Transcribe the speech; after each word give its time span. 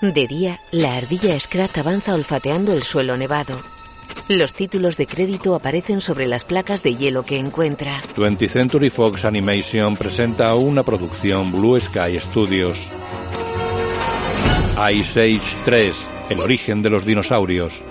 De 0.00 0.26
día, 0.26 0.58
la 0.72 0.96
ardilla 0.96 1.38
Scrat 1.38 1.76
avanza 1.76 2.14
olfateando 2.14 2.72
el 2.72 2.82
suelo 2.82 3.18
nevado. 3.18 3.60
Los 4.28 4.54
títulos 4.54 4.96
de 4.96 5.06
crédito 5.06 5.54
aparecen 5.54 6.00
sobre 6.00 6.26
las 6.26 6.46
placas 6.46 6.82
de 6.82 6.94
hielo 6.94 7.22
que 7.22 7.38
encuentra. 7.38 8.00
20th 8.16 8.48
Century 8.48 8.88
Fox 8.88 9.26
Animation 9.26 9.96
presenta 9.98 10.54
una 10.54 10.82
producción 10.84 11.50
Blue 11.50 11.78
Sky 11.78 12.18
Studios. 12.18 12.78
Ice 14.90 15.20
Age 15.20 15.56
3, 15.66 15.96
el 16.30 16.40
origen 16.40 16.80
de 16.80 16.88
los 16.88 17.04
dinosaurios. 17.04 17.82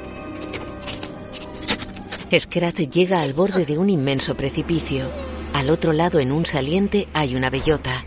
Scrat 2.35 2.79
llega 2.79 3.21
al 3.21 3.33
borde 3.33 3.65
de 3.65 3.77
un 3.77 3.87
inmenso 3.87 4.35
precipicio. 4.35 5.11
Al 5.53 5.69
otro 5.69 5.93
lado, 5.93 6.19
en 6.19 6.31
un 6.31 6.47
saliente, 6.47 7.07
hay 7.13 7.35
una 7.35 7.51
bellota. 7.51 8.03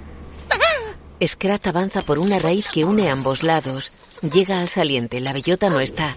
Scrat 1.27 1.67
avanza 1.67 2.03
por 2.03 2.19
una 2.19 2.39
raíz 2.39 2.67
que 2.73 2.85
une 2.85 3.09
ambos 3.09 3.43
lados. 3.43 3.93
Llega 4.23 4.61
al 4.61 4.69
saliente, 4.69 5.21
la 5.21 5.33
bellota 5.33 5.71
no 5.71 5.81
está. 5.81 6.17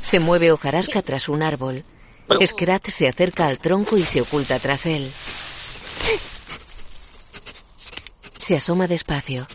Se 0.00 0.18
mueve 0.18 0.50
hojarasca 0.52 1.02
tras 1.02 1.28
un 1.28 1.42
árbol. 1.42 1.84
Scrat 2.44 2.88
se 2.88 3.08
acerca 3.08 3.46
al 3.46 3.58
tronco 3.58 3.96
y 3.96 4.02
se 4.02 4.20
oculta 4.20 4.58
tras 4.58 4.86
él. 4.86 5.10
Se 8.38 8.56
asoma 8.56 8.88
despacio. 8.88 9.46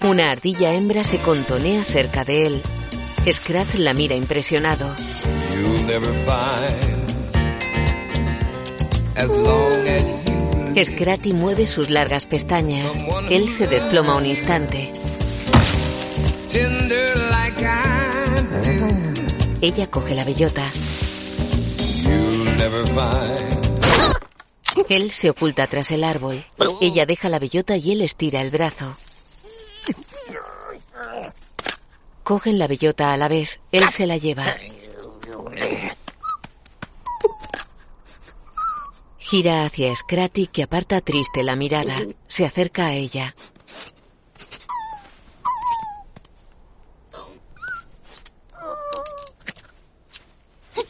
Una 0.00 0.30
ardilla 0.30 0.74
hembra 0.74 1.04
se 1.04 1.18
contonea 1.18 1.84
cerca 1.84 2.24
de 2.24 2.46
él. 2.46 2.62
Scrat 3.30 3.74
la 3.74 3.94
mira 3.94 4.14
impresionado. 4.14 4.94
Scratty 10.84 11.32
mueve 11.32 11.66
sus 11.66 11.88
largas 11.88 12.26
pestañas. 12.26 12.98
Él 13.30 13.48
se 13.48 13.66
desploma 13.66 14.16
un 14.16 14.26
instante. 14.26 14.92
Ella 19.62 19.86
coge 19.90 20.14
la 20.14 20.24
bellota. 20.24 20.62
Él 24.88 25.10
se 25.10 25.30
oculta 25.30 25.66
tras 25.66 25.90
el 25.90 26.04
árbol. 26.04 26.44
Ella 26.80 27.06
deja 27.06 27.28
la 27.30 27.38
bellota 27.38 27.76
y 27.76 27.92
él 27.92 28.02
estira 28.02 28.42
el 28.42 28.50
brazo. 28.50 28.96
Cogen 32.22 32.58
la 32.58 32.66
bellota 32.66 33.12
a 33.12 33.16
la 33.16 33.28
vez. 33.28 33.60
Él 33.72 33.88
se 33.88 34.06
la 34.06 34.18
lleva. 34.18 34.44
Gira 39.28 39.64
hacia 39.64 39.94
Scratty 39.96 40.46
que 40.46 40.62
aparta 40.62 41.00
triste 41.00 41.42
la 41.42 41.56
mirada. 41.56 41.96
Se 42.28 42.46
acerca 42.46 42.86
a 42.86 42.92
ella. 42.92 43.34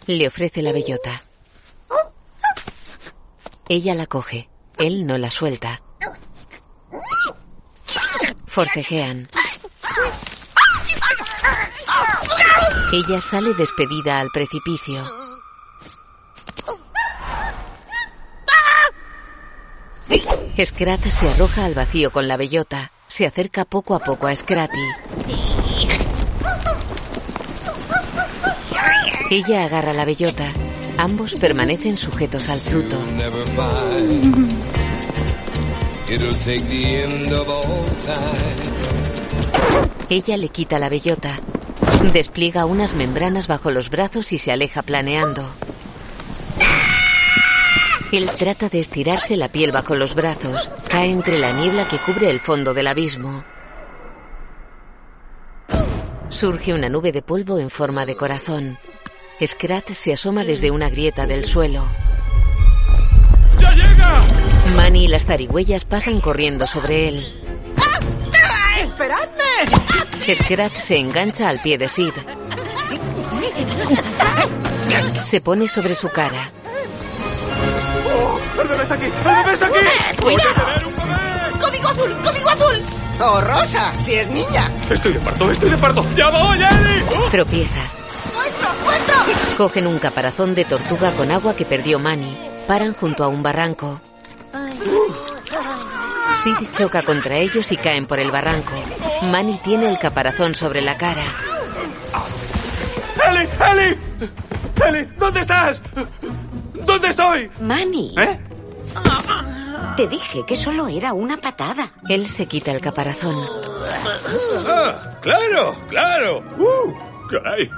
Le 0.07 0.27
ofrece 0.27 0.61
la 0.61 0.73
bellota. 0.73 1.23
Ella 3.71 3.95
la 3.95 4.07
coge. 4.07 4.51
Él 4.77 5.07
no 5.07 5.17
la 5.17 5.31
suelta. 5.31 5.81
Forcejean. 8.45 9.31
Ella 12.93 13.21
sale 13.23 13.55
despedida 13.55 14.21
al 14.21 14.29
precipicio. 14.31 15.03
Scrat 20.65 21.05
se 21.05 21.29
arroja 21.29 21.65
al 21.65 21.75
vacío 21.75 22.11
con 22.11 22.29
la 22.29 22.37
bellota. 22.37 22.93
Se 23.09 23.27
acerca 23.27 23.65
poco 23.65 23.95
a 23.95 24.01
poco 24.01 24.27
a 24.27 24.35
Scratty. 24.35 24.73
Ella 29.31 29.65
agarra 29.65 29.93
la 29.93 30.05
bellota. 30.05 30.45
Ambos 30.99 31.35
permanecen 31.35 31.97
sujetos 31.97 32.49
al 32.49 32.61
fruto. 32.61 32.97
Ella 40.09 40.37
le 40.37 40.49
quita 40.49 40.79
la 40.79 40.89
bellota. 40.89 41.39
Despliega 42.13 42.65
unas 42.65 42.95
membranas 42.95 43.49
bajo 43.49 43.71
los 43.71 43.91
brazos 43.91 44.33
y 44.33 44.39
se 44.39 44.53
aleja 44.53 44.83
planeando. 44.83 45.45
Él 48.17 48.31
trata 48.31 48.71
de 48.71 48.81
estirarse 48.81 49.37
la 49.37 49.49
piel 49.49 49.73
bajo 49.73 49.95
los 49.95 50.15
brazos. 50.15 50.71
Cae 50.89 51.11
entre 51.11 51.39
la 51.39 51.53
niebla 51.53 51.87
que 51.87 51.99
cubre 51.99 52.31
el 52.31 52.41
fondo 52.41 52.73
del 52.73 52.87
abismo. 52.87 53.45
Surge 56.31 56.73
una 56.73 56.89
nube 56.89 57.13
de 57.13 57.21
polvo 57.21 57.59
en 57.59 57.69
forma 57.69 58.07
de 58.07 58.17
corazón. 58.17 58.79
Scrat 59.45 59.91
se 59.91 60.15
asoma 60.15 60.45
desde 60.45 60.71
una 60.71 60.89
grieta 60.89 61.27
del 61.27 61.45
suelo. 61.45 61.87
¡Ya 63.61 63.71
llega! 63.73 64.23
Manny 64.77 65.05
y 65.05 65.09
las 65.09 65.27
zarigüeyas 65.27 65.85
pasan 65.85 66.23
corriendo 66.23 66.67
sobre 66.67 67.09
él. 67.09 67.43
¡Esperadme! 68.81 70.35
Scrat 70.35 70.73
se 70.73 70.97
engancha 70.97 71.51
al 71.51 71.61
pie 71.61 71.77
de 71.77 71.91
Sid. 71.91 72.15
Se 75.29 75.43
pone 75.43 75.69
sobre 75.69 75.95
su 75.95 76.09
cara. 76.09 76.51
¡El 78.61 78.69
bebé 78.69 78.83
está 78.83 78.95
aquí! 78.95 79.05
¡El 79.05 79.11
bebé 79.11 79.53
está 79.53 79.67
aquí! 79.67 79.79
¡Voy 80.23 80.35
a 80.35 80.55
tener 80.55 80.87
un 80.87 80.97
bebé! 80.97 81.59
¡Código 81.61 81.89
azul! 81.89 82.17
¡Código 82.25 82.49
azul! 82.49 82.83
¡Oh, 83.21 83.41
Rosa! 83.41 83.93
¡Si 83.99 84.15
es 84.15 84.29
niña! 84.29 84.71
Estoy 84.91 85.13
de 85.15 85.21
parto, 85.21 85.51
estoy 85.51 85.71
de 85.71 85.79
parto. 85.79 86.07
¡Ya 86.15 86.31
voy, 86.31 86.59
Eddie! 86.59 87.05
¡Oh! 87.17 87.31
Tropieza. 87.31 87.83
¡Nuestro! 88.35 88.69
¡Nuestro! 88.85 89.15
Cogen 89.57 89.87
un 89.87 89.99
caparazón 89.99 90.55
de 90.55 90.65
tortuga 90.65 91.13
con 91.13 91.31
agua 91.31 91.55
que 91.57 91.65
perdió 91.65 91.99
Manny. 91.99 92.37
Paran 92.67 92.93
junto 92.95 93.25
a 93.25 93.29
un 93.29 93.43
barranco. 93.43 94.01
Sid 96.43 96.71
choca 96.73 97.03
contra 97.03 97.37
ellos 97.39 97.73
y 97.73 97.77
caen 97.77 98.07
por 98.07 98.21
el 98.21 98.31
barranco. 98.31 98.73
Manny 99.31 99.59
tiene 99.65 99.89
el 99.89 99.99
caparazón 99.99 100.55
sobre 100.55 100.83
la 100.83 100.97
cara. 100.99 101.25
¡Eli! 103.29 103.49
¡Eli! 103.73 103.99
¡Eli! 104.87 105.09
¿Dónde 105.19 105.41
estás? 105.41 105.83
¿Dónde 106.87 107.09
estoy? 107.09 107.51
Manny, 107.61 108.15
¿Eh? 108.17 108.41
te 109.97 110.07
dije 110.07 110.45
que 110.47 110.57
solo 110.57 110.89
era 110.89 111.13
una 111.13 111.37
patada. 111.39 111.93
Él 112.09 112.27
se 112.27 112.47
quita 112.47 112.71
el 112.73 112.81
caparazón. 112.81 113.35
¡Ah! 114.69 115.19
¡Claro! 115.23 115.77
¡Claro! 115.89 116.45
¡Uh! 116.59 117.29
¡Caray! 117.29 117.71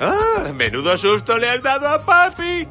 ¡Ah! 0.00 0.52
¡Menudo 0.54 0.96
susto 0.96 1.38
le 1.38 1.48
has 1.48 1.62
dado 1.62 1.88
a 1.88 2.04
papi! 2.04 2.66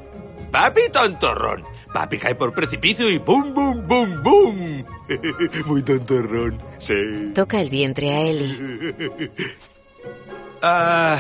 ¡Papi 0.52 0.82
tontorrón! 0.92 1.64
Papi 1.94 2.18
cae 2.18 2.36
por 2.36 2.54
precipicio 2.54 3.10
y 3.10 3.18
¡bum, 3.18 3.54
bum, 3.54 3.88
bum, 3.88 4.24
bum! 4.24 4.84
Muy 5.66 5.82
tontorrón, 5.82 6.62
sí. 6.78 7.32
Toca 7.34 7.62
el 7.62 7.70
vientre 7.70 8.12
a 8.12 8.22
Ellie. 8.22 9.32
Ah, 10.62 11.18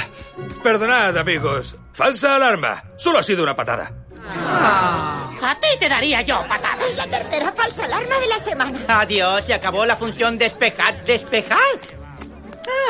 perdonad, 0.61 1.17
amigos. 1.17 1.77
Falsa 1.93 2.35
alarma. 2.35 2.83
Solo 2.97 3.19
ha 3.19 3.23
sido 3.23 3.43
una 3.43 3.55
patada. 3.55 3.98
A 4.31 5.57
ti 5.59 5.67
te 5.79 5.89
daría 5.89 6.21
yo 6.21 6.39
patadas. 6.47 6.89
Es 6.89 6.97
la 6.97 7.07
tercera 7.07 7.51
falsa 7.51 7.85
alarma 7.85 8.17
de 8.19 8.27
la 8.27 8.39
semana. 8.39 8.79
Adiós, 9.01 9.45
se 9.45 9.53
acabó 9.53 9.85
la 9.85 9.95
función 9.95 10.37
despejar, 10.37 11.03
despejar. 11.05 11.57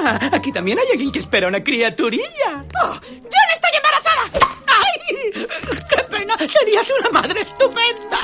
Ah, 0.04 0.20
aquí 0.34 0.52
también 0.52 0.78
hay 0.80 0.88
alguien 0.92 1.12
que 1.12 1.20
espera 1.20 1.48
una 1.48 1.62
criaturilla. 1.62 2.66
¡Oh! 2.84 2.94
¡Yo 2.94 3.40
no 3.48 3.54
estoy 3.54 3.72
embarazada! 3.78 4.50
¡Ay! 4.68 5.48
¡Qué 5.90 6.04
pena! 6.10 6.36
Serías 6.38 6.92
una 7.00 7.10
madre 7.12 7.42
estupenda. 7.42 8.18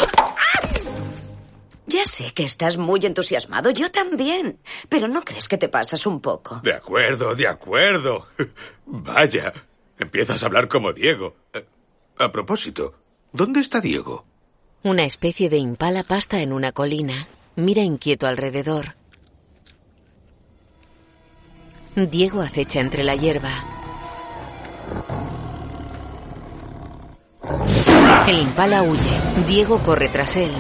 Ya 1.87 2.03
sé 2.03 2.33
que 2.33 2.43
estás 2.43 2.77
muy 2.77 2.99
entusiasmado, 3.05 3.69
yo 3.69 3.89
también. 3.91 4.59
Pero 4.89 5.07
¿no 5.07 5.21
crees 5.23 5.47
que 5.47 5.57
te 5.57 5.69
pasas 5.69 6.05
un 6.05 6.19
poco? 6.19 6.59
De 6.63 6.73
acuerdo, 6.73 7.35
de 7.35 7.47
acuerdo. 7.47 8.27
Vaya, 8.85 9.53
empiezas 9.99 10.41
a 10.43 10.47
hablar 10.47 10.67
como 10.67 10.91
Diego. 10.91 11.35
Eh, 11.53 11.65
A 12.17 12.31
propósito, 12.31 12.95
¿dónde 13.35 13.59
está 13.59 13.81
Diego? 13.81 14.25
Una 14.83 15.03
especie 15.03 15.49
de 15.49 15.57
impala 15.57 16.03
pasta 16.03 16.41
en 16.41 16.53
una 16.53 16.71
colina. 16.71 17.27
Mira 17.55 17.81
inquieto 17.81 18.27
alrededor. 18.27 18.95
Diego 21.95 22.41
acecha 22.41 22.79
entre 22.79 23.03
la 23.03 23.15
hierba. 23.15 23.51
El 28.27 28.39
impala 28.39 28.83
huye. 28.83 29.19
Diego 29.47 29.79
corre 29.79 30.09
tras 30.09 30.35
él. 30.35 30.51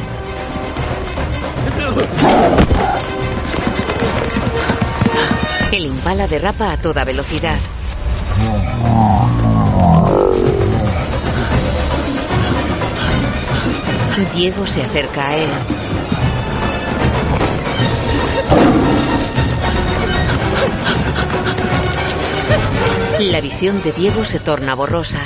El 5.71 5.85
impala 5.85 6.27
derrapa 6.27 6.71
a 6.71 6.81
toda 6.81 7.03
velocidad. 7.03 7.57
Diego 14.23 14.65
se 14.65 14.81
acerca 14.81 15.27
a 15.27 15.35
él. 15.35 15.49
La 23.19 23.41
visión 23.41 23.81
de 23.83 23.91
Diego 23.91 24.23
se 24.23 24.39
torna 24.39 24.73
borrosa. 24.73 25.19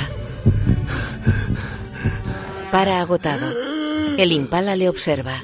Para 2.72 3.00
agotado. 3.00 3.54
El 4.16 4.32
impala 4.32 4.74
le 4.74 4.88
observa. 4.88 5.34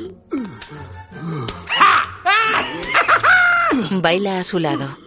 Baila 3.93 4.41
a 4.41 4.45
su 4.45 4.59
lado. 4.59 4.99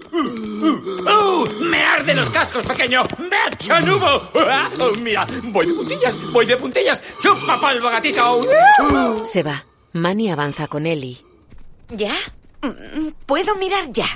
¡Me 1.59 1.83
arde 1.83 2.15
los 2.15 2.29
cascos, 2.29 2.65
pequeño! 2.65 3.03
¡Me 3.59 3.65
echan 3.65 3.89
humo! 3.89 4.21
¡Ah! 4.35 4.69
Oh, 4.79 4.91
mira, 4.95 5.27
voy 5.43 5.65
de 5.67 5.73
puntillas, 5.73 6.31
voy 6.31 6.45
de 6.45 6.57
puntillas. 6.57 7.01
¡Chupa 7.21 7.59
palma, 7.59 7.91
gatito! 7.91 8.41
Se 9.25 9.43
va. 9.43 9.65
Manny 9.93 10.31
avanza 10.31 10.67
con 10.67 10.85
Ellie. 10.85 11.17
¿Ya? 11.89 12.15
Mm, 12.61 13.09
¿Puedo 13.25 13.55
mirar 13.55 13.91
ya? 13.91 14.07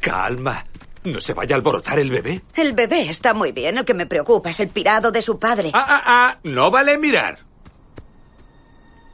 Calma. 0.00 0.64
¿No 1.04 1.20
se 1.20 1.34
vaya 1.34 1.56
a 1.56 1.58
alborotar 1.58 1.98
el 1.98 2.10
bebé? 2.10 2.42
El 2.54 2.74
bebé 2.74 3.08
está 3.08 3.34
muy 3.34 3.50
bien. 3.50 3.78
El 3.78 3.84
que 3.84 3.94
me 3.94 4.06
preocupa 4.06 4.50
es 4.50 4.60
el 4.60 4.68
pirado 4.68 5.10
de 5.10 5.22
su 5.22 5.38
padre. 5.38 5.72
Ah, 5.74 5.86
ah, 5.88 6.02
ah. 6.06 6.38
No 6.44 6.70
vale 6.70 6.96
mirar. 6.98 7.40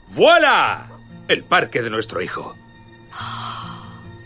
¡Vuela! 0.08 0.90
El 1.28 1.44
parque 1.44 1.80
de 1.80 1.90
nuestro 1.90 2.20
hijo. 2.20 2.54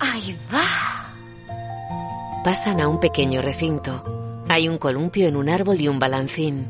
Ahí 0.00 0.36
va. 0.52 2.42
Pasan 2.42 2.80
a 2.80 2.88
un 2.88 2.98
pequeño 2.98 3.40
recinto. 3.42 4.21
Hay 4.52 4.68
un 4.68 4.76
columpio 4.76 5.28
en 5.28 5.36
un 5.36 5.48
árbol 5.48 5.80
y 5.80 5.88
un 5.88 5.98
balancín. 5.98 6.68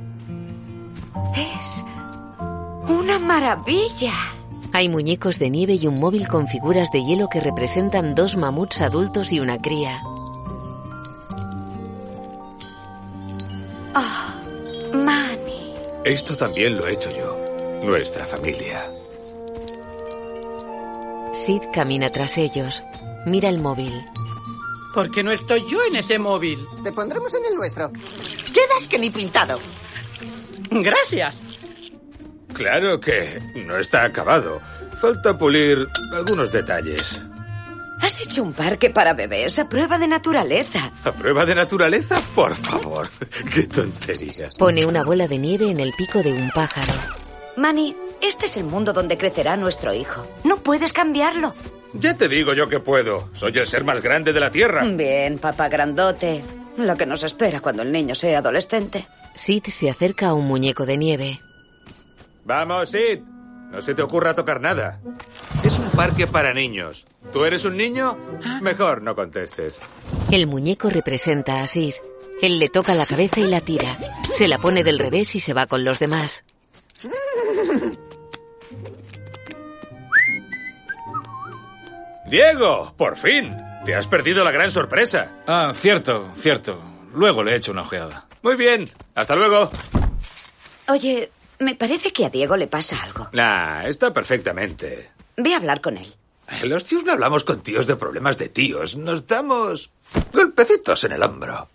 Es 1.34 1.84
una 2.86 3.18
maravilla. 3.18 4.14
Hay 4.72 4.88
muñecos 4.88 5.40
de 5.40 5.50
nieve 5.50 5.74
y 5.74 5.88
un 5.88 5.98
móvil 5.98 6.28
con 6.28 6.46
figuras 6.46 6.92
de 6.92 7.02
hielo 7.02 7.28
que 7.28 7.40
representan 7.40 8.14
dos 8.14 8.36
mamuts 8.36 8.82
adultos 8.82 9.32
y 9.32 9.40
una 9.40 9.60
cría. 9.60 10.00
Oh, 13.96 14.94
Manny. 14.94 15.74
Esto 16.04 16.36
también 16.36 16.76
lo 16.76 16.86
he 16.86 16.92
hecho 16.92 17.10
yo. 17.10 17.36
Nuestra 17.82 18.26
familia. 18.26 18.88
Sid 21.32 21.62
camina 21.72 22.10
tras 22.10 22.38
ellos. 22.38 22.84
Mira 23.26 23.48
el 23.48 23.58
móvil. 23.58 23.92
¿Por 24.92 25.10
qué 25.10 25.22
no 25.22 25.32
estoy 25.32 25.64
yo 25.68 25.82
en 25.84 25.96
ese 25.96 26.18
móvil? 26.18 26.66
Te 26.84 26.92
pondremos 26.92 27.32
en 27.34 27.44
el 27.46 27.54
nuestro. 27.54 27.90
Quedas 27.92 28.86
que 28.88 28.98
ni 28.98 29.10
pintado. 29.10 29.58
Gracias. 30.70 31.36
Claro 32.52 33.00
que 33.00 33.40
no 33.66 33.78
está 33.78 34.04
acabado. 34.04 34.60
Falta 35.00 35.36
pulir 35.36 35.86
algunos 36.12 36.52
detalles. 36.52 37.18
Has 38.00 38.20
hecho 38.20 38.42
un 38.42 38.52
parque 38.52 38.90
para 38.90 39.14
bebés 39.14 39.58
a 39.58 39.68
prueba 39.68 39.96
de 39.96 40.08
naturaleza. 40.08 40.92
¿A 41.04 41.12
prueba 41.12 41.46
de 41.46 41.54
naturaleza? 41.54 42.20
Por 42.34 42.54
favor. 42.54 43.08
Qué 43.54 43.62
tontería. 43.62 44.46
Pone 44.58 44.84
una 44.84 45.04
bola 45.04 45.28
de 45.28 45.38
nieve 45.38 45.70
en 45.70 45.80
el 45.80 45.92
pico 45.96 46.22
de 46.22 46.32
un 46.32 46.50
pájaro. 46.50 46.92
Manny, 47.56 47.96
este 48.22 48.46
es 48.46 48.56
el 48.56 48.64
mundo 48.64 48.92
donde 48.92 49.18
crecerá 49.18 49.56
nuestro 49.56 49.92
hijo. 49.92 50.26
No 50.44 50.58
puedes 50.58 50.92
cambiarlo. 50.92 51.54
Ya 51.94 52.16
te 52.16 52.28
digo 52.28 52.54
yo 52.54 52.68
que 52.68 52.80
puedo. 52.80 53.28
Soy 53.34 53.52
el 53.58 53.66
ser 53.66 53.84
más 53.84 54.00
grande 54.00 54.32
de 54.32 54.40
la 54.40 54.50
Tierra. 54.50 54.84
Bien, 54.84 55.38
papá 55.38 55.68
grandote. 55.68 56.42
Lo 56.78 56.96
que 56.96 57.04
nos 57.04 57.22
espera 57.22 57.60
cuando 57.60 57.82
el 57.82 57.92
niño 57.92 58.14
sea 58.14 58.38
adolescente. 58.38 59.06
Sid 59.34 59.64
se 59.64 59.90
acerca 59.90 60.28
a 60.28 60.34
un 60.34 60.46
muñeco 60.46 60.86
de 60.86 60.96
nieve. 60.96 61.40
Vamos, 62.44 62.90
Sid. 62.90 63.20
No 63.70 63.80
se 63.80 63.94
te 63.94 64.02
ocurra 64.02 64.34
tocar 64.34 64.60
nada. 64.60 65.00
Es 65.64 65.78
un 65.78 65.90
parque 65.90 66.26
para 66.26 66.54
niños. 66.54 67.06
¿Tú 67.32 67.44
eres 67.44 67.64
un 67.64 67.76
niño? 67.76 68.18
Mejor 68.60 69.02
no 69.02 69.14
contestes. 69.14 69.78
El 70.30 70.46
muñeco 70.46 70.90
representa 70.90 71.62
a 71.62 71.66
Sid. 71.66 71.94
Él 72.40 72.58
le 72.58 72.68
toca 72.68 72.94
la 72.94 73.06
cabeza 73.06 73.40
y 73.40 73.48
la 73.48 73.60
tira. 73.60 73.98
Se 74.30 74.48
la 74.48 74.58
pone 74.58 74.84
del 74.84 74.98
revés 74.98 75.34
y 75.34 75.40
se 75.40 75.54
va 75.54 75.66
con 75.66 75.84
los 75.84 75.98
demás. 75.98 76.44
Diego, 82.32 82.94
por 82.96 83.18
fin. 83.18 83.54
Te 83.84 83.94
has 83.94 84.06
perdido 84.06 84.42
la 84.42 84.50
gran 84.50 84.70
sorpresa. 84.70 85.42
Ah, 85.46 85.70
cierto, 85.74 86.30
cierto. 86.34 86.82
Luego 87.12 87.44
le 87.44 87.54
echo 87.54 87.72
una 87.72 87.82
ojeada. 87.82 88.26
Muy 88.40 88.56
bien. 88.56 88.90
Hasta 89.14 89.36
luego. 89.36 89.70
Oye, 90.88 91.30
me 91.58 91.74
parece 91.74 92.10
que 92.10 92.24
a 92.24 92.30
Diego 92.30 92.56
le 92.56 92.68
pasa 92.68 93.02
algo. 93.02 93.28
Nah, 93.34 93.82
está 93.82 94.14
perfectamente. 94.14 95.10
Ve 95.36 95.52
a 95.52 95.58
hablar 95.58 95.82
con 95.82 95.98
él. 95.98 96.10
Los 96.62 96.86
tíos 96.86 97.04
no 97.04 97.12
hablamos 97.12 97.44
con 97.44 97.60
tíos 97.60 97.86
de 97.86 97.96
problemas 97.96 98.38
de 98.38 98.48
tíos. 98.48 98.96
Nos 98.96 99.26
damos 99.26 99.90
golpecitos 100.32 101.04
en 101.04 101.12
el 101.12 101.22
hombro. 101.22 101.68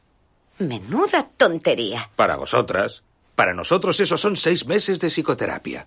Menuda 0.57 1.29
tontería. 1.37 2.09
Para 2.15 2.35
vosotras. 2.35 3.03
Para 3.35 3.53
nosotros 3.53 3.99
esos 3.99 4.19
son 4.19 4.35
seis 4.35 4.65
meses 4.65 4.99
de 4.99 5.11
psicoterapia. 5.11 5.85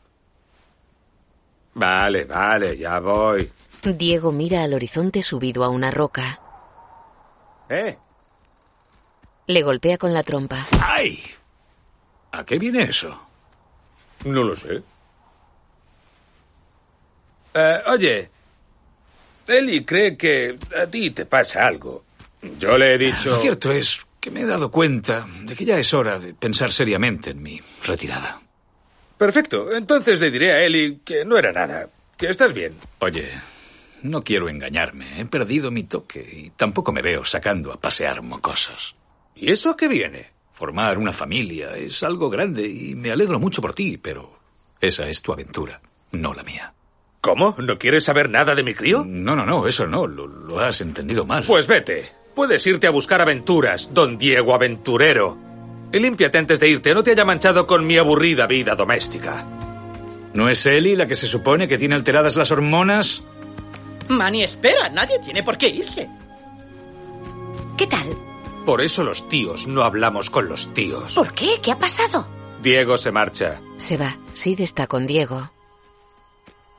Vale, 1.74 2.24
vale, 2.24 2.78
ya 2.78 3.00
voy. 3.00 3.50
Diego 3.82 4.32
mira 4.32 4.62
al 4.62 4.74
horizonte 4.74 5.22
subido 5.22 5.64
a 5.64 5.68
una 5.68 5.90
roca. 5.90 6.40
¿Eh? 7.68 7.96
Le 9.46 9.62
golpea 9.62 9.98
con 9.98 10.12
la 10.12 10.22
trompa. 10.22 10.66
¡Ay! 10.80 11.22
¿A 12.32 12.44
qué 12.44 12.58
viene 12.58 12.82
eso? 12.82 13.20
No 14.24 14.44
lo 14.44 14.54
sé. 14.54 14.82
Eh, 17.54 17.78
oye, 17.86 18.30
Eli 19.46 19.84
cree 19.84 20.16
que 20.16 20.58
a 20.80 20.86
ti 20.86 21.10
te 21.10 21.26
pasa 21.26 21.66
algo. 21.66 22.04
Yo 22.58 22.78
le 22.78 22.94
he 22.94 22.98
dicho... 22.98 23.30
Lo 23.30 23.36
cierto 23.36 23.72
es 23.72 24.00
que 24.20 24.30
me 24.30 24.42
he 24.42 24.46
dado 24.46 24.70
cuenta 24.70 25.26
de 25.42 25.56
que 25.56 25.64
ya 25.64 25.78
es 25.78 25.92
hora 25.92 26.18
de 26.18 26.34
pensar 26.34 26.70
seriamente 26.72 27.30
en 27.30 27.42
mi 27.42 27.60
retirada. 27.84 28.40
Perfecto. 29.18 29.72
Entonces 29.74 30.20
le 30.20 30.30
diré 30.30 30.52
a 30.52 30.62
Eli 30.62 31.00
que 31.04 31.24
no 31.24 31.36
era 31.36 31.52
nada. 31.52 31.88
Que 32.16 32.30
estás 32.30 32.52
bien. 32.52 32.76
Oye, 33.00 33.30
no 34.02 34.22
quiero 34.22 34.48
engañarme. 34.48 35.20
He 35.20 35.24
perdido 35.26 35.70
mi 35.70 35.84
toque 35.84 36.20
y 36.20 36.50
tampoco 36.50 36.92
me 36.92 37.02
veo 37.02 37.24
sacando 37.24 37.72
a 37.72 37.80
pasear 37.80 38.22
mocosos. 38.22 38.96
¿Y 39.34 39.50
eso 39.50 39.70
a 39.70 39.76
qué 39.76 39.88
viene? 39.88 40.30
Formar 40.52 40.98
una 40.98 41.12
familia 41.12 41.76
es 41.76 42.02
algo 42.02 42.28
grande 42.28 42.66
y 42.66 42.94
me 42.94 43.10
alegro 43.10 43.38
mucho 43.40 43.62
por 43.62 43.74
ti, 43.74 43.96
pero 43.96 44.38
esa 44.80 45.08
es 45.08 45.22
tu 45.22 45.32
aventura, 45.32 45.80
no 46.12 46.34
la 46.34 46.42
mía. 46.42 46.74
¿Cómo? 47.20 47.54
¿No 47.58 47.78
quieres 47.78 48.04
saber 48.04 48.30
nada 48.30 48.54
de 48.54 48.62
mi 48.62 48.74
crío? 48.74 49.04
No, 49.06 49.36
no, 49.36 49.44
no, 49.44 49.66
eso 49.66 49.86
no, 49.86 50.06
lo, 50.06 50.26
lo 50.26 50.58
has 50.58 50.80
entendido 50.80 51.24
mal. 51.26 51.44
Pues 51.46 51.66
vete. 51.66 52.12
Puedes 52.34 52.66
irte 52.66 52.86
a 52.86 52.90
buscar 52.90 53.20
aventuras, 53.20 53.92
don 53.92 54.16
Diego 54.16 54.54
Aventurero. 54.54 55.36
Y 55.92 55.98
límpiate 55.98 56.38
antes 56.38 56.60
de 56.60 56.68
irte, 56.68 56.94
no 56.94 57.02
te 57.02 57.10
haya 57.10 57.24
manchado 57.24 57.66
con 57.66 57.84
mi 57.84 57.98
aburrida 57.98 58.46
vida 58.46 58.76
doméstica. 58.76 59.44
¿No 60.32 60.48
es 60.48 60.64
Ellie 60.64 60.96
la 60.96 61.06
que 61.06 61.16
se 61.16 61.26
supone 61.26 61.66
que 61.66 61.76
tiene 61.76 61.96
alteradas 61.96 62.36
las 62.36 62.52
hormonas? 62.52 63.24
Manny, 64.10 64.42
espera, 64.42 64.88
nadie 64.88 65.18
tiene 65.20 65.42
por 65.42 65.56
qué 65.56 65.68
irse. 65.68 66.08
¿Qué 67.76 67.86
tal? 67.86 68.06
Por 68.66 68.82
eso 68.82 69.02
los 69.02 69.28
tíos 69.28 69.66
no 69.66 69.82
hablamos 69.82 70.28
con 70.30 70.48
los 70.48 70.74
tíos. 70.74 71.14
¿Por 71.14 71.32
qué? 71.32 71.60
¿Qué 71.62 71.72
ha 71.72 71.78
pasado? 71.78 72.26
Diego 72.62 72.98
se 72.98 73.10
marcha. 73.10 73.60
Se 73.78 73.96
va. 73.96 74.16
Sid 74.34 74.60
está 74.60 74.86
con 74.86 75.06
Diego. 75.06 75.50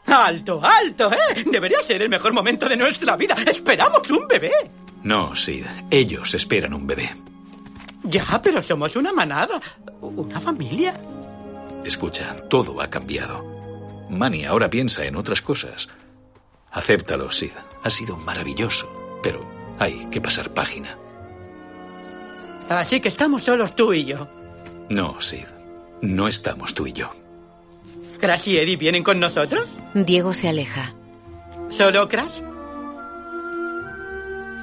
¡Alto, 0.06 0.62
alto, 0.64 1.12
eh! 1.12 1.44
Debería 1.46 1.82
ser 1.82 2.02
el 2.02 2.10
mejor 2.10 2.34
momento 2.34 2.68
de 2.68 2.76
nuestra 2.76 3.16
vida. 3.16 3.36
Esperamos 3.48 4.10
un 4.12 4.28
bebé. 4.28 4.52
No, 5.04 5.36
Sid. 5.36 5.66
Ellos 5.90 6.34
esperan 6.34 6.74
un 6.74 6.86
bebé. 6.86 7.10
Ya, 8.04 8.42
pero 8.44 8.62
somos 8.62 8.96
una 8.96 9.14
manada. 9.14 9.60
Una 10.02 10.40
familia. 10.40 11.00
Escucha, 11.86 12.36
todo 12.50 12.82
ha 12.82 12.90
cambiado. 12.90 13.44
Manny 14.10 14.46
ahora 14.46 14.70
piensa 14.70 15.06
en 15.06 15.16
otras 15.16 15.42
cosas. 15.42 15.88
Acéptalo, 16.72 17.32
Sid. 17.32 17.52
Ha 17.84 17.90
sido 17.90 18.18
maravilloso. 18.18 19.20
Pero 19.22 19.46
hay 19.80 20.08
que 20.08 20.22
pasar 20.22 20.52
página. 20.54 20.98
Así 22.70 23.02
que 23.02 23.10
estamos 23.10 23.44
solos 23.44 23.76
tú 23.76 23.94
y 23.94 24.06
yo. 24.06 24.28
No, 24.90 25.20
Sid. 25.20 25.46
No 26.02 26.28
estamos 26.28 26.74
tú 26.74 26.88
y 26.88 26.94
yo. 26.94 27.12
¿Crash 28.20 28.50
y 28.50 28.58
Eddie 28.58 28.78
vienen 28.78 29.04
con 29.04 29.20
nosotros? 29.20 29.70
Diego 29.94 30.34
se 30.34 30.48
aleja. 30.50 30.94
¿Solo 31.70 32.08
Crash? 32.08 32.42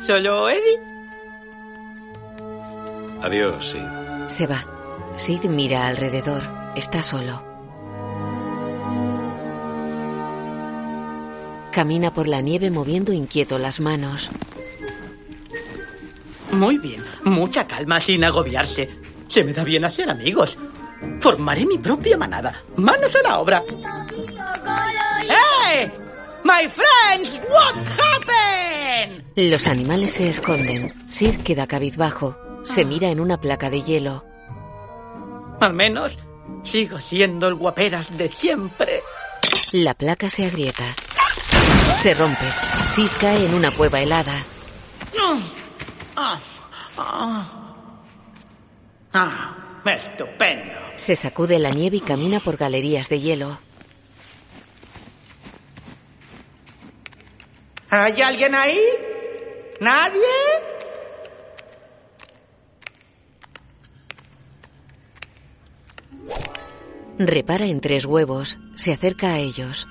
¿Solo 0.07 0.49
Eddie? 0.49 0.79
Adiós, 3.23 3.71
Sid. 3.71 4.29
Se 4.29 4.47
va. 4.47 4.65
Sid 5.17 5.45
mira 5.45 5.89
alrededor. 5.89 6.43
Está 6.77 7.03
solo. 7.03 7.48
Camina 11.73 12.13
por 12.13 12.29
la 12.29 12.41
nieve 12.41 12.71
moviendo 12.71 13.13
inquieto 13.13 13.59
las 13.59 13.81
manos. 13.81 14.31
Muy 16.51 16.79
bien, 16.79 17.05
mucha 17.25 17.67
calma 17.67 18.01
sin 18.01 18.25
agobiarse. 18.25 18.89
Se 19.29 19.45
me 19.45 19.53
da 19.53 19.65
bien 19.65 19.85
hacer 19.85 20.09
amigos. 20.09 20.57
Formaré 21.21 21.67
mi 21.67 21.79
propia 21.79 22.17
manada. 22.17 22.63
Manos 22.77 23.15
a 23.17 23.23
la 23.23 23.39
obra. 23.39 23.63
¡Hey! 25.29 25.91
My 26.45 26.69
friends, 26.69 27.41
what 27.51 27.75
happened? 27.99 29.25
Los 29.37 29.67
animales 29.67 30.13
se 30.13 30.29
esconden. 30.29 30.95
Sid 31.11 31.43
queda 31.43 31.67
cabizbajo. 31.67 32.37
Se 32.65 32.85
mira 32.85 33.11
en 33.11 33.21
una 33.21 33.39
placa 33.39 33.71
de 33.71 33.83
hielo. 33.83 34.25
Al 35.61 35.75
menos 35.75 36.19
sigo 36.65 36.99
siendo 36.99 37.49
el 37.49 37.55
guaperas 37.55 38.17
de 38.17 38.29
siempre. 38.29 39.03
La 39.73 39.95
placa 39.95 40.31
se 40.31 40.47
agrieta. 40.47 40.85
Se 41.97 42.15
rompe. 42.15 42.47
Sid 42.95 43.11
cae 43.21 43.45
en 43.45 43.55
una 43.55 43.71
cueva 43.71 44.01
helada. 44.01 44.45
Ah, 49.13 49.81
estupendo. 49.85 50.77
Se 50.97 51.17
sacude 51.17 51.59
la 51.59 51.71
nieve 51.71 51.97
y 51.97 52.01
camina 52.01 52.41
por 52.41 52.57
galerías 52.57 53.09
de 53.09 53.21
hielo. 53.21 53.59
¿Hay 57.91 58.21
alguien 58.21 58.55
ahí? 58.55 58.81
¿Nadie? 59.81 60.21
Repara 67.19 67.67
en 67.67 67.81
tres 67.81 68.05
huevos. 68.05 68.59
Se 68.77 68.93
acerca 68.93 69.33
a 69.33 69.39
ellos. 69.39 69.89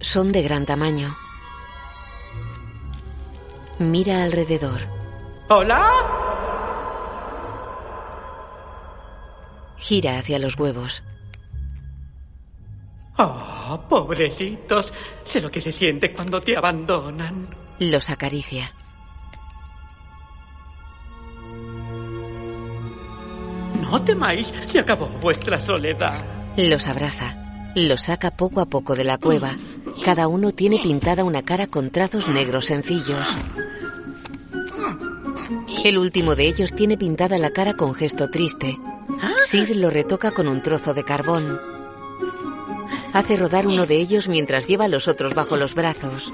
Son 0.00 0.32
de 0.32 0.42
gran 0.42 0.64
tamaño. 0.64 1.16
Mira 3.78 4.22
alrededor. 4.22 4.80
¿Hola? 5.48 5.90
Gira 9.76 10.18
hacia 10.18 10.38
los 10.38 10.58
huevos. 10.58 11.02
Oh, 13.16 13.80
pobrecitos. 13.88 14.92
Sé 15.24 15.40
lo 15.40 15.50
que 15.50 15.60
se 15.60 15.72
siente 15.72 16.12
cuando 16.12 16.40
te 16.40 16.56
abandonan. 16.56 17.48
Los 17.80 18.10
acaricia. 18.10 18.72
No 23.80 24.02
temáis, 24.02 24.52
se 24.66 24.78
acabó 24.78 25.06
vuestra 25.20 25.58
soledad. 25.58 26.14
Los 26.56 26.86
abraza. 26.86 27.34
Los 27.74 28.02
saca 28.02 28.30
poco 28.30 28.60
a 28.60 28.66
poco 28.66 28.94
de 28.94 29.04
la 29.04 29.18
cueva. 29.18 29.56
Cada 30.04 30.28
uno 30.28 30.52
tiene 30.52 30.78
pintada 30.78 31.24
una 31.24 31.42
cara 31.42 31.66
con 31.66 31.90
trazos 31.90 32.28
negros 32.28 32.66
sencillos. 32.66 33.28
El 35.84 35.98
último 35.98 36.34
de 36.34 36.48
ellos 36.48 36.74
tiene 36.74 36.96
pintada 36.96 37.38
la 37.38 37.50
cara 37.50 37.74
con 37.74 37.94
gesto 37.94 38.28
triste. 38.28 38.78
Sid 39.46 39.70
lo 39.76 39.90
retoca 39.90 40.30
con 40.30 40.48
un 40.48 40.62
trozo 40.62 40.94
de 40.94 41.04
carbón. 41.04 41.60
Hace 43.12 43.36
rodar 43.36 43.66
uno 43.66 43.86
de 43.86 43.96
ellos 43.96 44.28
mientras 44.28 44.66
lleva 44.66 44.84
a 44.84 44.88
los 44.88 45.08
otros 45.08 45.34
bajo 45.34 45.56
los 45.56 45.74
brazos. 45.74 46.32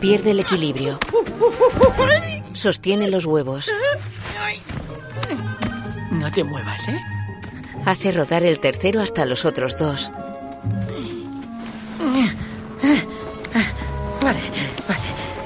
Pierde 0.00 0.30
el 0.30 0.40
equilibrio. 0.40 0.98
Sostiene 2.52 3.10
los 3.10 3.26
huevos. 3.26 3.70
No 6.12 6.30
te 6.30 6.44
muevas, 6.44 6.88
¿eh? 6.88 6.98
Hace 7.86 8.12
rodar 8.12 8.44
el 8.44 8.60
tercero 8.60 9.00
hasta 9.00 9.24
los 9.24 9.44
otros 9.44 9.76
dos. 9.78 10.10
Vale, 14.22 14.40
vale. 14.86 15.00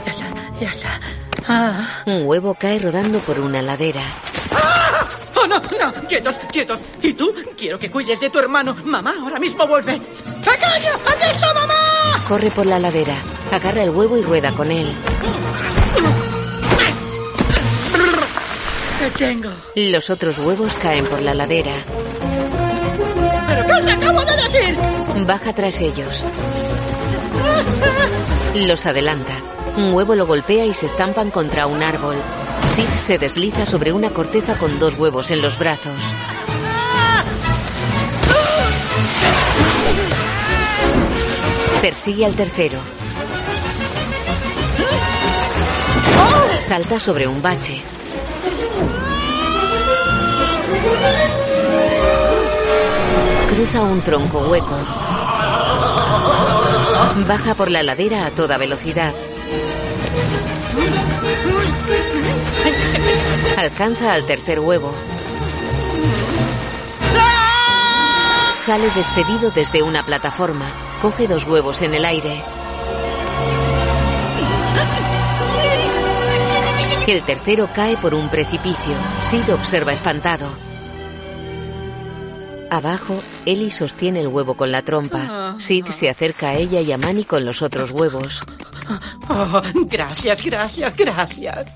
Ya 0.04 0.10
está, 0.12 0.60
ya 0.60 0.68
está. 0.68 1.00
Ah. 1.48 2.02
Un 2.06 2.26
huevo 2.26 2.54
cae 2.54 2.78
rodando 2.78 3.18
por 3.20 3.38
una 3.38 3.62
ladera. 3.62 4.02
¡Ah! 4.52 5.08
¡Oh, 5.36 5.46
no, 5.46 5.60
no! 5.60 6.08
¡Quietos, 6.08 6.34
quietos! 6.50 6.80
¿Y 7.02 7.12
tú? 7.14 7.32
Quiero 7.56 7.78
que 7.78 7.90
cuides 7.90 8.18
de 8.20 8.30
tu 8.30 8.38
hermano. 8.38 8.74
Mamá 8.84 9.14
ahora 9.20 9.38
mismo 9.38 9.66
vuelve. 9.66 9.92
¡Pequeño! 9.98 10.92
¡Aquí 11.06 11.30
está 11.30 11.54
mamá! 11.54 12.24
Corre 12.28 12.50
por 12.50 12.66
la 12.66 12.78
ladera. 12.78 13.16
Agarra 13.52 13.84
el 13.84 13.90
huevo 13.90 14.16
y 14.16 14.22
rueda 14.22 14.52
con 14.52 14.70
él. 14.70 14.92
Te 18.98 19.10
tengo. 19.18 19.50
Los 19.76 20.10
otros 20.10 20.38
huevos 20.38 20.72
caen 20.74 21.04
por 21.06 21.20
la 21.22 21.34
ladera. 21.34 21.72
¿Pero 23.94 24.12
qué 24.12 24.16
os 24.16 24.22
acabo 24.22 24.24
de 24.24 24.42
decir? 24.42 25.26
Baja 25.26 25.52
tras 25.52 25.80
ellos. 25.80 26.24
Los 28.54 28.86
adelanta. 28.86 29.34
Un 29.76 29.92
huevo 29.92 30.14
lo 30.14 30.26
golpea 30.26 30.64
y 30.66 30.74
se 30.74 30.86
estampan 30.86 31.30
contra 31.30 31.66
un 31.66 31.82
árbol. 31.82 32.16
Sid 32.74 32.88
se 32.96 33.18
desliza 33.18 33.66
sobre 33.66 33.92
una 33.92 34.10
corteza 34.10 34.56
con 34.58 34.78
dos 34.78 34.94
huevos 34.94 35.30
en 35.30 35.42
los 35.42 35.58
brazos. 35.58 35.94
Persigue 41.80 42.24
al 42.24 42.34
tercero. 42.34 42.78
Salta 46.66 46.98
sobre 46.98 47.26
un 47.26 47.42
bache. 47.42 47.82
Cruza 53.54 53.82
un 53.82 54.02
tronco 54.02 54.40
hueco. 54.40 54.76
Baja 57.24 57.54
por 57.54 57.70
la 57.70 57.84
ladera 57.84 58.26
a 58.26 58.30
toda 58.32 58.58
velocidad. 58.58 59.14
Alcanza 63.56 64.12
al 64.12 64.26
tercer 64.26 64.58
huevo. 64.58 64.92
Sale 68.66 68.90
despedido 68.90 69.52
desde 69.52 69.84
una 69.84 70.04
plataforma. 70.04 70.66
Coge 71.00 71.28
dos 71.28 71.44
huevos 71.46 71.80
en 71.82 71.94
el 71.94 72.04
aire. 72.04 72.42
El 77.06 77.22
tercero 77.22 77.68
cae 77.72 77.96
por 77.98 78.14
un 78.14 78.28
precipicio. 78.30 78.96
Sid 79.30 79.54
observa 79.54 79.92
espantado. 79.92 80.73
Abajo, 82.76 83.22
Ellie 83.46 83.70
sostiene 83.70 84.20
el 84.20 84.28
huevo 84.28 84.56
con 84.56 84.72
la 84.72 84.82
trompa. 84.82 85.56
Sid 85.58 85.86
se 85.86 86.10
acerca 86.10 86.50
a 86.50 86.54
ella 86.56 86.80
y 86.80 86.92
a 86.92 86.98
Manny 86.98 87.24
con 87.24 87.44
los 87.44 87.62
otros 87.62 87.90
huevos. 87.90 88.42
Oh, 89.28 89.62
gracias, 89.86 90.44
gracias, 90.44 90.96
gracias. 90.96 91.66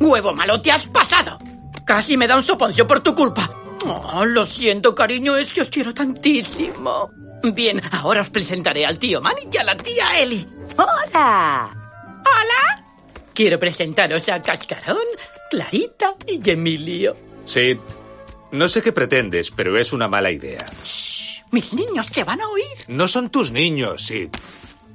Huevo 0.00 0.32
malo, 0.34 0.60
te 0.60 0.72
has 0.72 0.86
pasado. 0.86 1.38
Casi 1.84 2.16
me 2.16 2.26
da 2.26 2.36
un 2.36 2.44
soponcio 2.44 2.86
por 2.86 3.00
tu 3.00 3.14
culpa. 3.14 3.50
Oh, 3.86 4.24
lo 4.24 4.44
siento, 4.46 4.94
cariño, 4.94 5.36
es 5.36 5.52
que 5.52 5.62
os 5.62 5.68
quiero 5.68 5.94
tantísimo. 5.94 7.10
Bien, 7.42 7.80
ahora 7.92 8.22
os 8.22 8.30
presentaré 8.30 8.84
al 8.84 8.98
tío 8.98 9.20
Manny 9.20 9.42
y 9.52 9.56
a 9.56 9.64
la 9.64 9.76
tía 9.76 10.20
Ellie. 10.20 10.46
¡Hola! 10.76 11.70
¿Hola? 12.20 12.84
Quiero 13.32 13.58
presentaros 13.58 14.28
a 14.28 14.42
Cascarón, 14.42 14.98
Clarita 15.50 16.14
y 16.26 16.50
Emilio. 16.50 17.16
Sí. 17.46 17.78
No 18.50 18.68
sé 18.68 18.82
qué 18.82 18.92
pretendes, 18.92 19.50
pero 19.50 19.78
es 19.78 19.92
una 19.92 20.08
mala 20.08 20.30
idea. 20.30 20.66
Shh, 20.84 21.42
mis 21.52 21.72
niños 21.72 22.10
te 22.10 22.24
van 22.24 22.40
a 22.40 22.48
oír. 22.48 22.64
No 22.88 23.06
son 23.08 23.30
tus 23.30 23.50
niños, 23.52 24.06
Sid. 24.06 24.30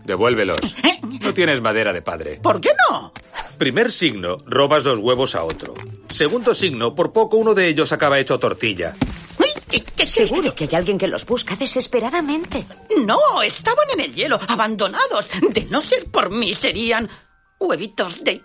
Devuélvelos. 0.06 0.60
No 1.24 1.34
tienes 1.34 1.62
madera 1.62 1.94
de 1.94 2.02
padre. 2.02 2.40
¿Por 2.44 2.60
qué 2.60 2.72
no? 2.90 3.14
Primer 3.58 3.92
signo, 3.94 4.40
robas 4.46 4.84
dos 4.84 5.00
huevos 5.00 5.36
a 5.36 5.44
otro. 5.46 5.74
Segundo 6.10 6.54
signo, 6.54 6.96
por 6.96 7.14
poco 7.14 7.38
uno 7.38 7.54
de 7.54 7.68
ellos 7.70 7.94
acaba 7.94 8.20
hecho 8.20 8.40
tortilla. 8.40 8.94
Uy, 9.40 9.46
¿qué- 9.70 9.82
qué- 9.82 9.92
qué? 9.96 10.08
Seguro 10.08 10.54
que 10.54 10.66
hay 10.66 10.76
alguien 10.76 10.98
que 10.98 11.08
los 11.08 11.26
busca 11.26 11.56
desesperadamente. 11.56 12.66
No, 13.06 13.42
estaban 13.42 13.90
en 13.94 14.02
el 14.02 14.14
hielo, 14.14 14.38
abandonados. 14.50 15.30
De 15.52 15.62
no 15.66 15.82
ser 15.82 16.06
por 16.12 16.30
mí, 16.30 16.54
serían 16.54 17.10
huevitos 17.60 18.22
de 18.24 18.42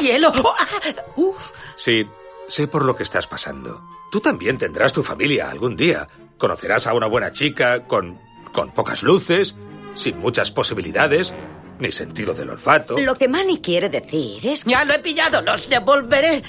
hielo. 0.00 0.32
Oh, 0.42 0.54
ah, 0.58 0.68
uf. 1.16 1.36
Sid, 1.76 2.06
sé 2.48 2.66
por 2.66 2.84
lo 2.86 2.96
que 2.96 3.02
estás 3.02 3.26
pasando. 3.26 3.82
Tú 4.12 4.20
también 4.20 4.58
tendrás 4.58 4.92
tu 4.92 5.02
familia 5.02 5.50
algún 5.50 5.74
día. 5.74 6.06
Conocerás 6.36 6.86
a 6.86 6.92
una 6.92 7.06
buena 7.06 7.32
chica 7.32 7.86
con, 7.86 8.20
con 8.52 8.70
pocas 8.74 9.02
luces, 9.02 9.54
sin 9.94 10.18
muchas 10.18 10.50
posibilidades. 10.50 11.32
ni 11.78 11.90
sentido 11.90 12.34
del 12.34 12.50
olfato. 12.50 12.98
Lo 12.98 13.14
que 13.14 13.26
Manny 13.26 13.62
quiere 13.62 13.88
decir 13.88 14.46
es... 14.46 14.64
Ya 14.64 14.84
lo 14.84 14.92
he 14.92 14.98
pillado, 14.98 15.40
los 15.40 15.66
devolveré. 15.66 16.42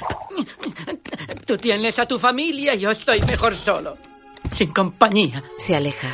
Tú 1.45 1.57
tienes 1.57 1.97
a 1.99 2.05
tu 2.05 2.19
familia 2.19 2.75
y 2.75 2.81
yo 2.81 2.91
estoy 2.91 3.21
mejor 3.21 3.55
solo. 3.55 3.97
Sin 4.53 4.73
compañía. 4.73 5.41
Se 5.57 5.73
aleja. 5.73 6.09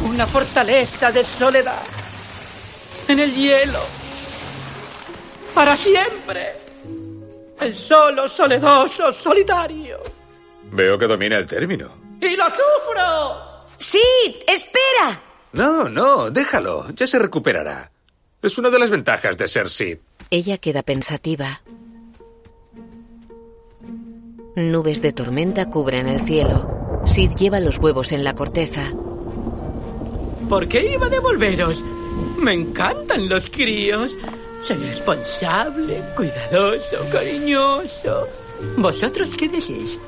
Una 0.00 0.26
fortaleza 0.26 1.12
de 1.12 1.22
soledad. 1.22 1.82
En 3.08 3.18
el 3.20 3.34
hielo. 3.34 3.80
Para 5.52 5.76
siempre. 5.76 6.54
El 7.60 7.74
solo, 7.74 8.26
soledoso, 8.26 9.12
solitario. 9.12 10.15
Veo 10.72 10.98
que 10.98 11.06
domina 11.06 11.38
el 11.38 11.46
término. 11.46 11.90
¡Y 12.20 12.36
lo 12.36 12.44
sufro! 12.44 13.66
¡Sí! 13.76 14.00
¡Espera! 14.46 15.22
No, 15.52 15.88
no, 15.88 16.30
déjalo. 16.30 16.90
Ya 16.90 17.06
se 17.06 17.18
recuperará. 17.18 17.90
Es 18.42 18.58
una 18.58 18.70
de 18.70 18.78
las 18.78 18.90
ventajas 18.90 19.36
de 19.38 19.48
ser 19.48 19.70
Sid. 19.70 19.98
Ella 20.30 20.58
queda 20.58 20.82
pensativa. 20.82 21.62
Nubes 24.56 25.02
de 25.02 25.12
tormenta 25.12 25.68
cubren 25.70 26.08
el 26.08 26.20
cielo. 26.22 27.02
Sid 27.04 27.30
lleva 27.38 27.60
los 27.60 27.78
huevos 27.78 28.12
en 28.12 28.24
la 28.24 28.34
corteza. 28.34 28.92
¿Por 30.48 30.68
qué 30.68 30.92
iba 30.92 31.06
a 31.06 31.10
devolveros? 31.10 31.82
Me 32.38 32.52
encantan 32.52 33.28
los 33.28 33.50
críos. 33.50 34.14
Soy 34.62 34.78
responsable, 34.78 36.02
cuidadoso, 36.16 36.98
cariñoso. 37.10 38.28
¿Vosotros 38.76 39.36
qué 39.36 39.48
decís? 39.48 39.98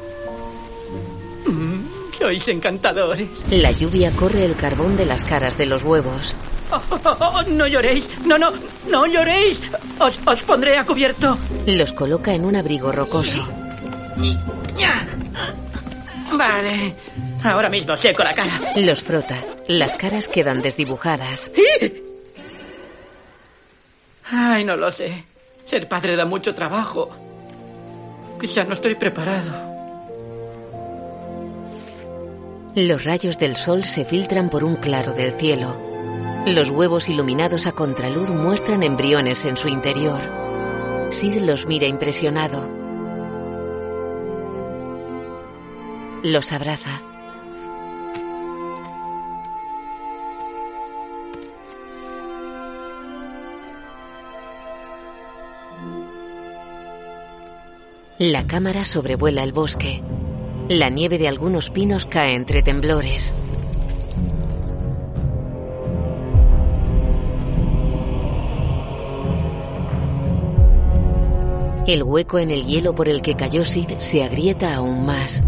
Sois 2.29 2.49
encantadores. 2.49 3.29
La 3.51 3.71
lluvia 3.71 4.11
corre 4.13 4.45
el 4.45 4.57
carbón 4.57 4.97
de 4.97 5.07
las 5.07 5.25
caras 5.25 5.57
de 5.57 5.67
los 5.67 5.85
huevos. 5.85 6.35
Oh, 6.71 6.81
oh, 6.91 7.17
oh, 7.21 7.43
no 7.49 7.67
lloréis. 7.67 8.09
No, 8.25 8.37
no, 8.37 8.53
no 8.89 9.07
lloréis. 9.07 9.61
Os, 10.01 10.19
os 10.27 10.43
pondré 10.43 10.77
a 10.77 10.85
cubierto. 10.85 11.39
Los 11.67 11.93
coloca 11.93 12.35
en 12.35 12.45
un 12.45 12.57
abrigo 12.57 12.93
rocoso. 12.93 13.49
Vale. 16.33 16.95
Ahora 17.45 17.69
mismo 17.69 17.97
seco 17.97 18.23
la 18.23 18.35
cara. 18.35 18.61
Los 18.77 19.03
frota. 19.03 19.37
Las 19.69 19.97
caras 19.97 20.29
quedan 20.29 20.61
desdibujadas. 20.61 21.51
Ay, 24.31 24.65
no 24.65 24.77
lo 24.77 24.91
sé. 24.91 25.25
Ser 25.65 25.89
padre 25.89 26.17
da 26.17 26.25
mucho 26.25 26.55
trabajo. 26.55 27.11
Quizá 28.41 28.65
no 28.65 28.75
estoy 28.75 28.95
preparado. 28.95 29.68
Los 32.87 33.03
rayos 33.03 33.41
del 33.41 33.57
sol 33.57 33.83
se 33.83 34.05
filtran 34.05 34.51
por 34.51 34.63
un 34.63 34.77
claro 34.77 35.13
del 35.13 35.33
cielo. 35.33 35.77
Los 36.47 36.71
huevos 36.71 37.09
iluminados 37.09 37.67
a 37.67 37.73
contraluz 37.73 38.31
muestran 38.31 38.85
embriones 38.85 39.45
en 39.47 39.57
su 39.57 39.67
interior. 39.67 40.21
Sid 41.11 41.41
los 41.41 41.67
mira 41.67 41.89
impresionado. 41.89 42.71
Los 46.23 46.53
abraza. 46.53 47.03
La 58.19 58.47
cámara 58.47 58.85
sobrevuela 58.85 59.43
el 59.43 59.53
bosque. 59.53 60.01
La 60.69 60.91
nieve 60.91 61.17
de 61.17 61.29
algunos 61.29 61.71
pinos 61.71 62.05
cae 62.05 62.35
entre 62.35 62.63
temblores. 62.63 63.33
El 71.87 72.03
hueco 72.03 72.39
en 72.39 72.51
el 72.51 72.67
hielo 72.67 72.95
por 72.95 73.09
el 73.09 73.23
que 73.23 73.35
cayó 73.35 73.65
Sid 73.65 73.97
se 73.97 74.23
agrieta 74.23 74.75
aún 74.75 75.07
más. 75.07 75.43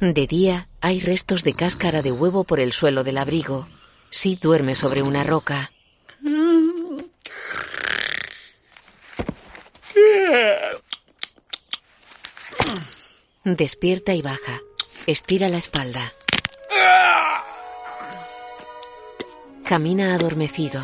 De 0.00 0.26
día 0.28 0.68
hay 0.80 1.00
restos 1.00 1.42
de 1.42 1.52
cáscara 1.52 2.02
de 2.02 2.12
huevo 2.12 2.44
por 2.44 2.60
el 2.60 2.70
suelo 2.70 3.02
del 3.02 3.18
abrigo. 3.18 3.66
Sid 4.10 4.38
duerme 4.40 4.76
sobre 4.76 5.02
una 5.02 5.24
roca. 5.24 5.72
Despierta 13.44 14.14
y 14.14 14.22
baja. 14.22 14.60
Estira 15.06 15.48
la 15.48 15.58
espalda. 15.58 16.12
Camina 19.64 20.14
adormecido. 20.14 20.80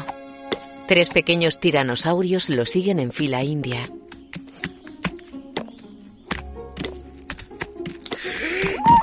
Tres 0.86 1.10
pequeños 1.10 1.58
tiranosaurios 1.58 2.50
lo 2.50 2.64
siguen 2.66 3.00
en 3.00 3.12
fila 3.12 3.42
india. 3.42 3.90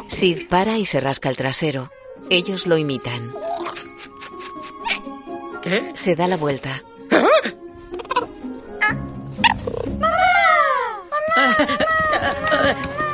Sid 0.08 0.48
para 0.48 0.78
y 0.78 0.86
se 0.86 1.00
rasca 1.00 1.30
el 1.30 1.38
trasero. 1.38 1.92
Ellos 2.30 2.68
lo 2.68 2.78
imitan. 2.78 3.34
¿Qué? 5.62 5.92
Se 5.96 6.16
da 6.16 6.28
la 6.28 6.38
vuelta. 6.38 6.84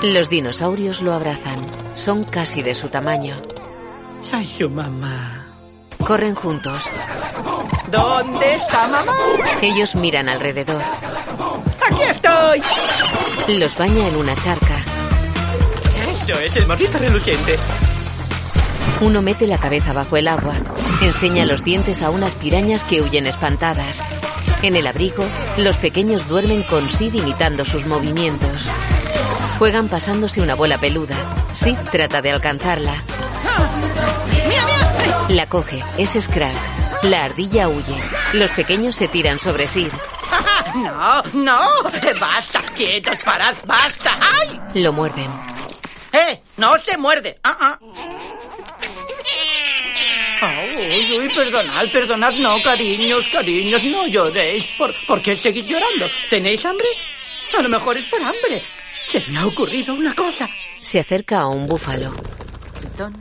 Los 0.02 0.30
dinosaurios 0.30 1.02
lo 1.02 1.14
abrazan. 1.14 1.66
Son 1.96 2.24
casi 2.24 2.62
de 2.62 2.76
su 2.76 2.90
tamaño. 2.90 3.36
Soy 4.22 4.46
su 4.46 4.70
mamá. 4.70 5.46
Corren 6.06 6.36
juntos. 6.36 6.84
¿Dónde 7.92 8.56
está 8.56 8.88
mamá? 8.88 9.14
Ellos 9.62 9.96
miran 9.96 10.30
alrededor. 10.30 10.82
¡Aquí 11.90 12.02
estoy! 12.04 12.62
Los 13.48 13.78
baña 13.78 14.08
en 14.08 14.16
una 14.16 14.36
charca. 14.36 14.84
Eso 16.10 16.40
es 16.40 16.56
el 16.58 16.68
mordito 16.68 16.98
reluciente. 16.98 17.58
Uno 19.02 19.22
mete 19.22 19.48
la 19.48 19.58
cabeza 19.58 19.94
bajo 19.94 20.18
el 20.18 20.28
agua. 20.28 20.56
Enseña 21.02 21.46
los 21.46 21.64
dientes 21.64 22.02
a 22.02 22.10
unas 22.10 22.36
pirañas 22.36 22.84
que 22.84 23.02
huyen 23.02 23.28
espantadas. 23.28 24.02
En 24.62 24.76
el 24.76 24.88
abrigo, 24.88 25.26
los 25.58 25.78
pequeños 25.78 26.28
duermen 26.28 26.64
con 26.64 26.90
Sid 26.90 27.14
imitando 27.14 27.66
sus 27.66 27.86
movimientos. 27.86 28.70
Juegan 29.60 29.88
pasándose 29.88 30.42
una 30.42 30.56
bola 30.56 30.78
peluda. 30.78 31.16
Sid 31.54 31.78
trata 31.92 32.22
de 32.22 32.32
alcanzarla. 32.32 32.96
La 35.30 35.48
coge. 35.48 35.84
Es 35.98 36.12
Scrat. 36.20 36.54
La 37.04 37.26
ardilla 37.26 37.68
huye. 37.68 37.96
Los 38.34 38.52
pequeños 38.52 38.96
se 38.96 39.08
tiran 39.08 39.40
sobre 39.40 39.68
Sid. 39.68 39.90
No, 40.76 41.24
no. 41.32 41.60
Basta, 42.20 42.62
quietos, 42.76 43.18
parad, 43.24 43.56
basta. 43.66 44.20
¡Ay! 44.20 44.60
Lo 44.82 44.92
muerden. 44.92 45.30
¡Eh! 46.12 46.42
No 46.58 46.78
se 46.78 46.98
muerde. 46.98 47.40
Ah, 47.44 47.56
ah. 47.60 47.80
Uy, 50.42 51.18
uy, 51.18 51.30
perdonad, 51.30 51.90
perdonad, 51.92 52.34
no, 52.34 52.62
cariños, 52.62 53.28
cariños, 53.30 53.84
no 53.84 54.08
lloréis. 54.08 54.66
¿Por, 54.78 54.94
¿Por 55.06 55.22
qué 55.22 55.36
seguís 55.36 55.68
llorando? 55.68 56.10
¿Tenéis 56.30 56.66
hambre? 56.66 56.88
A 57.58 57.62
lo 57.62 57.70
mejor 57.70 57.98
es 57.98 58.06
por 58.06 58.22
hambre. 58.22 58.64
Se 59.06 59.20
me 59.28 59.38
ha 59.38 59.46
ocurrido 59.46 59.94
una 59.94 60.14
cosa. 60.14 60.50
Se 60.82 61.00
acerca 61.00 61.42
a 61.42 61.48
un 61.48 61.68
búfalo. 61.68 62.14
Chitón, 62.80 63.14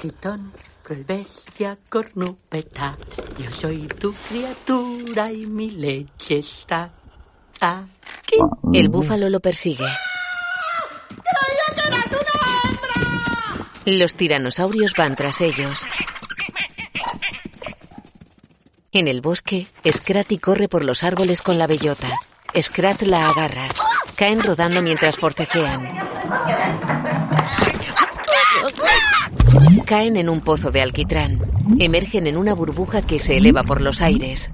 chitón, 0.00 0.52
cruel 0.82 1.04
bestia 1.04 1.78
cornupeta. 1.88 2.96
Yo 3.38 3.50
soy 3.50 3.86
tu 3.88 4.12
criatura 4.28 5.32
y 5.32 5.46
mi 5.46 5.70
leche 5.70 6.38
está 6.38 6.92
aquí. 7.60 8.36
El 8.72 8.88
búfalo 8.88 9.28
lo 9.30 9.40
persigue. 9.40 9.86
¡Creía 11.08 11.82
que 11.82 11.88
eras 11.88 12.06
una 12.06 12.34
hembra! 12.70 13.72
Los 13.86 14.14
tiranosaurios 14.14 14.92
van 14.96 15.16
tras 15.16 15.40
ellos. 15.40 15.86
En 18.96 19.08
el 19.08 19.20
bosque, 19.20 19.66
Scratty 19.86 20.38
corre 20.38 20.68
por 20.68 20.82
los 20.82 21.04
árboles 21.04 21.42
con 21.42 21.58
la 21.58 21.66
bellota. 21.66 22.08
Scrat 22.58 23.02
la 23.02 23.28
agarra. 23.28 23.68
Caen 24.14 24.42
rodando 24.42 24.80
mientras 24.80 25.18
forcejean. 25.18 25.86
Caen 29.84 30.16
en 30.16 30.30
un 30.30 30.40
pozo 30.40 30.70
de 30.70 30.80
alquitrán. 30.80 31.42
Emergen 31.78 32.26
en 32.26 32.38
una 32.38 32.54
burbuja 32.54 33.02
que 33.02 33.18
se 33.18 33.36
eleva 33.36 33.64
por 33.64 33.82
los 33.82 34.00
aires. 34.00 34.50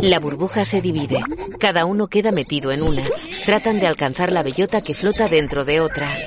La 0.00 0.18
burbuja 0.18 0.64
se 0.64 0.82
divide. 0.82 1.22
Cada 1.60 1.84
uno 1.84 2.08
queda 2.08 2.32
metido 2.32 2.72
en 2.72 2.82
una. 2.82 3.04
Tratan 3.46 3.78
de 3.78 3.86
alcanzar 3.86 4.32
la 4.32 4.42
bellota 4.42 4.82
que 4.82 4.94
flota 4.94 5.28
dentro 5.28 5.64
de 5.64 5.78
otra. 5.78 6.18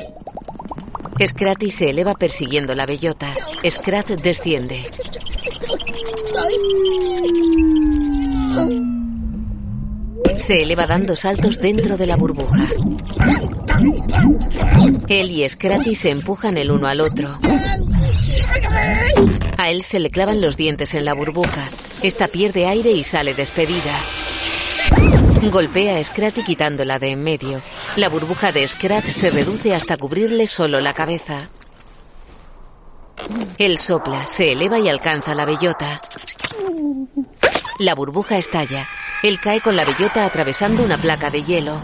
Scratty 1.24 1.72
se 1.72 1.90
eleva 1.90 2.14
persiguiendo 2.16 2.76
la 2.76 2.86
bellota. 2.86 3.32
Scrat 3.70 4.10
desciende. 4.10 4.86
Se 10.38 10.62
eleva 10.62 10.86
dando 10.86 11.16
saltos 11.16 11.60
dentro 11.60 11.96
de 11.96 12.08
la 12.08 12.18
burbuja. 12.18 12.68
Él 15.08 15.32
y 15.32 15.48
Scratty 15.48 15.96
se 15.96 16.10
empujan 16.10 16.58
el 16.58 16.70
uno 16.70 16.88
al 16.88 17.00
otro. 17.00 17.40
A 19.58 19.70
él 19.70 19.84
se 19.84 20.00
le 20.00 20.10
clavan 20.10 20.42
los 20.42 20.58
dientes 20.58 20.94
en 20.94 21.06
la 21.06 21.14
burbuja. 21.14 21.70
Esta 22.04 22.28
pierde 22.28 22.68
aire 22.68 22.92
y 22.92 23.04
sale 23.04 23.34
despedida. 23.34 23.98
Golpea 25.50 25.98
a 25.98 26.04
Scratty 26.04 26.44
quitándola 26.44 27.00
de 27.00 27.12
en 27.12 27.24
medio. 27.24 27.62
La 27.96 28.10
burbuja 28.10 28.52
de 28.52 28.68
Scrat 28.68 29.06
se 29.06 29.32
reduce 29.32 29.74
hasta 29.74 29.96
cubrirle 29.96 30.48
solo 30.48 30.82
la 30.82 30.94
cabeza. 30.94 31.50
Él 33.58 33.78
sopla, 33.78 34.28
se 34.28 34.52
eleva 34.52 34.80
y 34.80 34.90
alcanza 34.90 35.34
la 35.34 35.46
bellota. 35.46 36.02
La 37.80 37.96
burbuja 37.96 38.38
estalla. 38.38 38.90
Él 39.24 39.40
cae 39.40 39.62
con 39.62 39.78
la 39.78 39.86
bellota 39.86 40.26
atravesando 40.26 40.84
una 40.84 40.98
placa 40.98 41.30
de 41.32 41.44
hielo. 41.44 41.82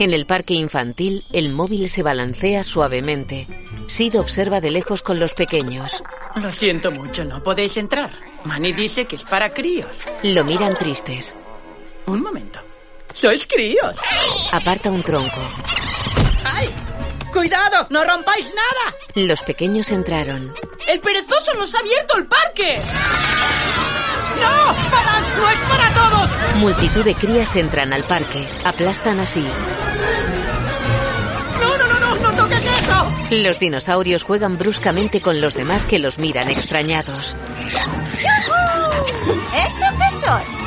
En 0.00 0.12
el 0.12 0.26
parque 0.26 0.54
infantil, 0.54 1.24
el 1.32 1.52
móvil 1.52 1.88
se 1.88 2.02
balancea 2.02 2.64
suavemente. 2.64 3.46
Sid 3.86 4.18
observa 4.18 4.60
de 4.60 4.72
lejos 4.72 5.02
con 5.02 5.20
los 5.20 5.34
pequeños. 5.34 6.02
Lo 6.34 6.50
siento 6.50 6.90
mucho, 6.90 7.24
no 7.24 7.44
podéis 7.44 7.76
entrar. 7.76 8.10
Manny 8.42 8.72
dice 8.72 9.04
que 9.04 9.14
es 9.14 9.24
para 9.24 9.54
críos. 9.54 9.98
Lo 10.24 10.44
miran 10.44 10.76
tristes. 10.76 11.36
Un 12.06 12.20
momento. 12.20 12.71
¡Sois 13.14 13.46
críos! 13.46 13.96
Aparta 14.50 14.90
un 14.90 15.02
tronco. 15.02 15.40
¡Ay! 16.44 16.72
¡Cuidado! 17.32 17.86
¡No 17.90 18.04
rompáis 18.04 18.46
nada! 18.54 18.96
Los 19.14 19.40
pequeños 19.42 19.90
entraron. 19.90 20.54
¡El 20.86 21.00
perezoso 21.00 21.54
nos 21.54 21.74
ha 21.74 21.78
abierto 21.78 22.16
el 22.16 22.26
parque! 22.26 22.80
¡No! 24.40 24.74
¡Parad! 24.90 25.22
¡No 25.36 25.50
es 25.50 25.58
para 25.60 25.94
todos! 25.94 26.30
Multitud 26.56 27.04
de 27.04 27.14
crías 27.14 27.54
entran 27.56 27.92
al 27.92 28.04
parque. 28.04 28.48
Aplastan 28.64 29.20
así. 29.20 29.46
¡No, 31.60 31.76
no, 31.76 31.86
no, 31.86 32.00
no! 32.00 32.30
¡No 32.32 32.42
toques 32.42 32.60
eso! 32.60 33.12
Los 33.30 33.58
dinosaurios 33.58 34.24
juegan 34.24 34.58
bruscamente 34.58 35.20
con 35.20 35.40
los 35.40 35.54
demás 35.54 35.84
que 35.84 35.98
los 35.98 36.18
miran 36.18 36.50
extrañados. 36.50 37.36
¿Eso 39.54 39.86
qué 39.98 40.26
son? 40.26 40.61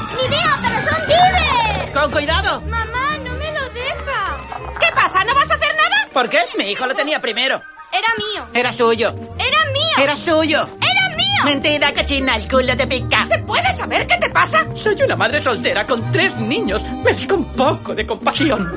¡Con 1.95 2.12
cuidado! 2.12 2.60
Mamá, 2.67 3.17
no 3.23 3.31
me 3.36 3.51
lo 3.53 3.69
deja. 3.69 4.38
¿Qué 4.81 4.88
pasa? 4.93 5.23
¿No 5.23 5.34
vas 5.34 5.49
a 5.49 5.53
hacer 5.53 5.73
nada? 5.77 6.08
¿Por 6.12 6.27
qué? 6.27 6.39
Mi 6.58 6.65
hijo 6.71 6.86
lo 6.86 6.93
tenía 6.93 7.21
primero. 7.21 7.62
Era 7.89 8.08
mío. 8.17 8.45
Era 8.53 8.73
suyo. 8.73 9.15
Era 9.39 9.71
mío. 9.71 10.03
Era 10.03 10.17
suyo. 10.17 10.67
Era 10.81 11.15
mío. 11.15 11.45
Mentira, 11.45 11.93
cochina, 11.93 12.36
el 12.36 12.49
culo 12.49 12.75
te 12.75 12.86
pica. 12.86 13.25
¿Se 13.29 13.39
puede 13.39 13.71
saber 13.77 14.05
qué 14.08 14.17
te 14.17 14.29
pasa? 14.29 14.65
Soy 14.75 15.01
una 15.03 15.15
madre 15.15 15.41
soltera 15.41 15.86
con 15.88 16.12
tres 16.12 16.36
niños. 16.36 16.81
Merezco 17.01 17.36
un 17.36 17.45
poco 17.53 17.95
de 17.95 18.05
compasión. 18.05 18.69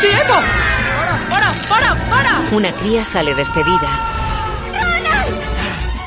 ¡Quieto! 0.00 0.34
¡Para, 1.28 1.52
para, 1.68 1.94
para! 2.08 2.40
Una 2.52 2.72
cría 2.72 3.04
sale 3.04 3.34
despedida. 3.34 4.19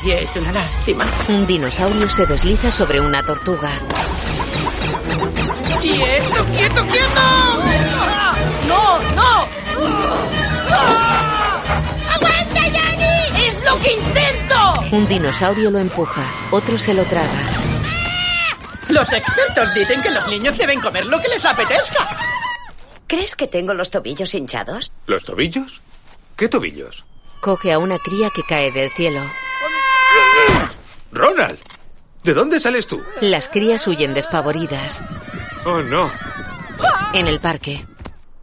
Y 0.04 0.10
es 0.10 0.36
una 0.36 0.52
lástima. 0.52 1.06
Un 1.28 1.46
dinosaurio 1.46 2.10
se 2.10 2.26
desliza 2.26 2.70
sobre 2.70 3.00
una 3.00 3.24
tortuga. 3.24 3.70
¡Quieto, 5.80 6.44
quieto, 6.52 6.86
quieto! 6.86 7.20
¡No, 8.68 8.98
no! 9.14 9.48
¡Aguanta, 12.12 12.68
Yanni! 12.68 13.46
¡Es 13.46 13.64
lo 13.64 13.78
que 13.80 13.92
intento! 13.92 14.54
Un 14.92 15.08
dinosaurio 15.08 15.70
lo 15.70 15.78
empuja. 15.78 16.22
Otro 16.50 16.76
se 16.76 16.92
lo 16.92 17.04
traga. 17.04 17.40
Los 18.90 19.10
expertos 19.10 19.72
dicen 19.74 20.02
que 20.02 20.10
los 20.10 20.28
niños 20.28 20.58
deben 20.58 20.80
comer 20.80 21.06
lo 21.06 21.18
que 21.18 21.28
les 21.28 21.44
apetezca. 21.46 22.08
¿Crees 23.06 23.34
que 23.34 23.46
tengo 23.46 23.72
los 23.72 23.90
tobillos 23.90 24.34
hinchados? 24.34 24.92
¿Los 25.06 25.24
tobillos? 25.24 25.80
¿Qué 26.36 26.48
tobillos? 26.50 27.06
Coge 27.40 27.72
a 27.72 27.78
una 27.78 27.98
cría 27.98 28.28
que 28.28 28.42
cae 28.42 28.70
del 28.70 28.90
cielo. 28.90 29.20
¡Ronald! 31.14 31.58
¿De 32.24 32.34
dónde 32.34 32.58
sales 32.58 32.86
tú? 32.86 33.02
Las 33.20 33.48
crías 33.48 33.86
huyen 33.86 34.14
despavoridas. 34.14 35.00
Oh, 35.64 35.80
no. 35.80 36.10
En 37.12 37.28
el 37.28 37.40
parque. 37.40 37.86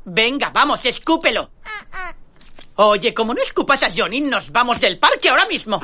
Venga, 0.06 0.50
vamos, 0.52 0.86
escúpelo. 0.86 1.52
Oye, 2.76 3.14
como 3.14 3.34
no 3.34 3.42
escupas 3.42 3.84
a 3.84 3.90
Johnny, 3.96 4.22
nos 4.22 4.52
vamos 4.52 4.80
del 4.80 4.98
parque 4.98 5.30
ahora 5.30 5.46
mismo. 5.48 5.80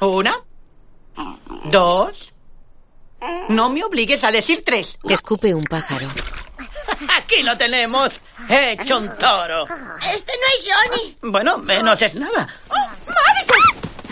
Una. 0.00 0.42
Dos. 1.70 2.34
No 3.48 3.70
me 3.70 3.84
obligues 3.84 4.24
a 4.24 4.32
decir 4.32 4.62
tres. 4.64 4.98
Escupe 5.04 5.54
un 5.54 5.64
pájaro. 5.64 6.08
Aquí 7.16 7.42
lo 7.42 7.56
tenemos. 7.56 8.20
Hecho 8.48 8.98
un 8.98 9.16
toro. 9.16 9.64
Este 10.12 10.32
no 10.32 10.46
es 10.58 10.68
Johnny. 10.68 11.18
Bueno, 11.22 11.58
menos 11.58 12.02
es 12.02 12.14
nada. 12.16 12.48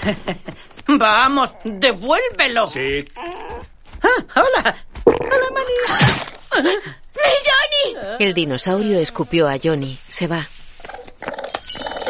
Vamos, 0.99 1.55
devuélvelo. 1.65 2.67
Sí. 2.69 3.05
Ah, 3.17 4.25
hola. 4.37 4.77
Hola, 5.05 5.47
Manny. 5.53 6.71
¡Mi 7.15 7.31
Johnny! 7.47 8.17
El 8.21 8.35
dinosaurio 8.35 8.99
escupió 8.99 9.49
a 9.49 9.57
Johnny. 9.63 9.99
Se 10.09 10.27
va. 10.27 10.47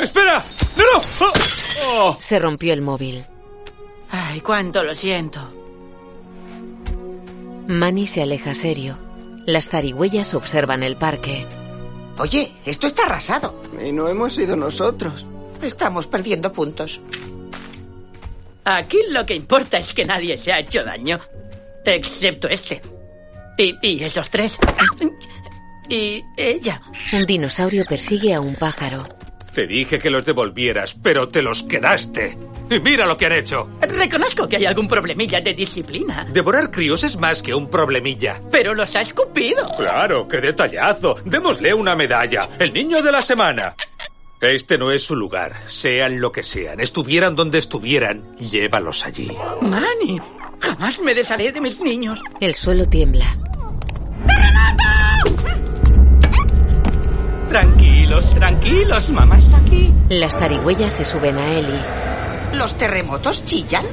¡Espera! 0.01 0.45
¡No, 0.77 0.85
no! 0.85 1.03
Oh, 1.21 1.33
oh. 1.87 2.17
Se 2.21 2.39
rompió 2.39 2.73
el 2.73 2.83
móvil. 2.83 3.25
Ay, 4.11 4.41
cuánto 4.41 4.83
lo 4.83 4.95
siento. 4.95 5.41
Manny 7.67 8.07
se 8.07 8.23
aleja 8.23 8.55
serio. 8.55 8.99
Las 9.47 9.69
zarigüeyas 9.69 10.35
observan 10.35 10.83
el 10.83 10.97
parque. 10.97 11.47
Oye, 12.19 12.53
esto 12.65 12.87
está 12.87 13.07
arrasado. 13.07 13.61
Y 13.85 13.93
no 13.93 14.09
hemos 14.09 14.35
sido 14.35 14.57
nosotros. 14.57 15.27
Estamos 15.63 16.07
perdiendo 16.07 16.53
puntos. 16.53 17.01
Aquí 18.65 18.99
lo 19.11 19.27
que 19.27 19.35
importa 19.35 19.79
es 19.79 19.93
que 19.93 20.05
nadie 20.05 20.39
se 20.39 20.53
ha 20.53 20.61
hecho 20.61 20.85
daño. 20.85 21.21
Excepto 21.85 22.49
este. 22.49 22.81
Y, 23.59 23.75
y 23.83 24.03
esos 24.03 24.31
tres. 24.31 24.59
Y 25.89 26.25
ella. 26.37 26.81
Un 27.13 27.27
dinosaurio 27.27 27.85
persigue 27.85 28.35
a 28.35 28.41
un 28.41 28.55
pájaro. 28.55 29.05
Te 29.55 29.67
dije 29.69 30.01
que 30.01 30.11
los 30.11 30.25
devolvieras, 30.25 30.97
pero 31.01 31.29
te 31.29 31.41
los 31.41 31.63
quedaste. 31.63 32.37
Y 32.71 32.81
mira 32.81 33.07
lo 33.07 33.17
que 33.17 33.27
han 33.27 33.33
hecho. 33.33 33.71
Reconozco 33.81 34.49
que 34.49 34.57
hay 34.57 34.67
algún 34.67 34.89
problemilla 34.89 35.41
de 35.41 35.55
disciplina. 35.55 36.27
Devorar 36.33 36.73
críos 36.73 37.05
es 37.05 37.17
más 37.19 37.41
que 37.41 37.55
un 37.55 37.71
problemilla. 37.71 38.41
Pero 38.51 38.75
los 38.75 38.97
ha 38.97 39.03
escupido. 39.03 39.69
Claro, 39.77 40.27
qué 40.27 40.41
detallazo. 40.41 41.15
Démosle 41.25 41.73
una 41.73 41.95
medalla. 41.95 42.49
El 42.59 42.73
niño 42.73 43.01
de 43.01 43.13
la 43.13 43.23
semana. 43.23 43.77
Este 44.51 44.77
no 44.77 44.93
es 44.93 45.03
su 45.03 45.17
lugar. 45.17 45.55
Sean 45.69 46.21
lo 46.21 46.31
que 46.31 46.43
sean, 46.43 46.81
estuvieran 46.81 47.35
donde 47.35 47.59
estuvieran, 47.59 48.37
llévalos 48.37 49.07
allí. 49.07 49.31
Manny, 49.63 50.21
jamás 50.61 51.01
me 51.01 51.15
desharé 51.15 51.51
de 51.51 51.61
mis 51.61 51.81
niños. 51.81 52.21
El 52.41 52.55
suelo 52.55 52.87
tiembla. 52.87 53.37
Tranquilos, 57.49 58.35
tranquilos, 58.35 59.11
mamá 59.11 59.39
está 59.39 59.57
aquí. 59.57 59.93
Las 60.09 60.35
zarigüeyas 60.35 60.93
se 60.93 61.05
suben 61.05 61.39
a 61.39 61.53
Ellie. 61.53 62.59
¿Los 62.59 62.77
terremotos 62.77 63.45
chillan? 63.45 63.87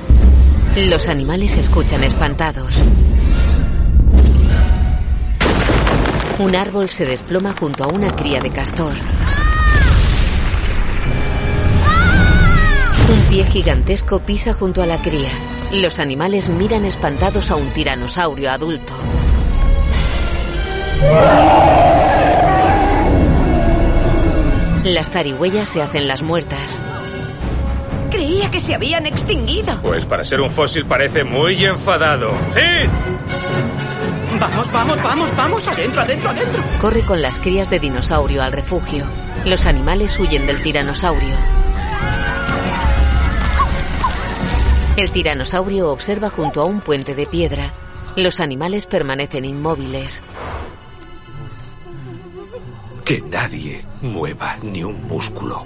Los 0.76 1.08
animales 1.08 1.56
escuchan 1.58 2.04
espantados. 2.04 2.74
Un 6.40 6.56
árbol 6.56 6.90
se 6.90 7.06
desploma 7.06 7.56
junto 7.58 7.84
a 7.84 7.88
una 7.88 8.16
cría 8.16 8.40
de 8.40 8.52
castor. 8.52 8.94
Un 13.12 13.20
pie 13.24 13.44
gigantesco 13.44 14.20
pisa 14.20 14.54
junto 14.54 14.82
a 14.82 14.86
la 14.86 15.02
cría. 15.02 15.32
Los 15.74 16.00
animales 16.00 16.48
miran 16.48 16.86
espantados 16.86 17.52
a 17.52 17.58
un 17.58 17.70
tiranosaurio 17.72 18.50
adulto. 18.50 18.94
Las 24.86 25.10
zarigüeyas 25.10 25.68
se 25.68 25.82
hacen 25.82 26.08
las 26.08 26.24
muertas. 26.24 26.80
Creía 28.10 28.50
que 28.50 28.62
se 28.62 28.76
habían 28.76 29.06
extinguido. 29.06 29.78
Pues 29.82 30.06
para 30.06 30.24
ser 30.24 30.40
un 30.40 30.50
fósil 30.50 30.86
parece 30.86 31.26
muy 31.26 31.66
enfadado. 31.66 32.32
¡Sí! 32.54 32.90
Vamos, 34.40 34.72
vamos, 34.72 35.04
vamos, 35.04 35.36
vamos, 35.36 35.68
adentro, 35.68 36.02
adentro, 36.02 36.30
adentro. 36.30 36.64
Corre 36.80 37.02
con 37.02 37.22
las 37.22 37.38
crías 37.40 37.70
de 37.70 37.80
dinosaurio 37.80 38.42
al 38.42 38.54
refugio. 38.54 39.04
Los 39.44 39.66
animales 39.66 40.18
huyen 40.18 40.48
del 40.48 40.62
tiranosaurio. 40.62 41.36
El 44.98 45.12
tiranosaurio 45.12 45.90
observa 45.90 46.30
junto 46.30 46.62
a 46.62 46.66
un 46.66 46.82
puente 46.82 47.16
de 47.16 47.26
piedra. 47.26 47.72
Los 48.16 48.40
animales 48.40 48.86
permanecen 48.86 49.46
inmóviles. 49.46 50.22
Que 53.06 53.22
nadie 53.22 53.86
mueva 54.02 54.58
ni 54.62 54.84
un 54.84 55.08
músculo. 55.08 55.66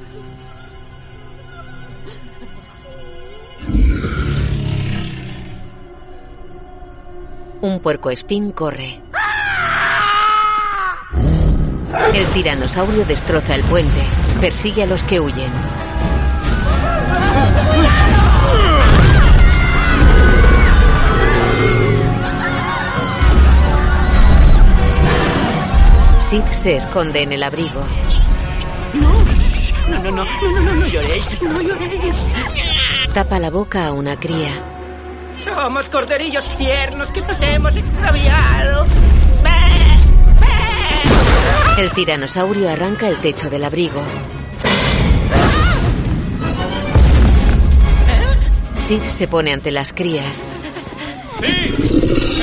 Un 7.62 7.80
puerco 7.80 8.12
espín 8.12 8.52
corre. 8.52 9.02
El 12.14 12.26
tiranosaurio 12.28 13.06
destroza 13.06 13.56
el 13.56 13.64
puente. 13.64 14.02
Persigue 14.40 14.84
a 14.84 14.86
los 14.86 15.04
que 15.04 15.20
huyen. 15.20 15.52
Sid 26.36 26.52
se 26.52 26.76
esconde 26.76 27.22
en 27.22 27.32
el 27.32 27.44
abrigo. 27.44 27.82
No, 28.94 29.24
no, 29.88 30.00
no, 30.04 30.12
no, 30.12 30.26
no, 30.26 30.60
no, 30.60 30.76
no 30.76 30.88
lloréis, 30.88 31.42
no 31.42 31.62
lloréis. 31.62 32.18
Tapa 33.14 33.40
la 33.40 33.50
boca 33.50 33.86
a 33.86 33.94
una 33.94 34.20
cría. 34.20 34.50
Somos 35.38 35.86
corderillos 35.86 36.46
tiernos 36.58 37.10
que 37.12 37.22
nos 37.22 37.40
hemos 37.40 37.74
extraviado. 37.78 38.86
El 41.78 41.90
tiranosaurio 41.92 42.70
arranca 42.70 43.08
el 43.08 43.16
techo 43.16 43.50
del 43.50 43.64
abrigo. 43.64 44.04
Sid 48.78 49.04
se 49.04 49.30
pone 49.30 49.54
ante 49.54 49.72
las 49.72 49.94
crías. 49.94 50.44
¡Sí! 51.40 51.76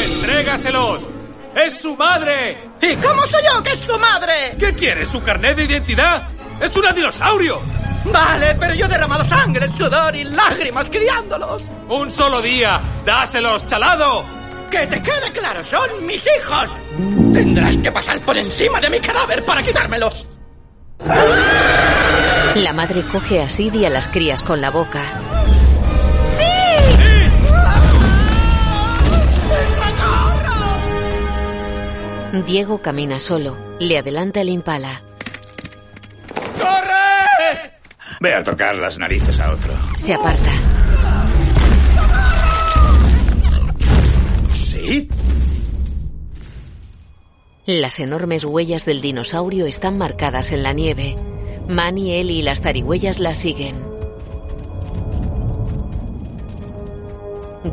¡Entrégaselos! 0.02 1.21
¡Es 1.54 1.80
su 1.80 1.96
madre! 1.96 2.70
¿Y 2.80 2.96
cómo 2.96 3.26
soy 3.26 3.42
yo 3.44 3.62
que 3.62 3.70
es 3.72 3.80
su 3.80 3.98
madre? 3.98 4.56
¿Qué 4.58 4.74
quiere? 4.74 5.04
¿Su 5.04 5.22
carnet 5.22 5.56
de 5.56 5.64
identidad? 5.64 6.28
¡Es 6.60 6.74
un 6.74 6.94
dinosaurio! 6.94 7.60
Vale, 8.04 8.56
pero 8.58 8.74
yo 8.74 8.86
he 8.86 8.88
derramado 8.88 9.24
sangre, 9.24 9.68
sudor 9.68 10.16
y 10.16 10.24
lágrimas 10.24 10.88
criándolos. 10.90 11.62
¡Un 11.88 12.10
solo 12.10 12.40
día! 12.42 12.80
¡Dáselos, 13.04 13.66
chalado! 13.66 14.24
Que 14.70 14.86
te 14.86 15.02
quede 15.02 15.30
claro, 15.32 15.62
son 15.64 16.06
mis 16.06 16.24
hijos. 16.26 16.68
Tendrás 17.32 17.76
que 17.76 17.92
pasar 17.92 18.20
por 18.20 18.36
encima 18.36 18.80
de 18.80 18.90
mi 18.90 19.00
cadáver 19.00 19.44
para 19.44 19.62
quitármelos. 19.62 20.26
La 22.54 22.72
madre 22.72 23.02
coge 23.04 23.42
a 23.42 23.50
Sid 23.50 23.74
y 23.74 23.84
a 23.84 23.90
las 23.90 24.08
crías 24.08 24.42
con 24.42 24.60
la 24.60 24.70
boca. 24.70 25.00
Diego 32.32 32.80
camina 32.80 33.20
solo. 33.20 33.58
Le 33.78 33.98
adelanta 33.98 34.40
el 34.40 34.48
impala. 34.48 35.02
¡Corre! 36.58 37.72
Ve 38.20 38.34
a 38.34 38.42
tocar 38.42 38.74
las 38.74 38.98
narices 38.98 39.38
a 39.38 39.52
otro. 39.52 39.74
Se 39.96 40.14
aparta. 40.14 40.50
¿Sí? 44.52 45.10
Las 47.66 48.00
enormes 48.00 48.46
huellas 48.46 48.86
del 48.86 49.02
dinosaurio 49.02 49.66
están 49.66 49.98
marcadas 49.98 50.52
en 50.52 50.62
la 50.62 50.72
nieve. 50.72 51.16
Manny, 51.68 52.14
Ellie 52.14 52.38
y 52.38 52.42
las 52.42 52.62
zarigüeyas 52.62 53.20
las 53.20 53.36
siguen. 53.36 53.76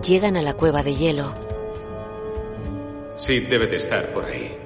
Llegan 0.05 0.35
a 0.35 0.41
la 0.41 0.53
cueva 0.53 0.83
de 0.83 0.95
hielo. 0.95 1.48
Sí, 3.19 3.41
debe 3.41 3.67
de 3.67 3.75
estar 3.75 4.11
por 4.13 4.25
ahí. 4.25 4.57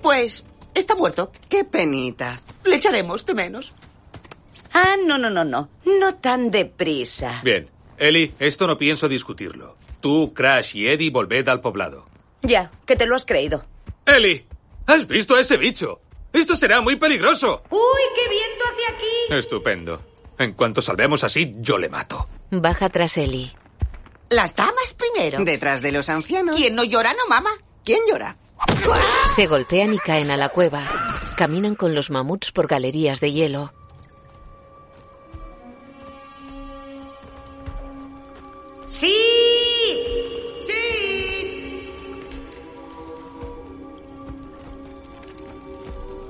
Pues 0.00 0.44
está 0.74 0.96
muerto. 0.96 1.30
Qué 1.48 1.64
penita. 1.64 2.40
Le 2.64 2.76
echaremos 2.76 3.26
de 3.26 3.34
menos. 3.34 3.74
Ah, 4.72 4.96
no, 5.04 5.18
no, 5.18 5.28
no, 5.28 5.44
no. 5.44 5.68
No 5.84 6.14
tan 6.14 6.50
deprisa. 6.50 7.40
Bien. 7.44 7.68
Eli, 7.98 8.32
esto 8.38 8.66
no 8.66 8.78
pienso 8.78 9.06
discutirlo. 9.06 9.76
Tú, 10.00 10.32
Crash 10.34 10.74
y 10.76 10.88
Eddie 10.88 11.10
volved 11.10 11.46
al 11.48 11.60
poblado. 11.60 12.06
Ya, 12.40 12.72
que 12.86 12.96
te 12.96 13.06
lo 13.06 13.14
has 13.14 13.26
creído. 13.26 13.64
Eli, 14.06 14.46
¿has 14.86 15.06
visto 15.06 15.36
a 15.36 15.40
ese 15.40 15.58
bicho? 15.58 16.00
Esto 16.32 16.56
será 16.56 16.80
muy 16.80 16.96
peligroso. 16.96 17.62
¡Uy, 17.70 18.02
qué 18.14 18.28
viento 18.30 18.64
hacia 18.64 18.96
aquí! 18.96 19.38
Estupendo. 19.38 20.02
En 20.38 20.54
cuanto 20.54 20.80
salvemos 20.80 21.22
así, 21.22 21.54
yo 21.58 21.76
le 21.76 21.90
mato. 21.90 22.26
Baja 22.50 22.88
tras 22.88 23.18
Ellie. 23.18 23.52
Las 24.32 24.56
damas 24.56 24.94
primero. 24.94 25.44
Detrás 25.44 25.82
de 25.82 25.92
los 25.92 26.08
ancianos. 26.08 26.56
¿Quién 26.56 26.74
no 26.74 26.84
llora, 26.84 27.12
no 27.12 27.26
mama? 27.28 27.50
¿Quién 27.84 28.00
llora? 28.10 28.36
Se 29.36 29.46
golpean 29.46 29.92
y 29.92 29.98
caen 29.98 30.30
a 30.30 30.38
la 30.38 30.48
cueva. 30.48 30.82
Caminan 31.36 31.74
con 31.74 31.94
los 31.94 32.10
mamuts 32.10 32.50
por 32.50 32.66
galerías 32.66 33.20
de 33.20 33.32
hielo. 33.32 33.74
¡Sí! 38.88 39.14
¡Sí! 40.60 41.88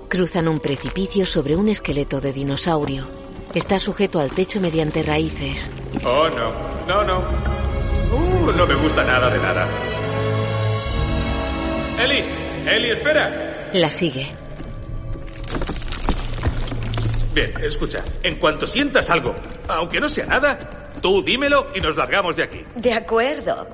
Cruzan 0.08 0.48
un 0.48 0.58
precipicio 0.58 1.24
sobre 1.24 1.54
un 1.54 1.68
esqueleto 1.68 2.20
de 2.20 2.32
dinosaurio. 2.32 3.06
Está 3.54 3.78
sujeto 3.78 4.18
al 4.18 4.32
techo 4.32 4.60
mediante 4.60 5.02
raíces. 5.02 5.70
Oh, 6.04 6.28
no. 6.28 6.52
No, 6.86 7.04
no. 7.04 7.52
Uh, 8.12 8.52
no 8.56 8.66
me 8.66 8.74
gusta 8.74 9.04
nada 9.04 9.30
de 9.30 9.38
nada. 9.38 9.68
Eli, 12.02 12.24
Eli, 12.66 12.90
espera. 12.90 13.70
La 13.72 13.90
sigue. 13.90 14.26
Bien, 17.34 17.52
escucha. 17.62 18.04
En 18.22 18.36
cuanto 18.36 18.66
sientas 18.66 19.08
algo, 19.10 19.34
aunque 19.68 20.00
no 20.00 20.08
sea 20.08 20.26
nada, 20.26 20.58
tú 21.00 21.22
dímelo 21.22 21.68
y 21.74 21.80
nos 21.80 21.96
largamos 21.96 22.36
de 22.36 22.42
aquí. 22.42 22.64
De 22.76 22.92
acuerdo. 22.92 23.68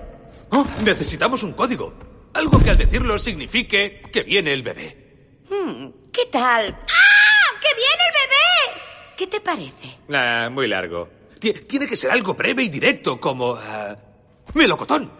Oh, 0.50 0.66
necesitamos 0.82 1.42
un 1.42 1.52
código. 1.54 1.94
Algo 2.34 2.62
que 2.62 2.70
al 2.70 2.78
decirlo 2.78 3.18
signifique 3.18 4.02
que 4.12 4.22
viene 4.22 4.52
el 4.52 4.62
bebé. 4.62 5.40
Hmm, 5.50 5.88
¿Qué 6.12 6.26
tal? 6.26 6.66
¡Ah! 6.82 7.58
¡Que 7.60 7.74
viene 7.74 8.02
el 8.06 8.14
bebé! 8.14 8.82
¿Qué 9.16 9.26
te 9.26 9.40
parece? 9.40 9.98
Ah, 10.12 10.48
muy 10.52 10.68
largo. 10.68 11.08
Ti- 11.40 11.52
Tiene 11.66 11.86
que 11.88 11.96
ser 11.96 12.10
algo 12.12 12.34
breve 12.34 12.62
y 12.62 12.68
directo, 12.68 13.20
como... 13.20 13.54
ah, 13.56 13.96
melocotón. 14.54 15.10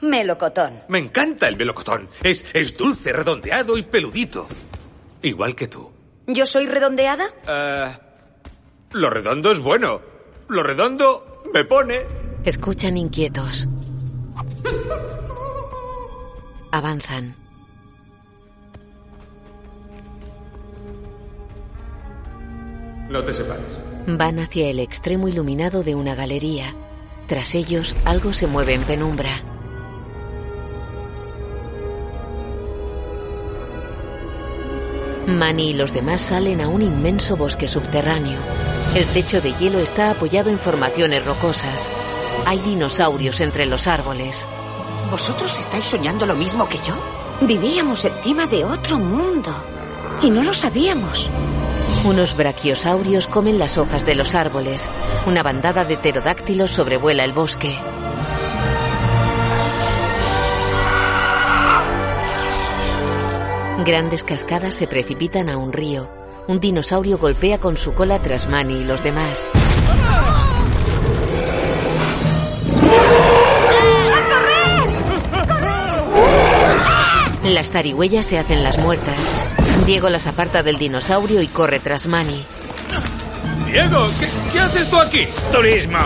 Melocotón. 0.00 0.82
Me 0.88 0.98
encanta 0.98 1.48
el 1.48 1.56
melocotón. 1.56 2.08
Es, 2.22 2.44
es 2.52 2.76
dulce, 2.76 3.12
redondeado 3.12 3.78
y 3.78 3.82
peludito. 3.82 4.46
Igual 5.22 5.54
que 5.54 5.68
tú. 5.68 5.90
¿Yo 6.26 6.46
soy 6.46 6.66
redondeada? 6.66 7.26
Ah, 7.46 7.98
lo 8.92 9.10
redondo 9.10 9.52
es 9.52 9.60
bueno. 9.60 10.00
Lo 10.48 10.62
redondo 10.62 11.42
me 11.52 11.64
pone... 11.64 12.02
Escuchan 12.44 12.96
inquietos. 12.96 13.66
Avanzan. 16.70 17.36
No 23.08 23.22
te 23.22 23.32
separes. 23.32 23.78
Van 24.06 24.38
hacia 24.38 24.68
el 24.68 24.80
extremo 24.80 25.28
iluminado 25.28 25.82
de 25.82 25.94
una 25.94 26.14
galería. 26.14 26.74
Tras 27.26 27.54
ellos, 27.54 27.96
algo 28.04 28.32
se 28.32 28.46
mueve 28.46 28.74
en 28.74 28.84
penumbra. 28.84 29.30
Manny 35.26 35.70
y 35.70 35.72
los 35.72 35.94
demás 35.94 36.20
salen 36.20 36.60
a 36.60 36.68
un 36.68 36.82
inmenso 36.82 37.36
bosque 37.36 37.66
subterráneo. 37.66 38.38
El 38.94 39.06
techo 39.06 39.40
de 39.40 39.52
hielo 39.54 39.78
está 39.78 40.10
apoyado 40.10 40.50
en 40.50 40.58
formaciones 40.58 41.24
rocosas. 41.24 41.90
Hay 42.44 42.58
dinosaurios 42.58 43.40
entre 43.40 43.64
los 43.64 43.86
árboles. 43.86 44.46
¿Vosotros 45.10 45.58
estáis 45.58 45.86
soñando 45.86 46.26
lo 46.26 46.36
mismo 46.36 46.68
que 46.68 46.78
yo? 46.78 46.94
Vivíamos 47.40 48.04
encima 48.04 48.46
de 48.46 48.64
otro 48.64 48.98
mundo. 48.98 49.50
Y 50.22 50.30
no 50.30 50.42
lo 50.42 50.54
sabíamos. 50.54 51.30
Unos 52.04 52.36
brachiosaurios 52.36 53.26
comen 53.26 53.58
las 53.58 53.78
hojas 53.78 54.04
de 54.04 54.14
los 54.14 54.34
árboles. 54.34 54.90
Una 55.26 55.42
bandada 55.42 55.84
de 55.84 55.96
pterodáctilos 55.96 56.70
sobrevuela 56.70 57.24
el 57.24 57.32
bosque. 57.32 57.78
Grandes 63.84 64.24
cascadas 64.24 64.74
se 64.74 64.86
precipitan 64.86 65.48
a 65.48 65.58
un 65.58 65.72
río. 65.72 66.10
Un 66.46 66.60
dinosaurio 66.60 67.18
golpea 67.18 67.58
con 67.58 67.76
su 67.76 67.92
cola 67.92 68.20
tras 68.20 68.48
Manny 68.48 68.80
y 68.80 68.84
los 68.84 69.02
demás. 69.02 69.50
Las 77.44 77.70
zarigüeyas 77.70 78.24
se 78.24 78.38
hacen 78.38 78.62
las 78.62 78.78
muertas. 78.78 79.43
Diego 79.86 80.08
las 80.08 80.26
aparta 80.26 80.62
del 80.62 80.78
dinosaurio 80.78 81.42
y 81.42 81.48
corre 81.48 81.80
tras 81.80 82.06
Manny. 82.06 82.44
Diego, 83.66 84.08
¿qué, 84.18 84.26
qué 84.52 84.60
haces 84.60 84.88
tú 84.88 84.98
aquí? 84.98 85.26
Turismo. 85.52 85.98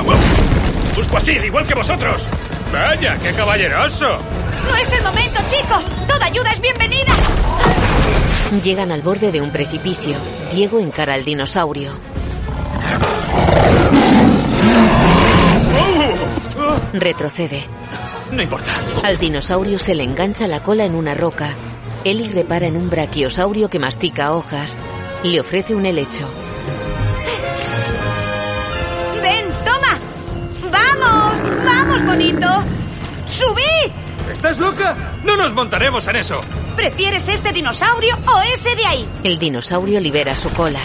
Busco 0.97 1.17
así, 1.17 1.33
igual 1.33 1.67
que 1.67 1.75
vosotros. 1.75 2.27
Vaya, 2.73 3.19
qué 3.23 3.33
caballeroso. 3.33 4.19
No 4.69 4.77
es 4.77 4.93
el 4.93 5.03
momento, 5.03 5.41
chicos. 5.49 5.89
Toda 6.07 6.27
ayuda 6.27 6.51
es 6.51 6.61
bienvenida. 6.61 7.13
Llegan 8.65 8.91
al 8.91 9.03
borde 9.03 9.31
de 9.31 9.41
un 9.41 9.51
precipicio. 9.51 10.17
Diego 10.53 10.81
encara 10.81 11.15
al 11.15 11.25
dinosaurio. 11.25 11.93
Retrocede. 16.93 17.63
No 18.33 18.43
importa. 18.43 18.73
Al 19.05 19.19
dinosaurio 19.19 19.79
se 19.79 19.95
le 19.95 20.05
engancha 20.05 20.47
la 20.49 20.63
cola 20.63 20.85
en 20.85 20.95
una 20.95 21.15
roca. 21.15 21.55
Ellie 22.09 22.29
repara 22.31 22.67
en 22.67 22.77
un 22.79 22.89
brachiosaurio 22.89 23.69
que 23.69 23.79
mastica 23.79 24.33
hojas. 24.33 24.79
Le 25.25 25.41
ofrece 25.41 25.75
un 25.75 25.85
helecho. 25.85 26.27
¡Ven, 29.23 29.47
toma! 29.63 29.99
¡Vamos! 30.73 31.65
¡Vamos, 31.67 32.07
bonito! 32.07 32.47
¡Subí! 33.29 33.93
¿Estás 34.33 34.59
loca? 34.59 35.19
No 35.23 35.37
nos 35.37 35.53
montaremos 35.53 36.09
en 36.09 36.17
eso. 36.17 36.41
¿Prefieres 36.77 37.29
este 37.29 37.53
dinosaurio 37.53 38.17
o 38.27 38.41
ese 38.55 38.75
de 38.75 38.87
ahí? 38.87 39.09
El 39.23 39.39
dinosaurio 39.39 40.01
libera 40.01 40.35
su 40.35 40.51
cola. 40.55 40.81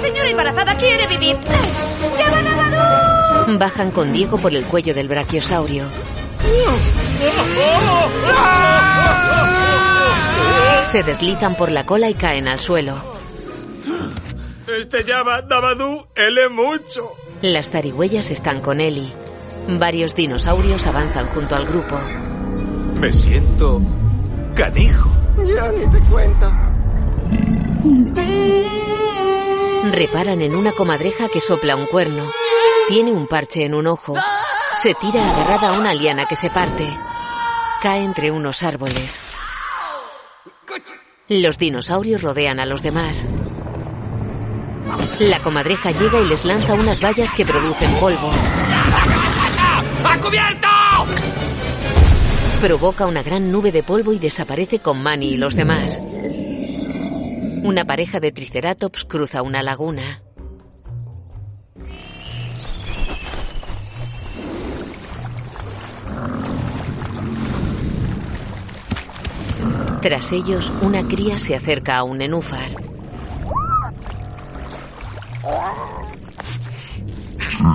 Señora 0.00 0.30
embarazada 0.30 0.76
quiere 0.76 1.08
vivir. 1.08 1.36
¡Llama 2.16 2.42
Dabadú! 2.42 3.58
Bajan 3.58 3.90
con 3.90 4.12
Diego 4.12 4.38
por 4.38 4.54
el 4.54 4.64
cuello 4.64 4.94
del 4.94 5.08
brachiosaurio. 5.08 5.86
Se 10.90 11.02
deslizan 11.02 11.54
por 11.54 11.70
la 11.70 11.84
cola 11.84 12.08
y 12.08 12.14
caen 12.14 12.48
al 12.48 12.60
suelo. 12.60 12.96
Este 14.66 15.04
llama 15.04 15.42
Dabadú, 15.42 16.06
ele 16.14 16.48
mucho. 16.48 17.12
Las 17.42 17.70
zarigüeyas 17.70 18.30
están 18.30 18.60
con 18.60 18.80
Ellie. 18.80 19.12
Varios 19.68 20.14
dinosaurios 20.14 20.86
avanzan 20.86 21.26
junto 21.28 21.56
al 21.56 21.66
grupo. 21.66 21.98
Me 23.00 23.12
siento 23.12 23.82
canijo. 24.54 25.10
Ya 25.44 25.70
ni 25.72 25.86
te 25.90 26.00
cuento. 26.08 26.50
Reparan 29.92 30.40
en 30.40 30.54
una 30.54 30.72
comadreja 30.72 31.28
que 31.28 31.40
sopla 31.40 31.76
un 31.76 31.86
cuerno. 31.86 32.24
Tiene 32.88 33.12
un 33.12 33.26
parche 33.26 33.64
en 33.64 33.74
un 33.74 33.86
ojo. 33.86 34.14
Se 34.82 34.94
tira 34.94 35.30
agarrada 35.30 35.70
a 35.70 35.78
una 35.78 35.92
liana 35.92 36.24
que 36.26 36.36
se 36.36 36.48
parte. 36.48 36.88
Cae 37.82 38.02
entre 38.02 38.30
unos 38.30 38.62
árboles. 38.62 39.20
Los 41.28 41.58
dinosaurios 41.58 42.22
rodean 42.22 42.60
a 42.60 42.66
los 42.66 42.82
demás. 42.82 43.26
La 45.20 45.38
comadreja 45.40 45.90
llega 45.90 46.20
y 46.20 46.28
les 46.28 46.44
lanza 46.44 46.74
unas 46.74 47.02
vallas 47.02 47.32
que 47.32 47.44
producen 47.44 47.92
polvo. 47.96 48.30
¡A 50.04 50.18
cubierto! 50.18 50.68
Provoca 52.60 53.06
una 53.06 53.22
gran 53.22 53.52
nube 53.52 53.70
de 53.72 53.82
polvo 53.82 54.12
y 54.12 54.18
desaparece 54.18 54.78
con 54.78 55.02
Manny 55.02 55.34
y 55.34 55.36
los 55.36 55.54
demás. 55.54 56.00
Una 57.62 57.84
pareja 57.84 58.20
de 58.20 58.32
triceratops 58.32 59.04
cruza 59.04 59.42
una 59.42 59.62
laguna. 59.62 60.22
Tras 70.00 70.30
ellos, 70.30 70.72
una 70.82 71.02
cría 71.02 71.38
se 71.38 71.56
acerca 71.56 71.96
a 71.96 72.04
un 72.04 72.18
nenúfar. 72.18 72.70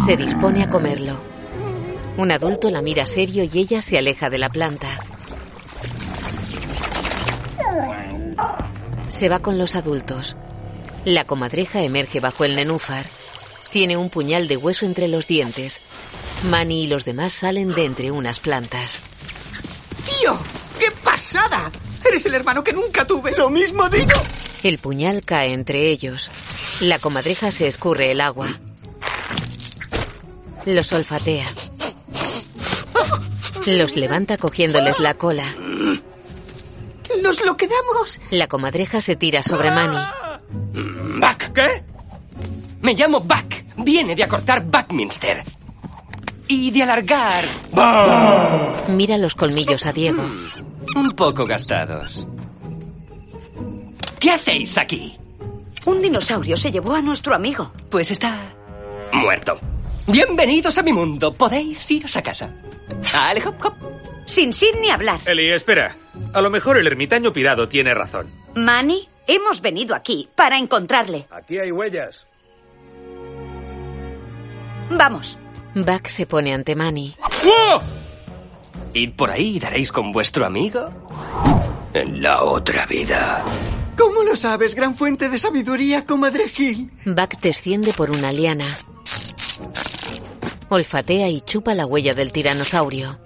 Se 0.05 0.15
dispone 0.15 0.63
a 0.63 0.69
comerlo. 0.69 1.19
Un 2.17 2.31
adulto 2.31 2.69
la 2.69 2.81
mira 2.81 3.05
serio 3.05 3.43
y 3.43 3.59
ella 3.59 3.81
se 3.81 3.97
aleja 3.97 4.29
de 4.29 4.37
la 4.37 4.49
planta. 4.49 4.87
Se 9.09 9.27
va 9.27 9.39
con 9.39 9.57
los 9.57 9.75
adultos. 9.75 10.37
La 11.03 11.25
comadreja 11.25 11.81
emerge 11.81 12.21
bajo 12.21 12.45
el 12.45 12.55
nenúfar. 12.55 13.05
Tiene 13.69 13.97
un 13.97 14.09
puñal 14.09 14.47
de 14.47 14.55
hueso 14.55 14.85
entre 14.85 15.07
los 15.09 15.27
dientes. 15.27 15.81
Manny 16.49 16.83
y 16.83 16.87
los 16.87 17.03
demás 17.03 17.33
salen 17.33 17.73
de 17.73 17.85
entre 17.85 18.11
unas 18.11 18.39
plantas. 18.39 19.01
¡Tío! 20.05 20.37
¡Qué 20.79 20.91
pasada! 21.03 21.71
Eres 22.07 22.25
el 22.25 22.33
hermano 22.33 22.63
que 22.63 22.73
nunca 22.73 23.05
tuve. 23.05 23.35
Lo 23.37 23.49
mismo 23.49 23.89
digo. 23.89 24.11
El 24.63 24.77
puñal 24.77 25.23
cae 25.23 25.53
entre 25.53 25.87
ellos. 25.89 26.29
La 26.79 26.99
comadreja 26.99 27.51
se 27.51 27.67
escurre 27.67 28.11
el 28.11 28.21
agua. 28.21 28.59
Los 30.65 30.93
olfatea. 30.93 31.47
Los 33.65 33.95
levanta 33.95 34.37
cogiéndoles 34.37 34.99
la 34.99 35.13
cola. 35.13 35.55
¡Nos 37.21 37.45
lo 37.45 37.55
quedamos! 37.55 38.19
La 38.31 38.47
comadreja 38.47 39.01
se 39.01 39.15
tira 39.15 39.43
sobre 39.43 39.71
Manny. 39.71 39.97
Buck. 41.19 41.53
¿Qué? 41.53 41.83
Me 42.81 42.93
llamo 42.93 43.21
Buck. 43.21 43.53
Viene 43.77 44.15
de 44.15 44.23
acortar 44.23 44.63
Buckminster. 44.65 45.43
Y 46.47 46.71
de 46.71 46.83
alargar... 46.83 47.45
Mira 48.89 49.17
los 49.17 49.35
colmillos 49.35 49.85
a 49.85 49.93
Diego. 49.93 50.23
Un 50.95 51.11
poco 51.11 51.45
gastados. 51.45 52.27
¿Qué 54.19 54.31
hacéis 54.31 54.77
aquí? 54.77 55.17
Un 55.85 56.01
dinosaurio 56.01 56.55
se 56.55 56.71
llevó 56.71 56.93
a 56.93 57.01
nuestro 57.01 57.35
amigo. 57.35 57.73
Pues 57.89 58.11
está... 58.11 58.39
muerto. 59.11 59.57
Bienvenidos 60.07 60.77
a 60.77 60.83
mi 60.83 60.93
mundo. 60.93 61.33
Podéis 61.33 61.89
iros 61.91 62.15
a 62.15 62.21
casa. 62.21 62.53
Ale, 63.13 63.45
hop, 63.45 63.55
hop. 63.63 63.73
Sin 64.25 64.53
Sid 64.53 64.75
ni 64.81 64.89
hablar. 64.89 65.19
Eli, 65.25 65.49
espera. 65.49 65.97
A 66.33 66.41
lo 66.41 66.49
mejor 66.49 66.77
el 66.77 66.87
ermitaño 66.87 67.33
pirado 67.33 67.67
tiene 67.67 67.93
razón. 67.93 68.31
Manny, 68.55 69.09
hemos 69.27 69.61
venido 69.61 69.95
aquí 69.95 70.29
para 70.35 70.57
encontrarle. 70.57 71.27
Aquí 71.31 71.57
hay 71.57 71.71
huellas. 71.71 72.27
Vamos. 74.89 75.37
Buck 75.75 76.07
se 76.07 76.25
pone 76.27 76.53
ante 76.53 76.75
Manny. 76.75 77.15
¡Oh! 77.45 77.81
Id 78.93 79.11
por 79.11 79.31
ahí 79.31 79.57
y 79.57 79.59
daréis 79.59 79.91
con 79.91 80.11
vuestro 80.11 80.45
amigo. 80.45 80.91
En 81.93 82.21
la 82.21 82.43
otra 82.43 82.85
vida. 82.85 83.43
¿Cómo 83.97 84.23
lo 84.23 84.35
sabes, 84.35 84.75
gran 84.75 84.95
fuente 84.95 85.29
de 85.29 85.37
sabiduría, 85.37 86.05
comadre 86.05 86.49
Gil? 86.49 86.91
Buck 87.05 87.39
desciende 87.41 87.93
por 87.93 88.09
una 88.09 88.31
liana. 88.31 88.65
Olfatea 90.69 91.29
y 91.29 91.41
chupa 91.41 91.75
la 91.75 91.85
huella 91.85 92.13
del 92.15 92.31
tiranosaurio. 92.31 93.19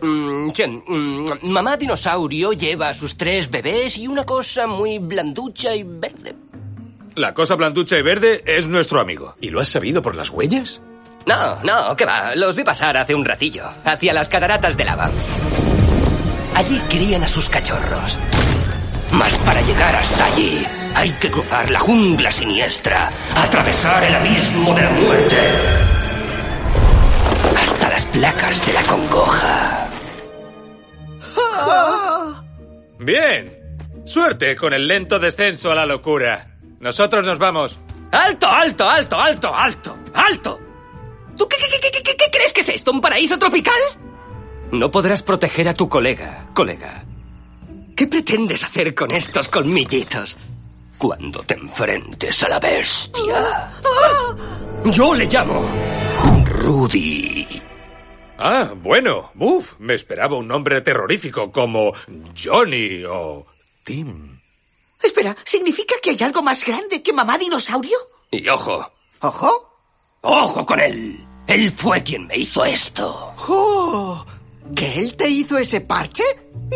Mm, 0.00 0.50
Chen, 0.52 0.82
mm, 0.86 1.50
mamá 1.50 1.76
dinosaurio 1.76 2.52
lleva 2.52 2.88
a 2.90 2.94
sus 2.94 3.16
tres 3.16 3.50
bebés 3.50 3.98
y 3.98 4.06
una 4.06 4.24
cosa 4.24 4.66
muy 4.66 4.98
blanducha 4.98 5.74
y 5.74 5.82
verde. 5.82 6.34
La 7.14 7.34
cosa 7.34 7.56
blanducha 7.56 7.98
y 7.98 8.02
verde 8.02 8.42
es 8.46 8.66
nuestro 8.66 9.00
amigo. 9.00 9.34
¿Y 9.40 9.50
lo 9.50 9.60
has 9.60 9.68
sabido 9.68 10.02
por 10.02 10.14
las 10.14 10.30
huellas? 10.30 10.82
No, 11.28 11.56
no, 11.62 11.94
¿qué 11.94 12.06
va? 12.06 12.34
Los 12.36 12.56
vi 12.56 12.64
pasar 12.64 12.96
hace 12.96 13.14
un 13.14 13.22
ratillo, 13.22 13.68
hacia 13.84 14.14
las 14.14 14.30
cataratas 14.30 14.74
de 14.78 14.84
lava. 14.86 15.10
Allí 16.54 16.80
crían 16.88 17.22
a 17.22 17.26
sus 17.26 17.50
cachorros. 17.50 18.18
Mas 19.12 19.36
para 19.36 19.60
llegar 19.60 19.94
hasta 19.94 20.24
allí 20.24 20.66
hay 20.94 21.10
que 21.12 21.30
cruzar 21.30 21.70
la 21.70 21.80
jungla 21.80 22.30
siniestra, 22.30 23.10
atravesar 23.36 24.04
el 24.04 24.14
abismo 24.14 24.74
de 24.74 24.82
la 24.82 24.90
muerte. 24.90 25.36
Hasta 27.62 27.90
las 27.90 28.04
placas 28.06 28.66
de 28.66 28.72
la 28.72 28.82
congoja. 28.84 29.88
Bien. 33.00 33.54
Suerte 34.06 34.56
con 34.56 34.72
el 34.72 34.88
lento 34.88 35.18
descenso 35.18 35.70
a 35.70 35.74
la 35.74 35.84
locura. 35.84 36.56
Nosotros 36.80 37.26
nos 37.26 37.38
vamos. 37.38 37.78
¡Alto, 38.12 38.48
alto, 38.48 38.88
alto, 38.88 39.20
alto, 39.20 39.54
alto! 39.54 39.98
¡Alto! 40.14 40.67
¿Tú 41.38 41.48
qué, 41.48 41.56
qué, 41.56 41.80
qué, 41.80 41.90
qué, 41.90 42.02
qué- 42.02 42.16
qué 42.16 42.30
crees 42.30 42.52
que 42.52 42.60
es 42.62 42.68
esto? 42.68 42.90
¿Un 42.90 43.00
paraíso 43.00 43.38
tropical? 43.38 43.80
No 44.72 44.90
podrás 44.90 45.22
proteger 45.22 45.68
a 45.68 45.74
tu 45.74 45.88
colega, 45.88 46.46
colega. 46.54 47.04
¿Qué 47.96 48.06
pretendes 48.06 48.62
hacer 48.64 48.94
con 48.94 49.10
estos 49.12 49.48
colmillitos? 49.48 50.36
Cuando 50.98 51.42
te 51.44 51.54
enfrentes 51.54 52.42
a 52.42 52.48
la 52.48 52.58
bestia. 52.60 53.70
Yo 54.86 55.14
le 55.14 55.26
llamo 55.26 55.64
Rudy. 56.44 57.62
Ah, 58.38 58.72
bueno. 58.76 59.30
Uf, 59.38 59.74
me 59.78 59.94
esperaba 59.94 60.36
un 60.36 60.46
nombre 60.48 60.80
terrorífico 60.80 61.50
como 61.52 61.92
Johnny 62.36 63.04
o 63.04 63.44
Tim. 63.84 64.40
Espera, 65.02 65.34
¿significa 65.44 65.94
que 66.02 66.10
hay 66.10 66.18
algo 66.22 66.42
más 66.42 66.64
grande 66.64 67.02
que 67.02 67.12
mamá 67.12 67.38
dinosaurio? 67.38 67.96
Y 68.30 68.48
ojo, 68.48 68.92
¿Ojo? 69.20 69.80
ojo 70.22 70.66
con 70.66 70.80
él. 70.80 71.24
Él 71.48 71.72
fue 71.72 72.02
quien 72.02 72.26
me 72.26 72.36
hizo 72.36 72.64
esto. 72.64 73.34
¡Oh! 73.48 74.24
¿Que 74.76 75.00
él 75.00 75.16
te 75.16 75.28
hizo 75.28 75.56
ese 75.56 75.80
parche? 75.80 76.22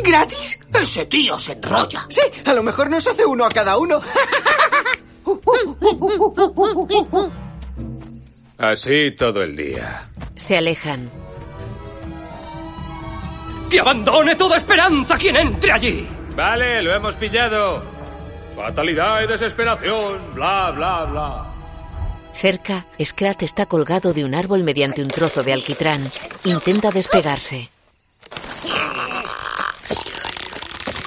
¿Gratis? 0.02 0.58
Ese 0.72 1.04
tío 1.04 1.38
se 1.38 1.52
enrolla. 1.52 2.06
Sí, 2.08 2.22
a 2.46 2.54
lo 2.54 2.62
mejor 2.62 2.88
nos 2.88 3.06
hace 3.06 3.26
uno 3.26 3.44
a 3.44 3.50
cada 3.50 3.76
uno. 3.76 4.00
Así 8.58 9.10
todo 9.10 9.42
el 9.42 9.54
día. 9.56 10.08
Se 10.36 10.56
alejan. 10.56 11.10
¡Que 13.68 13.78
abandone 13.80 14.34
toda 14.36 14.56
esperanza 14.56 15.18
quien 15.18 15.36
entre 15.36 15.72
allí! 15.72 16.08
Vale, 16.34 16.82
lo 16.82 16.94
hemos 16.94 17.14
pillado. 17.16 17.82
Fatalidad 18.56 19.22
y 19.22 19.26
desesperación, 19.26 20.34
bla, 20.34 20.70
bla, 20.70 21.04
bla. 21.04 21.51
Cerca, 22.32 22.86
Scrat 23.02 23.42
está 23.42 23.66
colgado 23.66 24.12
de 24.12 24.24
un 24.24 24.34
árbol 24.34 24.64
mediante 24.64 25.02
un 25.02 25.08
trozo 25.08 25.42
de 25.42 25.52
alquitrán. 25.52 26.10
Intenta 26.44 26.90
despegarse. 26.90 27.70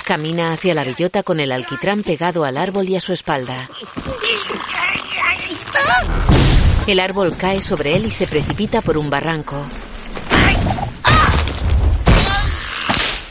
Camina 0.05 0.53
hacia 0.53 0.75
la 0.75 0.83
bellota 0.83 1.23
con 1.23 1.39
el 1.39 1.51
alquitrán 1.51 2.03
pegado 2.03 2.45
al 2.45 2.57
árbol 2.57 2.87
y 2.87 2.95
a 2.95 3.01
su 3.01 3.11
espalda. 3.11 3.67
El 6.87 6.99
árbol 6.99 7.35
cae 7.35 7.61
sobre 7.61 7.95
él 7.95 8.05
y 8.05 8.11
se 8.11 8.27
precipita 8.27 8.81
por 8.81 8.97
un 8.97 9.09
barranco. 9.09 9.67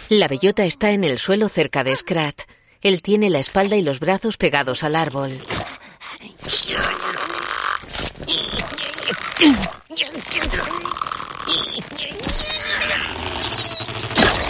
La 0.09 0.27
bellota 0.27 0.65
está 0.65 0.91
en 0.91 1.05
el 1.05 1.19
suelo 1.19 1.49
cerca 1.49 1.85
de 1.85 1.95
Scrat. 1.95 2.43
Él 2.83 3.01
tiene 3.01 3.31
la 3.31 3.39
espalda 3.39 3.77
y 3.77 3.83
los 3.83 4.01
brazos 4.01 4.37
pegados 4.37 4.83
al 4.83 4.97
árbol. 4.97 5.39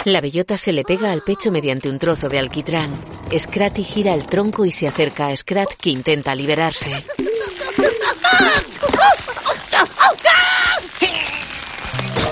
La 0.05 0.21
bellota 0.21 0.55
se 0.57 0.71
le 0.71 0.83
pega 0.83 1.11
al 1.11 1.23
pecho 1.23 1.51
mediante 1.51 1.89
un 1.89 1.97
trozo 1.97 2.29
de 2.29 2.37
alquitrán. 2.37 2.91
Scratty 3.35 3.83
gira 3.83 4.13
el 4.13 4.27
tronco 4.27 4.63
y 4.63 4.71
se 4.71 4.87
acerca 4.87 5.27
a 5.27 5.35
Scrat 5.35 5.73
que 5.73 5.89
intenta 5.89 6.35
liberarse. 6.35 7.03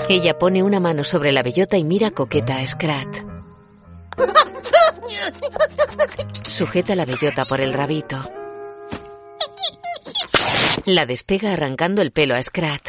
Ella 0.08 0.38
pone 0.38 0.62
una 0.62 0.78
mano 0.78 1.02
sobre 1.02 1.32
la 1.32 1.42
bellota 1.42 1.76
y 1.76 1.82
mira 1.82 2.12
coqueta 2.12 2.58
a 2.58 2.68
Scrat. 2.68 3.08
Sujeta 6.46 6.94
la 6.94 7.04
bellota 7.04 7.44
por 7.44 7.60
el 7.60 7.72
rabito. 7.72 8.43
La 10.86 11.06
despega 11.06 11.54
arrancando 11.54 12.02
el 12.02 12.10
pelo 12.10 12.34
a 12.34 12.42
Scrat. 12.42 12.86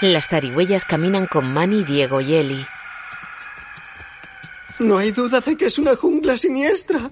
Las 0.00 0.28
zarigüeyas 0.28 0.84
caminan 0.84 1.26
con 1.26 1.52
Manny, 1.52 1.84
Diego 1.84 2.20
y 2.20 2.34
Eli. 2.34 2.66
No 4.80 4.98
hay 4.98 5.12
duda 5.12 5.40
de 5.40 5.56
que 5.56 5.66
es 5.66 5.78
una 5.78 5.94
jungla 5.94 6.36
siniestra. 6.36 7.10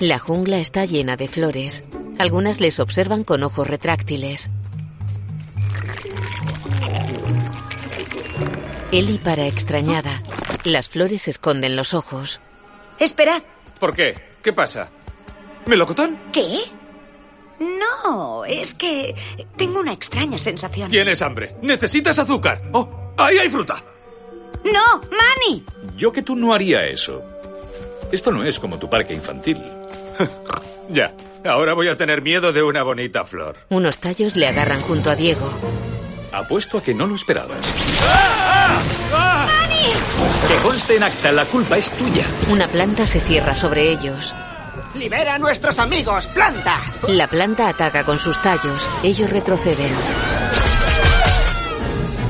La 0.00 0.18
jungla 0.18 0.58
está 0.58 0.84
llena 0.84 1.16
de 1.16 1.28
flores. 1.28 1.84
Algunas 2.18 2.60
les 2.60 2.80
observan 2.80 3.22
con 3.22 3.44
ojos 3.44 3.66
retráctiles. 3.66 4.50
Eli 8.90 9.18
para 9.18 9.46
extrañada. 9.46 10.20
Las 10.64 10.88
flores 10.88 11.28
esconden 11.28 11.76
los 11.76 11.94
ojos. 11.94 12.40
Esperad. 12.98 13.42
¿Por 13.78 13.94
qué? 13.94 14.16
¿Qué 14.42 14.52
pasa? 14.52 14.90
¿Melocotón? 15.66 16.18
¿Qué? 16.32 16.58
No, 17.60 18.44
es 18.46 18.74
que 18.74 19.14
tengo 19.56 19.80
una 19.80 19.92
extraña 19.92 20.38
sensación. 20.38 20.90
Tienes 20.90 21.20
hambre. 21.20 21.56
Necesitas 21.60 22.18
azúcar. 22.18 22.62
Oh, 22.72 23.12
ahí 23.18 23.36
hay 23.36 23.50
fruta. 23.50 23.84
¡No! 24.64 25.00
¡Manny! 25.10 25.64
Yo 25.96 26.10
que 26.12 26.22
tú 26.22 26.36
no 26.36 26.54
haría 26.54 26.86
eso. 26.86 27.22
Esto 28.10 28.32
no 28.32 28.42
es 28.44 28.58
como 28.58 28.78
tu 28.78 28.88
parque 28.88 29.14
infantil. 29.14 29.62
ya. 30.88 31.14
Ahora 31.44 31.74
voy 31.74 31.88
a 31.88 31.96
tener 31.96 32.22
miedo 32.22 32.52
de 32.52 32.62
una 32.62 32.82
bonita 32.82 33.24
flor. 33.24 33.56
Unos 33.68 33.98
tallos 33.98 34.36
le 34.36 34.46
agarran 34.46 34.80
junto 34.80 35.10
a 35.10 35.16
Diego. 35.16 35.48
Apuesto 36.32 36.78
a 36.78 36.82
que 36.82 36.94
no 36.94 37.06
lo 37.06 37.14
esperabas. 37.14 37.64
¡Manny! 39.12 39.92
Que 40.48 40.56
conste 40.62 40.96
en 40.96 41.02
acta, 41.02 41.32
la 41.32 41.44
culpa 41.44 41.76
es 41.76 41.90
tuya. 41.90 42.26
Una 42.50 42.68
planta 42.68 43.06
se 43.06 43.20
cierra 43.20 43.54
sobre 43.54 43.90
ellos. 43.90 44.34
¡Libera 44.94 45.34
a 45.34 45.38
nuestros 45.38 45.78
amigos, 45.78 46.26
planta! 46.28 46.80
La 47.08 47.28
planta 47.28 47.68
ataca 47.68 48.04
con 48.04 48.18
sus 48.18 48.40
tallos. 48.42 48.84
Ellos 49.02 49.30
retroceden. 49.30 49.92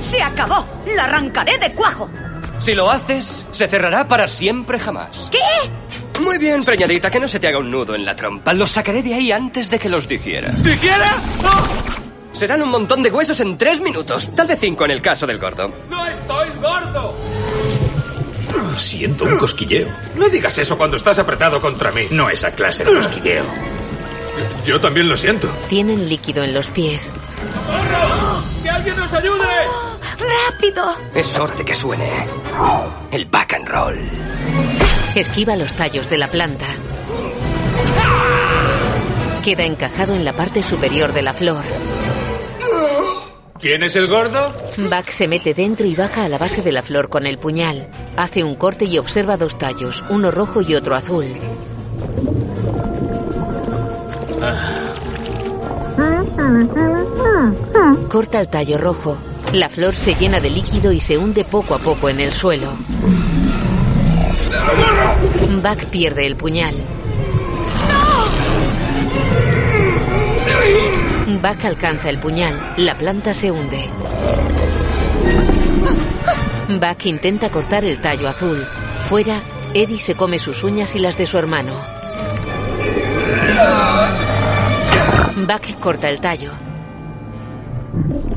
¡Se 0.02 0.22
acabó! 0.22 0.66
¡La 0.94 1.04
arrancaré 1.04 1.56
de 1.58 1.72
cuajo! 1.74 2.10
Si 2.58 2.74
lo 2.74 2.90
haces, 2.90 3.46
se 3.50 3.66
cerrará 3.66 4.06
para 4.06 4.28
siempre 4.28 4.78
jamás. 4.78 5.30
¿Qué? 5.30 6.20
Muy 6.20 6.36
bien, 6.36 6.62
preñadita, 6.62 7.10
que 7.10 7.18
no 7.18 7.26
se 7.26 7.40
te 7.40 7.48
haga 7.48 7.58
un 7.58 7.70
nudo 7.70 7.94
en 7.94 8.04
la 8.04 8.14
trompa. 8.14 8.52
Los 8.52 8.70
sacaré 8.70 9.02
de 9.02 9.14
ahí 9.14 9.32
antes 9.32 9.70
de 9.70 9.78
que 9.78 9.88
los 9.88 10.06
digiera. 10.06 10.50
¿Digiera? 10.50 11.16
Serán 12.32 12.62
un 12.62 12.70
montón 12.70 13.02
de 13.02 13.10
huesos 13.10 13.40
en 13.40 13.56
tres 13.56 13.80
minutos. 13.80 14.30
Tal 14.34 14.46
vez 14.46 14.58
cinco 14.60 14.84
en 14.84 14.90
el 14.90 15.00
caso 15.02 15.26
del 15.26 15.38
gordo. 15.38 15.72
¡No 15.88 16.06
estoy 16.06 16.50
gordo! 16.60 17.14
Siento 18.80 19.24
un 19.24 19.36
cosquilleo. 19.38 19.88
No 20.16 20.28
digas 20.28 20.56
eso 20.58 20.76
cuando 20.78 20.96
estás 20.96 21.18
apretado 21.18 21.60
contra 21.60 21.92
mí. 21.92 22.08
No 22.10 22.30
esa 22.30 22.52
clase 22.52 22.84
de 22.84 22.94
cosquilleo. 22.94 23.44
Yo 24.64 24.80
también 24.80 25.08
lo 25.08 25.16
siento. 25.16 25.48
Tienen 25.68 26.08
líquido 26.08 26.42
en 26.42 26.54
los 26.54 26.66
pies. 26.68 27.10
¡Socorro! 27.36 28.44
¡Que 28.62 28.70
alguien 28.70 28.96
nos 28.96 29.12
ayude! 29.12 29.44
¡Rápido! 30.48 30.96
Es 31.14 31.38
hora 31.38 31.54
de 31.54 31.64
que 31.64 31.74
suene. 31.74 32.26
El 33.10 33.26
back 33.26 33.54
and 33.54 33.68
roll. 33.68 33.98
Esquiva 35.14 35.56
los 35.56 35.74
tallos 35.74 36.08
de 36.08 36.18
la 36.18 36.28
planta. 36.28 36.66
Queda 39.44 39.64
encajado 39.64 40.14
en 40.14 40.24
la 40.24 40.32
parte 40.32 40.62
superior 40.62 41.12
de 41.12 41.22
la 41.22 41.34
flor. 41.34 41.64
¿Quién 43.60 43.82
es 43.82 43.94
el 43.94 44.06
gordo? 44.06 44.54
Buck 44.78 45.10
se 45.10 45.28
mete 45.28 45.52
dentro 45.52 45.86
y 45.86 45.94
baja 45.94 46.24
a 46.24 46.28
la 46.30 46.38
base 46.38 46.62
de 46.62 46.72
la 46.72 46.82
flor 46.82 47.10
con 47.10 47.26
el 47.26 47.38
puñal. 47.38 47.88
Hace 48.16 48.42
un 48.42 48.54
corte 48.54 48.86
y 48.86 48.96
observa 48.96 49.36
dos 49.36 49.58
tallos, 49.58 50.02
uno 50.08 50.30
rojo 50.30 50.62
y 50.62 50.74
otro 50.74 50.94
azul. 50.94 51.26
Corta 58.08 58.40
el 58.40 58.48
tallo 58.48 58.78
rojo. 58.78 59.18
La 59.52 59.68
flor 59.68 59.94
se 59.94 60.14
llena 60.14 60.40
de 60.40 60.48
líquido 60.48 60.92
y 60.92 61.00
se 61.00 61.18
hunde 61.18 61.44
poco 61.44 61.74
a 61.74 61.78
poco 61.80 62.08
en 62.08 62.20
el 62.20 62.32
suelo. 62.32 62.78
Buck 65.62 65.84
pierde 65.90 66.26
el 66.26 66.36
puñal. 66.36 66.74
Buck 71.38 71.64
alcanza 71.64 72.10
el 72.10 72.18
puñal. 72.18 72.74
La 72.78 72.98
planta 72.98 73.34
se 73.34 73.50
hunde. 73.50 73.90
Buck 76.68 77.06
intenta 77.06 77.50
cortar 77.50 77.84
el 77.84 78.00
tallo 78.00 78.28
azul. 78.28 78.66
Fuera, 79.02 79.40
Eddie 79.72 80.00
se 80.00 80.14
come 80.16 80.38
sus 80.38 80.64
uñas 80.64 80.94
y 80.96 80.98
las 80.98 81.16
de 81.16 81.26
su 81.26 81.38
hermano. 81.38 81.72
Buck 85.36 85.78
corta 85.78 86.10
el 86.10 86.20
tallo. 86.20 86.52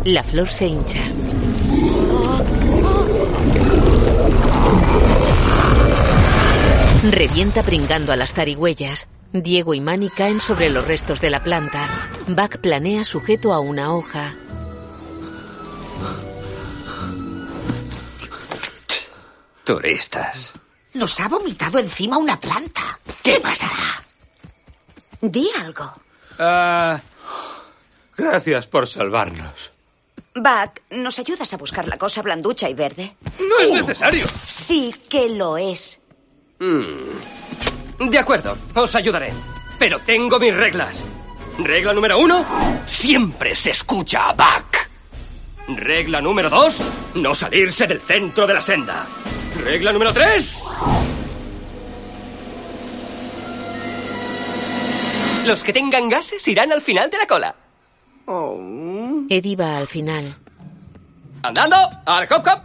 La 0.06 0.24
flor 0.24 0.50
se 0.50 0.68
hincha. 0.68 1.02
Revienta 7.12 7.64
pringando 7.64 8.14
a 8.14 8.16
las 8.16 8.34
zarigüeyas. 8.34 9.08
Diego 9.34 9.74
y 9.74 9.82
Manny 9.82 10.10
caen 10.10 10.40
sobre 10.40 10.70
los 10.70 10.86
restos 10.86 11.20
de 11.20 11.32
la 11.32 11.42
planta. 11.42 12.08
Buck 12.28 12.58
planea 12.58 13.04
sujeto 13.04 13.52
a 13.52 13.60
una 13.60 13.94
hoja. 13.94 14.36
Turistas. 19.64 20.54
Nos 20.94 21.20
ha 21.20 21.28
vomitado 21.28 21.80
encima 21.80 22.18
una 22.18 22.40
planta. 22.40 23.00
¿Qué 23.24 23.40
pasará? 23.40 24.04
Di 25.20 25.50
algo. 25.62 25.92
Ah, 26.38 27.02
gracias 28.16 28.68
por 28.68 28.88
salvarnos. 28.88 29.72
Buck, 30.36 30.82
¿nos 30.92 31.18
ayudas 31.18 31.52
a 31.54 31.58
buscar 31.58 31.88
la 31.88 31.98
cosa 31.98 32.22
blanducha 32.22 32.70
y 32.70 32.76
verde? 32.76 33.16
No 33.40 33.60
es 33.60 33.72
necesario. 33.72 34.28
Sí 34.46 34.94
que 35.10 35.30
lo 35.30 35.58
es. 35.58 36.00
Mm. 36.60 37.73
De 38.00 38.20
acuerdo, 38.20 38.58
os 38.76 38.96
ayudaré. 38.96 39.32
Pero 39.80 40.00
tengo 40.00 40.40
mis 40.40 40.56
reglas. 40.56 41.04
Regla 41.58 41.94
número 41.94 42.20
uno, 42.20 42.46
siempre 42.86 43.56
se 43.56 43.72
escucha 43.72 44.30
a 44.30 44.34
Buck. 44.34 44.78
Regla 45.68 46.20
número 46.20 46.50
dos, 46.50 46.82
no 47.16 47.34
salirse 47.34 47.88
del 47.88 48.02
centro 48.02 48.46
de 48.48 48.54
la 48.54 48.62
senda. 48.62 49.06
Regla 49.64 49.94
número 49.94 50.12
tres. 50.14 50.64
Los 55.46 55.64
que 55.64 55.74
tengan 55.74 56.10
gases 56.10 56.48
irán 56.48 56.72
al 56.72 56.82
final 56.82 57.10
de 57.10 57.18
la 57.18 57.28
cola. 57.28 57.56
Eddie 59.30 59.56
va 59.56 59.78
al 59.78 59.88
final. 59.88 60.34
¡Andando! 61.44 61.76
¡Al 62.06 62.28
hop 62.32 62.44
hop! 62.48 62.60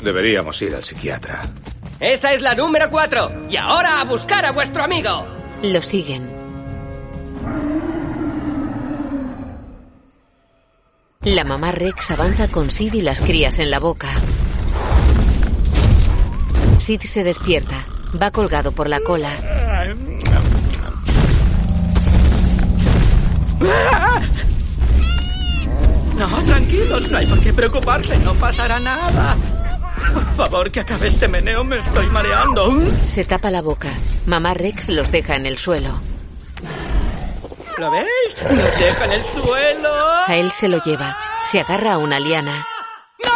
Deberíamos 0.00 0.60
ir 0.62 0.74
al 0.74 0.84
psiquiatra. 0.84 1.42
Esa 2.00 2.32
es 2.32 2.40
la 2.40 2.54
número 2.54 2.90
cuatro. 2.90 3.30
Y 3.50 3.56
ahora 3.56 4.00
a 4.00 4.04
buscar 4.04 4.44
a 4.44 4.52
vuestro 4.52 4.84
amigo. 4.84 5.26
Lo 5.62 5.82
siguen. 5.82 6.30
La 11.22 11.44
mamá 11.44 11.72
Rex 11.72 12.12
avanza 12.12 12.48
con 12.48 12.70
Sid 12.70 12.94
y 12.94 13.00
las 13.00 13.20
crías 13.20 13.58
en 13.58 13.70
la 13.70 13.80
boca. 13.80 14.08
Sid 16.78 17.02
se 17.02 17.24
despierta. 17.24 17.84
Va 18.20 18.30
colgado 18.30 18.72
por 18.72 18.88
la 18.88 19.00
cola. 19.00 19.30
No, 26.16 26.44
tranquilos, 26.44 27.10
no 27.10 27.18
hay 27.18 27.26
por 27.26 27.40
qué 27.40 27.52
preocuparse, 27.52 28.18
no 28.18 28.34
pasará 28.34 28.80
nada. 28.80 29.36
Por 30.12 30.24
favor, 30.34 30.70
que 30.70 30.80
acabe 30.80 31.08
este 31.08 31.28
meneo, 31.28 31.64
me 31.64 31.78
estoy 31.78 32.06
mareando. 32.06 32.72
Se 33.06 33.24
tapa 33.24 33.50
la 33.50 33.62
boca. 33.62 33.88
Mamá 34.26 34.54
Rex 34.54 34.88
los 34.90 35.10
deja 35.10 35.36
en 35.36 35.46
el 35.46 35.58
suelo. 35.58 35.90
¿Lo 37.78 37.90
veis? 37.90 38.06
Nos 38.42 38.78
deja 38.78 39.04
en 39.04 39.12
el 39.12 39.22
suelo. 39.24 39.90
A 40.26 40.36
él 40.36 40.50
se 40.50 40.68
lo 40.68 40.82
lleva. 40.82 41.16
Se 41.44 41.60
agarra 41.60 41.94
a 41.94 41.98
una 41.98 42.18
liana. 42.18 42.66
¡No! 43.24 43.30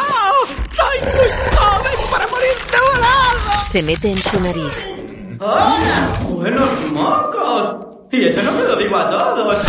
¡Soy 0.75 0.99
muy 1.13 1.31
joven 1.57 2.11
para 2.11 2.27
morir 2.29 2.55
de 2.71 2.79
volado! 2.93 3.65
Se 3.71 3.83
mete 3.83 4.11
en 4.11 4.23
su 4.23 4.41
nariz. 4.41 4.73
¡Hola! 5.41 6.19
¡Buenos 6.29 6.71
mocos! 6.93 7.87
Y 8.13 8.29
eso 8.29 8.43
no 8.43 8.53
me 8.53 8.63
lo 8.63 8.77
digo 8.77 8.97
a 8.97 9.09
todos. 9.09 9.63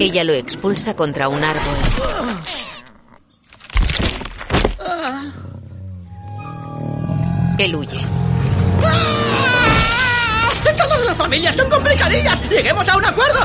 Ella 0.00 0.24
lo 0.24 0.32
expulsa 0.32 0.96
contra 0.96 1.28
un 1.28 1.44
árbol. 1.44 1.76
Él 7.58 7.74
huye. 7.74 8.00
Todas 10.76 11.04
las 11.06 11.16
familias 11.16 11.56
son 11.56 11.68
complicadillas. 11.70 12.40
Lleguemos 12.50 12.86
a 12.88 12.96
un 12.96 13.04
acuerdo. 13.04 13.40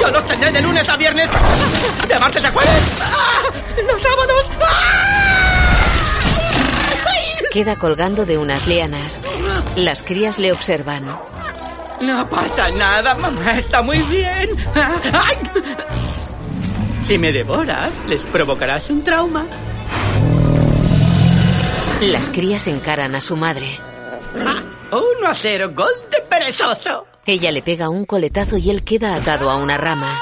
Yo 0.00 0.10
los 0.10 0.24
tendré 0.26 0.52
de 0.52 0.60
lunes 0.62 0.88
a 0.88 0.96
viernes. 0.96 1.28
De 2.06 2.18
martes 2.18 2.44
a 2.44 2.50
jueves. 2.50 2.82
¡Ah! 3.00 3.42
Los 3.86 4.02
sábados. 4.02 4.50
Queda 7.50 7.76
colgando 7.76 8.26
de 8.26 8.38
unas 8.38 8.66
lianas. 8.66 9.20
Las 9.76 10.02
crías 10.02 10.38
le 10.38 10.52
observan. 10.52 11.04
No 12.00 12.28
pasa 12.28 12.70
nada, 12.70 13.14
mamá 13.16 13.58
está 13.58 13.82
muy 13.82 13.98
bien. 14.02 14.50
¡Ay! 14.74 15.36
Si 17.06 17.18
me 17.18 17.32
devoras, 17.32 17.90
les 18.08 18.22
provocarás 18.22 18.88
un 18.88 19.02
trauma. 19.02 19.44
Las 22.00 22.30
crías 22.30 22.66
encaran 22.66 23.14
a 23.14 23.20
su 23.20 23.36
madre. 23.36 23.66
Ah, 24.34 24.62
uno 24.92 25.28
a 25.28 25.34
cero, 25.34 25.70
gol 25.74 25.92
de 26.10 26.20
perezoso. 26.22 27.06
Ella 27.26 27.50
le 27.50 27.62
pega 27.62 27.90
un 27.90 28.06
coletazo 28.06 28.56
y 28.56 28.70
él 28.70 28.84
queda 28.84 29.14
atado 29.14 29.50
a 29.50 29.56
una 29.56 29.76
rama. 29.76 30.18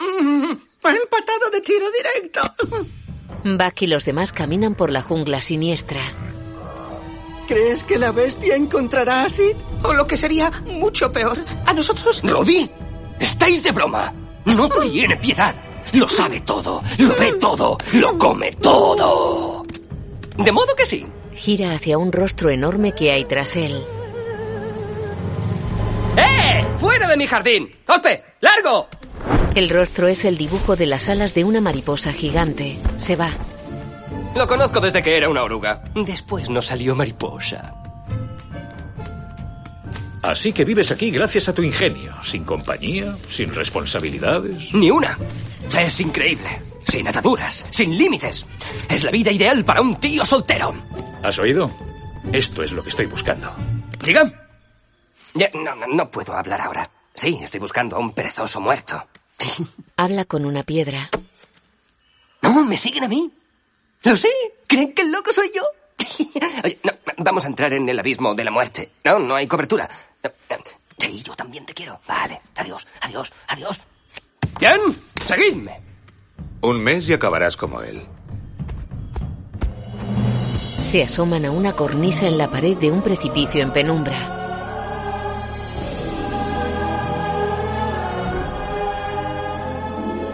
Mm, 0.00 0.50
empatado 0.50 1.50
de 1.52 1.60
tiro 1.60 1.86
directo. 1.90 2.40
Buck 3.44 3.82
y 3.82 3.86
los 3.88 4.06
demás 4.06 4.32
caminan 4.32 4.74
por 4.74 4.90
la 4.90 5.02
jungla 5.02 5.42
siniestra. 5.42 6.00
¿Crees 7.46 7.84
que 7.84 7.98
la 7.98 8.12
bestia 8.12 8.56
encontrará 8.56 9.24
a 9.24 9.28
Sid? 9.28 9.56
O 9.82 9.92
lo 9.92 10.06
que 10.06 10.16
sería 10.16 10.50
mucho 10.66 11.12
peor, 11.12 11.44
a 11.66 11.74
nosotros. 11.74 12.22
¡Rodi! 12.22 12.70
¿Estáis 13.20 13.62
de 13.62 13.72
broma? 13.72 14.14
No 14.44 14.68
tiene 14.68 15.16
piedad. 15.18 15.54
Lo 15.92 16.08
sabe 16.08 16.40
todo, 16.40 16.82
lo 16.98 17.16
ve 17.16 17.32
todo, 17.34 17.76
lo 17.92 18.18
come 18.18 18.50
todo. 18.52 19.57
De 20.38 20.52
modo 20.52 20.74
que 20.76 20.86
sí. 20.86 21.06
Gira 21.34 21.72
hacia 21.72 21.98
un 21.98 22.12
rostro 22.12 22.50
enorme 22.50 22.92
que 22.92 23.12
hay 23.12 23.24
tras 23.24 23.56
él. 23.56 23.82
¡Eh! 26.16 26.64
¡Fuera 26.78 27.08
de 27.08 27.16
mi 27.16 27.26
jardín! 27.26 27.70
¡Golpe! 27.86 28.24
¡Largo! 28.40 28.88
El 29.54 29.68
rostro 29.68 30.08
es 30.08 30.24
el 30.24 30.36
dibujo 30.36 30.76
de 30.76 30.86
las 30.86 31.08
alas 31.08 31.34
de 31.34 31.44
una 31.44 31.60
mariposa 31.60 32.12
gigante. 32.12 32.78
Se 32.96 33.16
va. 33.16 33.30
Lo 34.36 34.46
conozco 34.46 34.80
desde 34.80 35.02
que 35.02 35.16
era 35.16 35.28
una 35.28 35.42
oruga. 35.42 35.82
Después 35.94 36.48
no 36.48 36.62
salió 36.62 36.94
mariposa. 36.94 37.74
Así 40.22 40.52
que 40.52 40.64
vives 40.64 40.90
aquí 40.90 41.10
gracias 41.10 41.48
a 41.48 41.54
tu 41.54 41.62
ingenio, 41.62 42.12
sin 42.22 42.44
compañía, 42.44 43.16
sin 43.28 43.54
responsabilidades. 43.54 44.72
Ni 44.74 44.90
una. 44.90 45.18
Es 45.76 46.00
increíble. 46.00 46.60
Sin 46.88 47.06
ataduras, 47.06 47.66
sin 47.70 47.96
límites. 47.96 48.46
Es 48.88 49.04
la 49.04 49.10
vida 49.10 49.30
ideal 49.30 49.64
para 49.64 49.82
un 49.82 50.00
tío 50.00 50.24
soltero. 50.24 50.74
¿Has 51.22 51.38
oído? 51.38 51.70
Esto 52.32 52.62
es 52.62 52.72
lo 52.72 52.82
que 52.82 52.88
estoy 52.88 53.06
buscando. 53.06 53.54
¿Diga? 54.02 54.48
Ya, 55.34 55.50
no, 55.52 55.74
no, 55.74 55.86
no 55.86 56.10
puedo 56.10 56.34
hablar 56.34 56.60
ahora. 56.60 56.90
Sí, 57.14 57.38
estoy 57.42 57.60
buscando 57.60 57.96
a 57.96 57.98
un 57.98 58.12
perezoso 58.12 58.60
muerto. 58.60 59.06
Habla 59.96 60.24
con 60.24 60.44
una 60.44 60.62
piedra. 60.62 61.10
No, 62.42 62.64
me 62.64 62.76
siguen 62.78 63.04
a 63.04 63.08
mí. 63.08 63.30
Lo 64.02 64.16
sé. 64.16 64.30
¿Creen 64.66 64.94
que 64.94 65.02
el 65.02 65.12
loco 65.12 65.32
soy 65.32 65.50
yo? 65.54 65.62
Oye, 66.64 66.78
no, 66.84 66.92
vamos 67.18 67.44
a 67.44 67.48
entrar 67.48 67.72
en 67.72 67.88
el 67.88 67.98
abismo 67.98 68.34
de 68.34 68.44
la 68.44 68.50
muerte. 68.50 68.92
No, 69.04 69.18
no 69.18 69.34
hay 69.34 69.46
cobertura. 69.46 69.88
Sí, 70.96 71.22
yo 71.22 71.34
también 71.34 71.66
te 71.66 71.74
quiero. 71.74 72.00
Vale, 72.06 72.40
adiós, 72.56 72.86
adiós, 73.00 73.32
adiós. 73.48 73.80
Bien, 74.58 74.80
seguidme. 75.22 75.87
Un 76.60 76.82
mes 76.82 77.08
y 77.08 77.12
acabarás 77.12 77.56
como 77.56 77.82
él. 77.82 78.02
Se 80.80 81.02
asoman 81.04 81.44
a 81.44 81.52
una 81.52 81.74
cornisa 81.74 82.26
en 82.26 82.36
la 82.36 82.50
pared 82.50 82.76
de 82.76 82.90
un 82.90 83.02
precipicio 83.02 83.62
en 83.62 83.72
penumbra. 83.72 84.16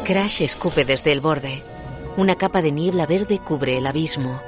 Crash 0.04 0.42
escupe 0.42 0.84
desde 0.84 1.12
el 1.12 1.20
borde. 1.20 1.62
Una 2.16 2.36
capa 2.36 2.62
de 2.62 2.72
niebla 2.72 3.06
verde 3.06 3.40
cubre 3.40 3.76
el 3.76 3.86
abismo. 3.86 4.40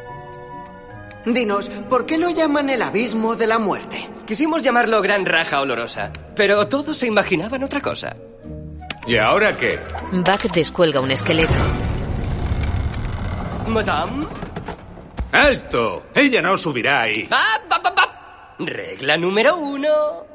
Dinos, 1.26 1.68
¿por 1.90 2.06
qué 2.06 2.16
lo 2.16 2.30
llaman 2.30 2.70
el 2.70 2.80
abismo 2.82 3.36
de 3.36 3.48
la 3.48 3.58
muerte? 3.58 4.08
Quisimos 4.26 4.62
llamarlo 4.62 5.02
Gran 5.02 5.26
Raja 5.26 5.60
Olorosa, 5.60 6.12
pero 6.34 6.68
todos 6.68 6.96
se 6.96 7.06
imaginaban 7.06 7.62
otra 7.64 7.80
cosa. 7.80 8.16
¿Y 9.06 9.16
ahora 9.18 9.56
qué? 9.56 9.78
Buck 10.12 10.42
descuelga 10.52 11.00
un 11.00 11.10
esqueleto. 11.10 11.54
Madame. 13.68 14.26
¡Alto! 15.32 16.06
Ella 16.14 16.42
no 16.42 16.56
subirá 16.58 17.02
ahí. 17.02 17.28
Ah, 17.30 17.60
pa, 17.68 17.82
pa, 17.82 17.94
pa. 17.94 18.54
Regla 18.58 19.16
número 19.16 19.56
uno. 19.56 20.26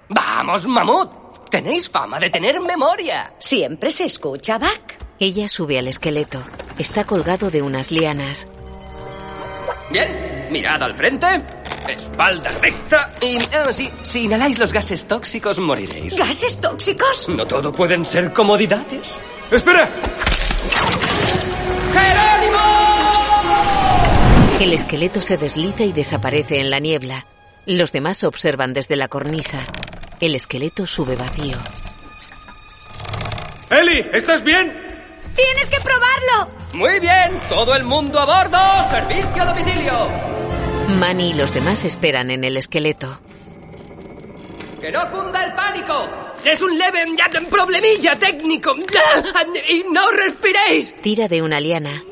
Vamos, 0.09 0.67
mamut. 0.67 1.11
Tenéis 1.51 1.89
fama 1.89 2.19
de 2.19 2.31
tener 2.31 2.61
memoria. 2.61 3.35
Siempre 3.39 3.91
se 3.91 4.05
escucha, 4.05 4.59
Buck. 4.59 4.95
Ella 5.21 5.49
sube 5.49 5.79
al 5.79 5.87
esqueleto. 5.87 6.43
Está 6.79 7.05
colgado 7.05 7.51
de 7.51 7.63
unas 7.63 7.93
lianas. 7.93 8.49
Bien, 9.91 10.49
mirad 10.51 10.83
al 10.83 10.97
frente, 10.97 11.27
espalda 11.93 12.51
recta 12.61 13.11
y... 13.21 13.39
ah, 13.39 13.73
sí, 13.73 13.91
si 14.03 14.25
inhaláis 14.25 14.59
los 14.59 14.73
gases 14.73 15.07
tóxicos 15.07 15.59
moriréis. 15.59 16.17
¿Gases 16.17 16.61
tóxicos? 16.61 17.29
No 17.29 17.47
todo 17.47 17.73
pueden 17.73 18.05
ser 18.07 18.33
comodidades. 18.33 19.21
¡Espera! 19.51 19.91
El 24.61 24.73
esqueleto 24.73 25.21
se 25.21 25.37
desliza 25.37 25.83
y 25.83 25.93
desaparece 25.93 26.61
en 26.61 26.71
la 26.71 26.79
niebla. 26.79 27.27
Los 27.67 27.93
demás 27.93 28.25
observan 28.25 28.73
desde 28.73 28.97
la 28.97 29.09
cornisa. 29.09 29.61
El 30.21 30.35
esqueleto 30.35 30.87
sube 30.87 31.17
vacío. 31.17 31.59
¡Eli! 33.69 34.07
¿Estás 34.13 34.43
bien? 34.43 34.73
¡Tienes 35.35 35.69
que 35.69 35.81
probarlo! 35.81 36.51
Muy 36.73 37.01
bien, 37.01 37.33
todo 37.49 37.75
el 37.75 37.85
mundo 37.85 38.21
a 38.21 38.25
bordo, 38.25 38.91
servicio 38.91 39.43
a 39.43 39.47
domicilio. 39.47 40.54
Manny 40.89 41.31
y 41.31 41.35
los 41.35 41.53
demás 41.55 41.85
esperan 41.85 42.31
en 42.31 42.45
el 42.45 42.57
esqueleto. 42.57 43.19
¡Que 44.81 44.91
no 44.93 45.11
cunda 45.11 45.43
el 45.45 45.55
pánico! 45.55 46.09
Es 46.45 46.61
un 46.61 46.77
leve 46.77 47.07
ya, 47.17 47.31
problemilla 47.49 48.19
técnico. 48.19 48.75
Ya, 48.93 49.25
Y 49.69 49.85
no 49.91 50.11
respiréis. 50.11 50.95
Tira 51.01 51.27
de 51.27 51.41
una 51.43 51.59
liana. 51.61 52.03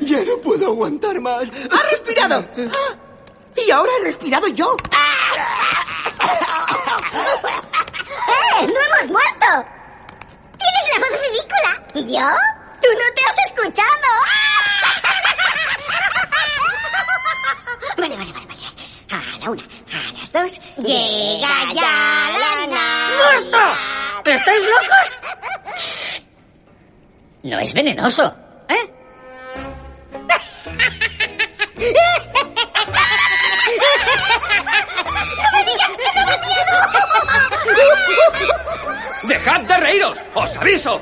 Ya 0.00 0.18
no 0.24 0.36
puedo 0.42 0.66
aguantar 0.68 1.20
más. 1.20 1.50
¡Ha 1.70 1.90
respirado! 1.90 2.44
Y 3.56 3.70
ahora 3.70 3.90
he 4.00 4.04
respirado 4.04 4.48
yo. 4.48 4.76
¡Eh! 8.60 8.66
¡No 8.66 8.66
hemos 8.98 9.08
muerto! 9.10 9.66
¡Tienes 10.58 10.84
la 10.92 10.98
voz 10.98 11.10
ridícula! 11.20 11.70
¿Yo? 11.94 12.28
¡Tú 12.82 12.88
no 12.88 13.06
te 13.14 13.22
has 13.24 13.38
escuchado! 13.50 14.10
Vale, 18.02 18.16
vale, 18.16 18.32
vale, 18.32 18.46
vale. 18.46 18.60
A 19.12 19.38
la 19.38 19.50
una, 19.50 19.62
a 19.62 20.12
las 20.18 20.32
dos. 20.32 20.58
Llega 20.78 21.72
ya 21.72 21.94
la 22.42 22.66
Navidad. 22.66 23.74
¿Estáis 24.24 24.64
locos? 24.64 24.96
No 27.44 27.60
es 27.60 27.72
venenoso, 27.72 28.34
¿eh? 28.68 28.90
¡No 35.38 35.46
me 35.52 35.64
digas 35.64 35.92
que 35.96 36.10
no 36.18 36.22
da 36.26 36.36
miedo! 36.38 36.76
¡Dejad 39.28 39.60
de 39.60 39.76
reíros! 39.76 40.18
¡Os 40.34 40.56
aviso! 40.56 41.00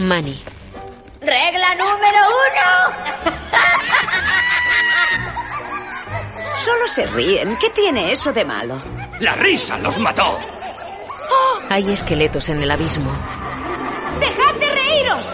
Manny. 0.00 0.42
Regla 1.24 1.74
número 1.76 2.18
uno. 2.52 3.24
Solo 6.62 6.86
se 6.88 7.06
ríen. 7.06 7.56
¿Qué 7.56 7.70
tiene 7.70 8.12
eso 8.12 8.30
de 8.32 8.44
malo? 8.44 8.78
La 9.20 9.34
risa 9.34 9.78
los 9.78 9.96
mató. 9.98 10.38
Hay 11.70 11.90
esqueletos 11.92 12.48
en 12.50 12.62
el 12.62 12.70
abismo. 12.70 13.10
¡Dejad 14.20 14.54
de 14.54 14.70
reíros! 14.70 15.26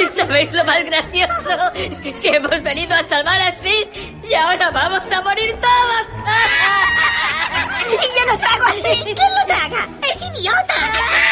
¿Y, 0.00 0.06
sabéis 0.16 0.52
lo 0.52 0.64
más 0.64 0.84
gracioso? 0.84 1.72
Que 1.72 2.36
hemos 2.36 2.62
venido 2.62 2.94
a 2.94 3.02
salvar 3.02 3.42
a 3.42 3.52
Sid 3.52 3.88
y 4.22 4.34
ahora 4.34 4.70
vamos 4.70 5.10
a 5.10 5.20
morir 5.20 5.58
todos. 5.60 6.06
¡Y 7.92 8.18
yo 8.18 8.26
no 8.26 8.38
trago 8.38 8.66
a 8.66 8.72
Sid! 8.72 9.02
¿Quién 9.02 9.16
lo 9.16 9.46
traga? 9.46 9.88
¡Es 10.02 10.38
idiota! 10.38 11.31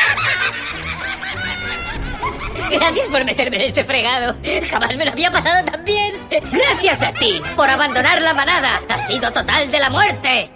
Gracias 2.70 3.08
por 3.08 3.24
meterme 3.24 3.56
en 3.56 3.62
este 3.62 3.84
fregado. 3.84 4.36
Jamás 4.70 4.96
me 4.96 5.04
lo 5.04 5.12
había 5.12 5.30
pasado 5.30 5.64
tan 5.64 5.84
bien. 5.84 6.12
Gracias 6.52 7.02
a 7.02 7.12
ti 7.12 7.40
por 7.56 7.68
abandonar 7.68 8.22
la 8.22 8.34
manada. 8.34 8.80
Ha 8.88 8.98
sido 8.98 9.30
total 9.32 9.70
de 9.70 9.78
la 9.78 9.90
muerte. 9.90 10.50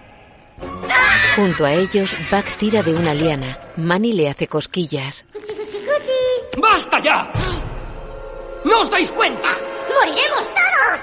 Junto 1.37 1.65
a 1.65 1.73
ellos, 1.73 2.15
Buck 2.31 2.47
tira 2.59 2.83
de 2.83 2.95
una 2.95 3.13
liana. 3.15 3.59
Manny 3.77 4.13
le 4.13 4.29
hace 4.29 4.47
cosquillas. 4.47 5.27
¡Basta 6.57 7.01
ya! 7.01 7.31
¿No 8.65 8.81
os 8.81 8.91
dais 8.91 9.11
cuenta? 9.11 9.49
¡Moriremos 9.93 10.49
todos! 10.55 11.01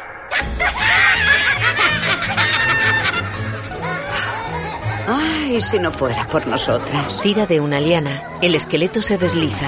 Ay, 5.08 5.60
si 5.60 5.80
no 5.80 5.92
fuera 5.92 6.26
por 6.28 6.48
nosotras. 6.48 7.22
Tira 7.22 7.46
de 7.46 7.60
una 7.60 7.80
liana. 7.82 8.40
El 8.42 8.56
esqueleto 8.56 9.02
se 9.02 9.18
desliza. 9.18 9.68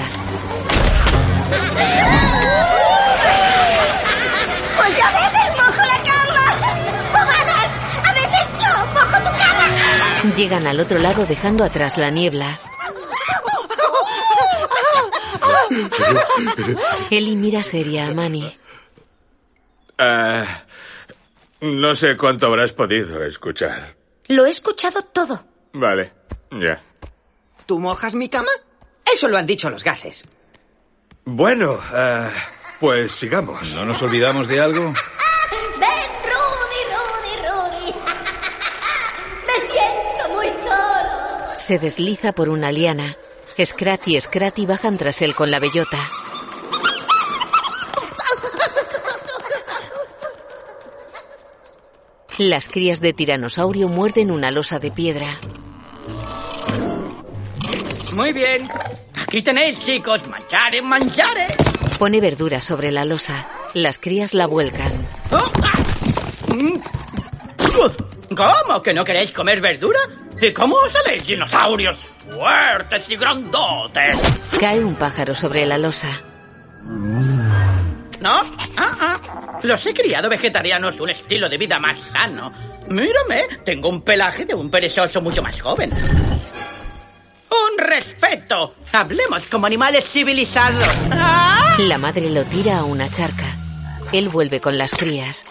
Llegan 10.32 10.66
al 10.66 10.80
otro 10.80 10.98
lado 10.98 11.26
dejando 11.26 11.64
atrás 11.64 11.98
la 11.98 12.10
niebla. 12.10 12.58
Ellie 17.10 17.36
mira 17.36 17.62
seria 17.62 18.06
a 18.08 18.12
Manny. 18.12 18.58
Ah, 19.98 20.44
no 21.60 21.94
sé 21.94 22.16
cuánto 22.16 22.46
habrás 22.46 22.72
podido 22.72 23.22
escuchar. 23.24 23.94
Lo 24.28 24.46
he 24.46 24.50
escuchado 24.50 25.02
todo. 25.02 25.44
Vale, 25.74 26.12
ya. 26.52 26.82
¿Tú 27.66 27.78
mojas 27.78 28.14
mi 28.14 28.28
cama? 28.28 28.50
Eso 29.12 29.28
lo 29.28 29.36
han 29.36 29.46
dicho 29.46 29.70
los 29.70 29.84
gases. 29.84 30.24
Bueno, 31.24 31.78
ah, 31.92 32.30
pues 32.80 33.12
sigamos. 33.12 33.72
¿No 33.74 33.84
nos 33.84 34.02
olvidamos 34.02 34.48
de 34.48 34.60
algo? 34.60 34.92
Se 41.66 41.78
desliza 41.78 42.34
por 42.34 42.50
una 42.50 42.70
liana. 42.70 43.16
Scrat 43.58 44.06
y 44.08 44.20
Scratty 44.20 44.66
bajan 44.66 44.98
tras 44.98 45.22
él 45.22 45.34
con 45.34 45.50
la 45.50 45.60
bellota. 45.60 46.10
Las 52.36 52.68
crías 52.68 53.00
de 53.00 53.14
tiranosaurio 53.14 53.88
muerden 53.88 54.30
una 54.30 54.50
losa 54.50 54.78
de 54.78 54.90
piedra. 54.90 55.38
Muy 58.12 58.34
bien. 58.34 58.68
Aquí 59.14 59.40
tenéis, 59.40 59.80
chicos. 59.80 60.20
Manchare, 60.28 60.82
manchare. 60.82 61.46
Pone 61.98 62.20
verdura 62.20 62.60
sobre 62.60 62.92
la 62.92 63.06
losa. 63.06 63.48
Las 63.72 63.98
crías 63.98 64.34
la 64.34 64.46
vuelcan. 64.46 64.92
¿Cómo? 68.34 68.82
¿Que 68.82 68.94
no 68.94 69.04
queréis 69.04 69.32
comer 69.32 69.60
verdura? 69.60 69.98
¿Y 70.40 70.52
cómo 70.52 70.76
saléis 70.90 71.26
dinosaurios 71.26 72.08
fuertes 72.30 73.10
y 73.10 73.16
grandotes? 73.16 74.20
Cae 74.58 74.84
un 74.84 74.94
pájaro 74.96 75.34
sobre 75.34 75.66
la 75.66 75.78
losa. 75.78 76.08
¿No? 78.20 78.30
Ah, 78.76 78.96
ah. 79.00 79.58
Los 79.62 79.84
he 79.86 79.94
criado 79.94 80.28
vegetarianos 80.28 80.98
un 81.00 81.10
estilo 81.10 81.48
de 81.48 81.58
vida 81.58 81.78
más 81.78 81.98
sano. 81.98 82.52
Mírame, 82.88 83.42
tengo 83.64 83.88
un 83.88 84.02
pelaje 84.02 84.44
de 84.44 84.54
un 84.54 84.70
perezoso 84.70 85.20
mucho 85.20 85.42
más 85.42 85.60
joven. 85.60 85.90
¡Un 87.50 87.78
respeto! 87.78 88.74
Hablemos 88.92 89.46
como 89.46 89.66
animales 89.66 90.08
civilizados. 90.08 90.84
¡Ah! 91.10 91.76
La 91.78 91.98
madre 91.98 92.30
lo 92.30 92.44
tira 92.44 92.78
a 92.78 92.84
una 92.84 93.10
charca. 93.10 93.56
Él 94.12 94.28
vuelve 94.28 94.60
con 94.60 94.76
las 94.76 94.92
crías. 94.92 95.44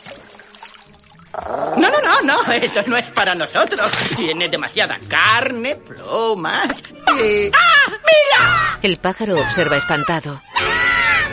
No, 1.77 1.89
no, 1.89 1.99
no, 2.01 2.21
no, 2.21 2.51
eso 2.53 2.83
no 2.85 2.95
es 2.95 3.07
para 3.07 3.33
nosotros. 3.33 3.91
Tiene 4.15 4.49
demasiada 4.49 4.99
carne, 5.07 5.75
plumas 5.75 6.71
y... 7.19 7.49
¡Ah! 7.53 7.89
¡Mira! 7.89 8.79
El 8.83 8.97
pájaro 8.97 9.39
observa 9.39 9.77
espantado. 9.77 10.41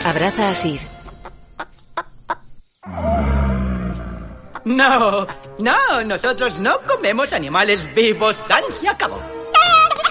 Abraza 0.03 0.49
a 0.49 0.55
Sid. 0.55 0.79
No, 4.63 5.27
no, 5.59 6.03
nosotros 6.05 6.57
no 6.59 6.79
comemos 6.81 7.31
animales 7.33 7.93
vivos. 7.93 8.37
¡Tan 8.47 8.63
se 8.79 8.87
acabó! 8.87 9.21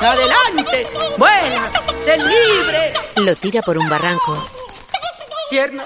¡Adelante! 0.01 0.89
¡Vuela! 1.19 1.71
¡Sé 2.05 2.17
libre! 2.17 2.95
Lo 3.17 3.35
tira 3.35 3.63
por 3.63 3.77
un 3.77 3.89
barranco. 3.89 4.49
Tierno, 5.51 5.85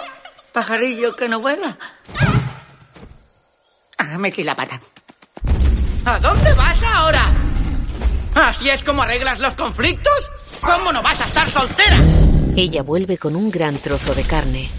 pajarillo 0.53 1.17
que 1.17 1.29
no 1.29 1.41
vuela. 1.41 1.77
Ah, 3.99 4.19
metí 4.19 4.43
la 4.43 4.55
pata. 4.57 4.81
¿A 6.05 6.19
dónde 6.19 6.53
vas 6.55 6.83
ahora? 6.83 7.25
¿Así 8.35 8.69
es 8.69 8.83
como 8.85 9.03
arreglas 9.03 9.41
los 9.41 9.55
conflictos? 9.55 10.31
¿Cómo 10.61 10.93
no 10.93 11.03
vas 11.03 11.21
a 11.21 11.27
estar 11.27 11.49
soltera? 11.51 11.99
Ella 12.57 12.83
vuelve 12.83 13.19
con 13.19 13.37
un 13.37 13.51
gran 13.51 13.77
trozo 13.79 14.15
de 14.15 14.23
carne. 14.23 14.71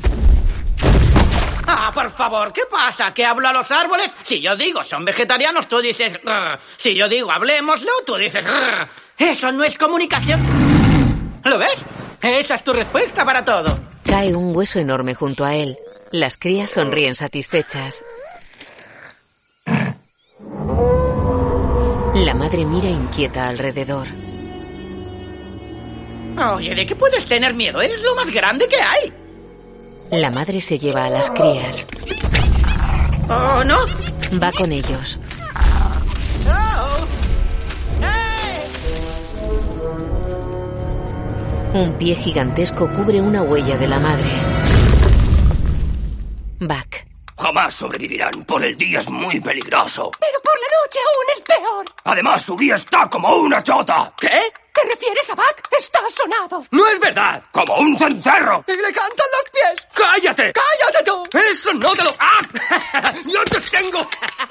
Ah, 1.68 1.92
por 1.94 2.12
favor, 2.12 2.54
¿qué 2.54 2.62
pasa? 2.70 3.14
¿Que 3.14 3.26
hablo 3.26 3.48
a 3.48 3.54
los 3.54 3.72
árboles? 3.72 4.12
Si 4.24 4.40
yo 4.40 4.56
digo 4.56 4.84
son 4.84 5.04
vegetarianos, 5.04 5.68
tú 5.68 5.80
dices... 5.80 6.14
Si 6.78 6.94
yo 6.94 7.10
digo 7.10 7.32
hablemoslo, 7.32 7.92
tú 8.06 8.16
dices... 8.16 8.46
Eso 9.18 9.52
no 9.52 9.64
es 9.64 9.78
comunicación. 9.78 10.42
¿Lo 11.44 11.58
ves? 11.58 11.78
Esa 12.22 12.56
es 12.56 12.64
tu 12.64 12.74
respuesta 12.74 13.26
para 13.26 13.44
todo. 13.44 13.80
Cae 14.04 14.36
un 14.36 14.56
hueso 14.56 14.80
enorme 14.80 15.16
junto 15.16 15.44
a 15.44 15.56
él. 15.56 15.78
Las 16.12 16.38
crías 16.38 16.70
sonríen 16.70 17.16
satisfechas. 17.16 18.04
La 22.16 22.34
madre 22.34 22.66
mira 22.66 22.90
inquieta 22.90 23.50
alrededor. 23.50 24.08
Oye, 26.56 26.74
¿de 26.74 26.86
qué 26.86 26.96
puedes 26.96 27.26
tener 27.26 27.54
miedo? 27.54 27.82
Eres 27.82 28.04
lo 28.04 28.16
más 28.16 28.32
grande 28.32 28.70
que 28.70 28.78
hay. 28.78 29.14
La 30.12 30.32
madre 30.32 30.62
se 30.62 30.80
lleva 30.80 31.06
a 31.06 31.10
las 31.10 31.30
crías. 31.32 31.86
¿Oh, 33.30 33.64
no? 33.66 33.76
Va 34.42 34.52
con 34.54 34.72
ellos. 34.72 35.20
Un 41.74 41.98
pie 41.98 42.16
gigantesco 42.16 42.90
cubre 42.94 43.22
una 43.22 43.42
huella 43.42 43.76
de 43.78 43.88
la 43.88 44.00
madre. 44.00 44.32
Buck. 46.62 47.15
Jamás 47.38 47.74
sobrevivirán. 47.74 48.46
Por 48.46 48.64
el 48.64 48.78
día 48.78 49.00
es 49.00 49.10
muy 49.10 49.40
peligroso. 49.42 50.12
Pero 50.20 50.40
por 50.42 50.54
la 50.54 50.68
noche 50.82 51.00
aún 51.00 51.32
es 51.36 51.42
peor. 51.42 51.86
Además, 52.06 52.42
su 52.42 52.56
guía 52.56 52.76
está 52.76 53.10
como 53.10 53.36
una 53.36 53.62
chota. 53.62 54.14
¿Qué? 54.20 54.40
¿Te 54.74 54.84
refieres 54.84 55.30
a 55.30 55.36
Buck? 55.36 55.62
Está 55.78 56.00
sonado. 56.10 56.66
¡No 56.72 56.88
es 56.88 57.00
verdad! 57.00 57.44
¡Como 57.52 57.76
un 57.76 57.98
cencerro! 57.98 58.64
Y 58.68 58.72
le 58.72 58.92
cantan 58.92 59.28
los 59.32 59.52
pies. 59.52 59.88
¡Cállate! 59.94 60.54
¡Cállate 60.54 61.04
tú! 61.06 61.24
¡Eso 61.52 61.74
no 61.74 61.96
te 61.96 62.04
lo... 62.04 62.12
¡Ah! 62.20 62.40
¡Yo 63.26 63.44
te 63.46 63.60
tengo! 63.62 64.08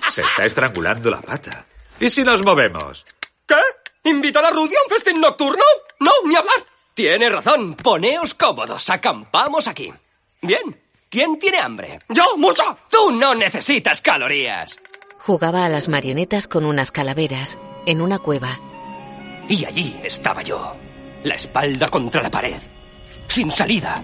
Se 0.09 0.21
está 0.21 0.45
estrangulando 0.45 1.11
la 1.11 1.21
pata. 1.21 1.67
¿Y 2.01 2.09
si 2.09 2.23
nos 2.23 2.43
movemos? 2.43 3.05
¿Qué? 3.47 3.57
¿Invitar 4.05 4.45
a 4.45 4.51
Rudy 4.51 4.75
a 4.75 4.83
un 4.85 4.91
festín 4.91 5.21
nocturno? 5.21 5.65
No, 6.01 6.13
ni 6.25 6.37
hablar. 6.37 6.57
Tiene 6.95 7.29
razón. 7.29 7.75
Poneos 7.75 8.35
cómodos. 8.35 8.89
Acampamos 8.89 9.67
aquí. 9.69 9.93
Bien. 10.41 10.84
¿Quién 11.15 11.39
tiene 11.39 11.61
hambre? 11.61 12.01
¡Yo, 12.09 12.37
mucho! 12.37 12.77
Tú 12.91 13.13
no 13.13 13.37
necesitas 13.37 14.01
calorías. 14.01 14.77
Jugaba 15.21 15.65
a 15.65 15.69
las 15.69 15.89
marionetas 15.89 16.49
con 16.49 16.65
unas 16.65 16.91
calaveras 16.91 17.57
en 17.87 18.01
una 18.01 18.19
cueva. 18.19 18.59
Y 19.49 19.65
allí 19.65 19.97
estaba 20.03 20.43
yo, 20.43 20.75
la 21.23 21.37
espalda 21.37 21.87
contra 21.87 22.21
la 22.21 22.33
pared, 22.33 22.61
sin 23.29 23.49
salida, 23.53 24.03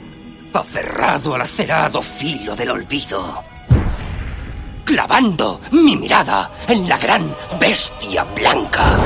aferrado 0.52 1.34
al 1.34 1.40
acerado 1.40 2.00
filo 2.00 2.54
del 2.54 2.70
olvido, 2.70 3.42
clavando 4.84 5.60
mi 5.72 5.96
mirada 5.96 6.52
en 6.68 6.88
la 6.88 6.96
gran 6.96 7.34
bestia 7.58 8.22
blanca. 8.22 8.96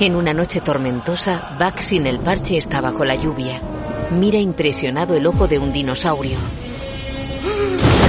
En 0.00 0.16
una 0.16 0.34
noche 0.34 0.60
tormentosa, 0.60 1.56
Buck 1.58 1.78
sin 1.78 2.06
el 2.06 2.20
parche 2.20 2.58
está 2.58 2.82
bajo 2.82 3.06
la 3.06 3.14
lluvia. 3.14 3.58
Mira 4.10 4.36
impresionado 4.36 5.16
el 5.16 5.26
ojo 5.26 5.48
de 5.48 5.58
un 5.58 5.72
dinosaurio. 5.72 6.36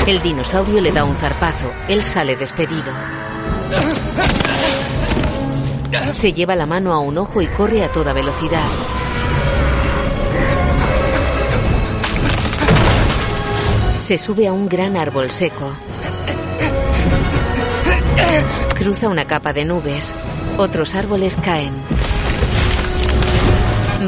El 0.07 0.21
dinosaurio 0.21 0.81
le 0.81 0.91
da 0.91 1.03
un 1.03 1.15
zarpazo. 1.17 1.71
Él 1.87 2.01
sale 2.01 2.35
despedido. 2.35 2.91
Se 6.13 6.33
lleva 6.33 6.55
la 6.55 6.65
mano 6.65 6.93
a 6.93 6.99
un 6.99 7.17
ojo 7.17 7.41
y 7.41 7.47
corre 7.47 7.83
a 7.83 7.91
toda 7.91 8.13
velocidad. 8.13 8.67
Se 14.01 14.17
sube 14.17 14.47
a 14.47 14.53
un 14.53 14.67
gran 14.67 14.97
árbol 14.97 15.29
seco. 15.29 15.71
Cruza 18.75 19.07
una 19.09 19.25
capa 19.25 19.53
de 19.53 19.65
nubes. 19.65 20.13
Otros 20.57 20.95
árboles 20.95 21.37
caen. 21.43 21.73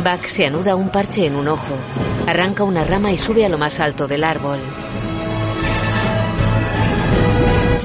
Buck 0.03 0.25
se 0.25 0.45
anuda 0.47 0.75
un 0.75 0.89
parche 0.89 1.27
en 1.27 1.35
un 1.35 1.47
ojo. 1.47 1.75
Arranca 2.25 2.63
una 2.63 2.83
rama 2.83 3.11
y 3.11 3.17
sube 3.17 3.45
a 3.45 3.49
lo 3.49 3.57
más 3.57 3.79
alto 3.79 4.07
del 4.07 4.23
árbol. 4.23 4.57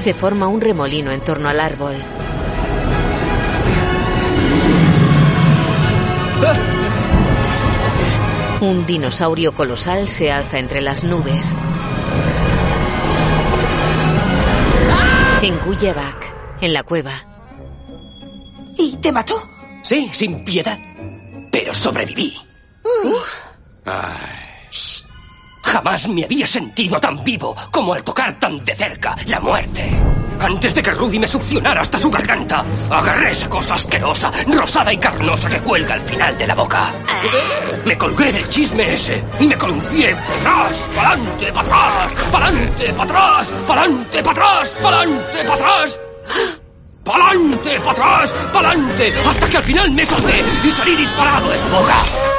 Se 0.07 0.13
forma 0.13 0.47
un 0.47 0.61
remolino 0.61 1.11
en 1.11 1.19
torno 1.19 1.49
al 1.49 1.59
árbol. 1.59 1.93
Un 8.61 8.85
dinosaurio 8.85 9.53
colosal 9.53 10.07
se 10.07 10.31
alza 10.31 10.59
entre 10.59 10.79
las 10.79 11.03
nubes. 11.03 11.53
Engulle 15.41 15.91
Buck 15.91 16.61
en 16.61 16.71
la 16.71 16.83
cueva. 16.83 17.11
¿Y 18.77 18.95
te 19.01 19.11
mató? 19.11 19.45
Sí, 19.83 20.09
sin 20.13 20.45
piedad. 20.45 20.79
Pero 21.51 21.73
sobreviví. 21.73 22.33
Jamás 25.67 26.07
me 26.07 26.23
había 26.23 26.47
sentido 26.47 26.97
tan 26.99 27.21
vivo 27.23 27.53
como 27.71 27.93
al 27.93 28.03
tocar 28.03 28.39
tan 28.39 28.63
de 28.63 28.73
cerca 28.73 29.15
la 29.25 29.39
muerte. 29.41 29.91
Antes 30.39 30.73
de 30.73 30.81
que 30.81 30.91
Rudy 30.91 31.19
me 31.19 31.27
succionara 31.27 31.81
hasta 31.81 31.97
su 31.97 32.09
garganta, 32.09 32.63
agarré 32.89 33.31
esa 33.31 33.49
cosa 33.49 33.73
asquerosa, 33.73 34.31
rosada 34.47 34.93
y 34.93 34.97
carnosa 34.97 35.49
que 35.49 35.59
cuelga 35.59 35.95
al 35.95 36.01
final 36.01 36.37
de 36.37 36.47
la 36.47 36.55
boca. 36.55 36.91
Me 37.85 37.97
colgué 37.97 38.31
del 38.31 38.47
chisme 38.47 38.93
ese 38.93 39.21
y 39.39 39.47
me 39.47 39.57
columpié 39.57 40.15
para 40.15 40.35
atrás, 40.35 40.83
para 40.95 41.09
adelante, 41.09 41.51
para 41.51 41.67
atrás, 41.67 42.13
para 42.31 42.45
adelante, 42.45 42.93
para 42.93 43.03
atrás, 43.03 43.47
para 43.67 43.81
adelante, 43.81 44.23
para 44.23 44.31
atrás, 44.31 44.69
para 44.81 44.97
adelante, 44.97 45.43
para 45.43 45.53
atrás. 45.55 45.99
¡Pa'lante, 47.03 47.79
para 47.79 47.91
atrás, 47.91 48.33
pa'lante! 48.51 49.13
Hasta 49.29 49.47
que 49.47 49.57
al 49.57 49.63
final 49.63 49.91
me 49.91 50.05
solté 50.05 50.43
y 50.61 50.71
salí 50.71 50.93
disparado 50.93 51.49
de 51.49 51.57
su 51.57 51.69
boca. 51.69 52.36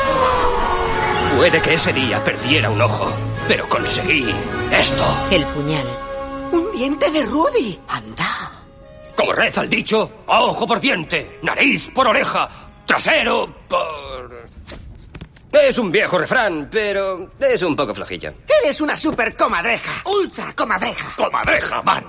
Puede 1.38 1.62
que 1.62 1.74
ese 1.74 1.92
día 1.92 2.22
perdiera 2.24 2.68
un 2.68 2.82
ojo, 2.82 3.08
pero 3.46 3.68
conseguí 3.68 4.26
esto. 4.72 5.28
El 5.30 5.46
puñal. 5.46 5.86
¡Un 6.50 6.72
diente 6.72 7.08
de 7.12 7.24
Rudy! 7.26 7.78
¡Anda! 7.86 8.64
Como 9.14 9.32
reza 9.32 9.60
el 9.60 9.70
dicho, 9.70 10.24
a 10.26 10.42
ojo 10.42 10.66
por 10.66 10.80
diente, 10.80 11.38
nariz 11.44 11.92
por 11.94 12.08
oreja, 12.08 12.48
trasero 12.84 13.54
por... 13.68 14.46
Es 15.52 15.78
un 15.78 15.92
viejo 15.92 16.18
refrán, 16.18 16.68
pero 16.68 17.30
es 17.38 17.62
un 17.62 17.76
poco 17.76 17.94
flojillo. 17.94 18.32
Eres 18.64 18.80
una 18.80 18.96
super 18.96 19.36
comadreja. 19.36 20.02
Ultra 20.10 20.52
comadreja. 20.56 21.08
¡Comadreja, 21.16 21.82
man! 21.82 22.04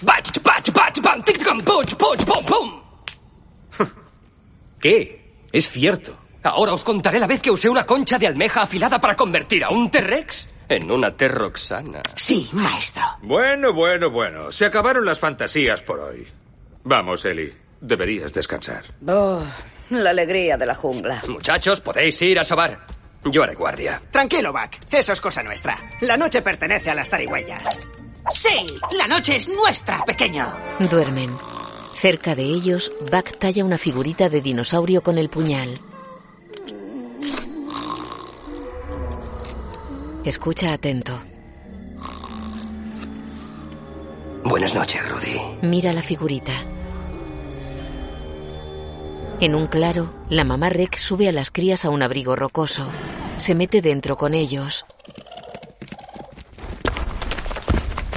Bach, 0.00 0.42
bach, 0.42 0.72
bach, 0.72 0.98
bam, 1.02 1.22
tic, 1.22 1.44
puch, 1.62 1.94
puch, 1.94 2.24
pum, 2.24 2.44
pum. 2.46 2.82
¿Qué? 4.80 5.44
Es 5.52 5.68
cierto. 5.68 6.25
Ahora 6.50 6.72
os 6.72 6.84
contaré 6.84 7.18
la 7.18 7.26
vez 7.26 7.42
que 7.42 7.50
usé 7.50 7.68
una 7.68 7.84
concha 7.84 8.18
de 8.18 8.26
almeja 8.26 8.62
afilada 8.62 9.00
para 9.00 9.16
convertir 9.16 9.64
a 9.64 9.70
un 9.70 9.90
T-Rex 9.90 10.50
en 10.68 10.90
una 10.90 11.16
T-Roxana. 11.16 12.02
Sí, 12.14 12.48
maestro. 12.52 13.02
Bueno, 13.22 13.72
bueno, 13.72 14.10
bueno. 14.10 14.52
Se 14.52 14.66
acabaron 14.66 15.04
las 15.04 15.18
fantasías 15.20 15.82
por 15.82 16.00
hoy. 16.00 16.26
Vamos, 16.84 17.24
Eli. 17.24 17.52
Deberías 17.80 18.32
descansar. 18.32 18.84
Oh, 19.06 19.42
la 19.90 20.10
alegría 20.10 20.56
de 20.56 20.66
la 20.66 20.74
jungla. 20.74 21.22
Muchachos, 21.28 21.80
podéis 21.80 22.20
ir 22.22 22.38
a 22.38 22.44
sobar. 22.44 22.86
Yo 23.24 23.42
haré 23.42 23.54
guardia. 23.54 24.02
Tranquilo, 24.10 24.52
Buck. 24.52 24.76
Eso 24.90 25.12
es 25.12 25.20
cosa 25.20 25.42
nuestra. 25.42 25.76
La 26.00 26.16
noche 26.16 26.42
pertenece 26.42 26.90
a 26.90 26.94
las 26.94 27.10
tarigüeyas. 27.10 27.78
Sí, 28.30 28.66
la 28.98 29.06
noche 29.06 29.36
es 29.36 29.48
nuestra, 29.48 30.04
pequeño. 30.04 30.52
Duermen. 30.90 31.36
Cerca 31.94 32.34
de 32.34 32.42
ellos, 32.42 32.92
Buck 33.10 33.38
talla 33.38 33.64
una 33.64 33.78
figurita 33.78 34.28
de 34.28 34.40
dinosaurio 34.40 35.02
con 35.02 35.18
el 35.18 35.28
puñal. 35.28 35.74
Escucha 40.26 40.72
atento. 40.72 41.22
Buenas 44.42 44.74
noches, 44.74 45.08
Rudy. 45.08 45.40
Mira 45.62 45.92
la 45.92 46.02
figurita. 46.02 46.52
En 49.38 49.54
un 49.54 49.68
claro, 49.68 50.12
la 50.28 50.42
mamá 50.42 50.68
Rex 50.68 51.00
sube 51.00 51.28
a 51.28 51.32
las 51.32 51.52
crías 51.52 51.84
a 51.84 51.90
un 51.90 52.02
abrigo 52.02 52.34
rocoso. 52.34 52.90
Se 53.38 53.54
mete 53.54 53.80
dentro 53.80 54.16
con 54.16 54.34
ellos. 54.34 54.84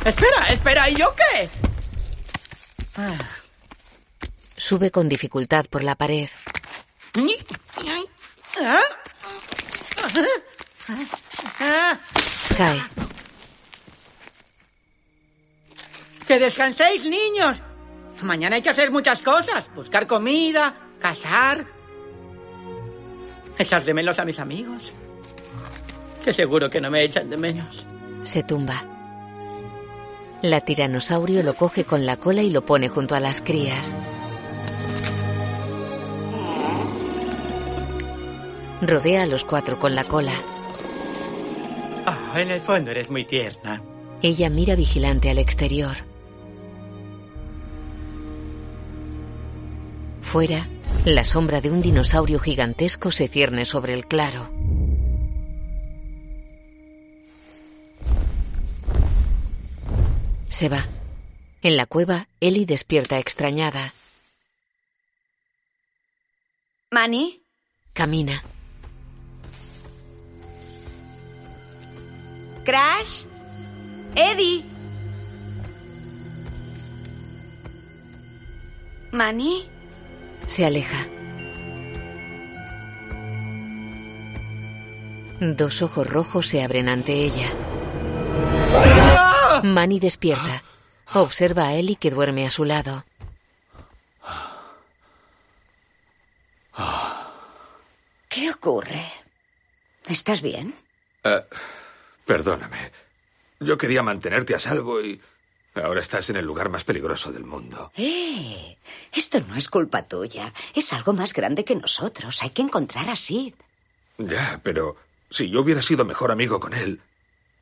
Espera, 0.04 0.48
espera, 0.50 0.90
¿y 0.90 0.96
yo 0.96 1.14
qué? 1.16 1.48
Sube 4.58 4.90
con 4.90 5.08
dificultad 5.08 5.68
por 5.68 5.84
la 5.84 5.94
pared. 5.94 6.28
¿Ah? 8.60 8.80
Ah, 10.04 10.20
Cae. 12.58 12.82
Que 16.28 16.40
descanséis, 16.40 17.06
niños. 17.06 17.62
Mañana 18.22 18.56
hay 18.56 18.62
que 18.62 18.70
hacer 18.70 18.92
muchas 18.92 19.22
cosas. 19.22 19.70
Buscar 19.74 20.08
comida, 20.08 20.76
cazar. 21.00 21.66
Echar 23.58 23.84
de 23.84 23.94
menos 23.94 24.20
a 24.20 24.26
mis 24.26 24.40
amigos. 24.40 24.94
Que 26.24 26.34
seguro 26.34 26.70
que 26.70 26.82
no 26.82 26.92
me 26.92 27.04
echan 27.04 27.30
de 27.30 27.38
menos. 27.38 27.86
Se 28.24 28.44
tumba. 28.44 28.84
La 30.42 30.62
tiranosaurio 30.62 31.44
lo 31.44 31.56
coge 31.56 31.84
con 31.84 32.06
la 32.06 32.18
cola 32.18 32.42
y 32.42 32.50
lo 32.50 32.66
pone 32.66 32.90
junto 32.90 33.16
a 33.16 33.20
las 33.20 33.42
crías. 33.42 33.96
Rodea 38.82 39.24
a 39.24 39.26
los 39.26 39.44
cuatro 39.44 39.80
con 39.80 39.96
la 39.96 40.06
cola. 40.06 40.34
Ah, 42.12 42.42
en 42.42 42.50
el 42.50 42.60
fondo 42.60 42.90
eres 42.90 43.12
muy 43.12 43.24
tierna. 43.24 43.84
Ella 44.24 44.50
mira 44.50 44.76
vigilante 44.76 45.30
al 45.30 45.38
exterior. 45.38 45.96
Fuera, 50.24 50.68
la 51.06 51.24
sombra 51.24 51.62
de 51.62 51.70
un 51.70 51.82
dinosaurio 51.82 52.40
gigantesco 52.40 53.12
se 53.12 53.28
cierne 53.28 53.64
sobre 53.64 53.94
el 53.94 54.08
claro. 54.08 54.50
Se 60.48 60.68
va. 60.68 60.88
En 61.62 61.78
la 61.78 61.86
cueva, 61.86 62.28
Ellie 62.40 62.66
despierta 62.66 63.20
extrañada. 63.20 63.94
¿Manny? 66.90 67.44
Camina. 67.94 68.42
¿Crash? 72.70 73.24
¿Eddie? 74.14 74.64
¿Manny? 79.12 79.68
Se 80.46 80.68
aleja. 80.68 81.08
Dos 85.40 85.82
ojos 85.82 86.06
rojos 86.06 86.48
se 86.48 86.62
abren 86.62 86.90
ante 86.90 87.14
ella. 87.14 87.50
Manny 89.64 90.00
despierta. 90.00 90.62
Observa 91.16 91.70
a 91.70 91.74
Ellie 91.74 91.96
que 91.96 92.12
duerme 92.12 92.46
a 92.46 92.52
su 92.52 92.66
lado. 92.66 93.04
¿Qué 98.28 98.52
ocurre? 98.52 99.12
¿Estás 100.08 100.44
bien? 100.44 100.76
Eh, 101.24 101.42
perdóname. 102.30 102.92
Yo 103.60 103.76
quería 103.76 104.04
mantenerte 104.04 104.54
a 104.54 104.60
salvo 104.60 105.02
y 105.02 105.20
ahora 105.74 106.00
estás 106.00 106.30
en 106.30 106.36
el 106.36 106.46
lugar 106.46 106.70
más 106.70 106.84
peligroso 106.84 107.32
del 107.32 107.44
mundo. 107.44 107.92
Eh, 107.98 108.78
esto 109.12 109.40
no 109.48 109.56
es 109.56 109.68
culpa 109.68 110.04
tuya. 110.04 110.54
Es 110.76 110.94
algo 110.94 111.14
más 111.14 111.34
grande 111.34 111.66
que 111.66 111.76
nosotros. 111.76 112.44
Hay 112.44 112.52
que 112.52 112.62
encontrar 112.62 113.10
a 113.10 113.16
Sid. 113.16 113.56
Ya, 114.20 114.62
pero 114.62 114.96
si 115.32 115.50
yo 115.50 115.62
hubiera 115.62 115.82
sido 115.82 116.06
mejor 116.06 116.32
amigo 116.32 116.60
con 116.60 116.76
él, 116.76 117.02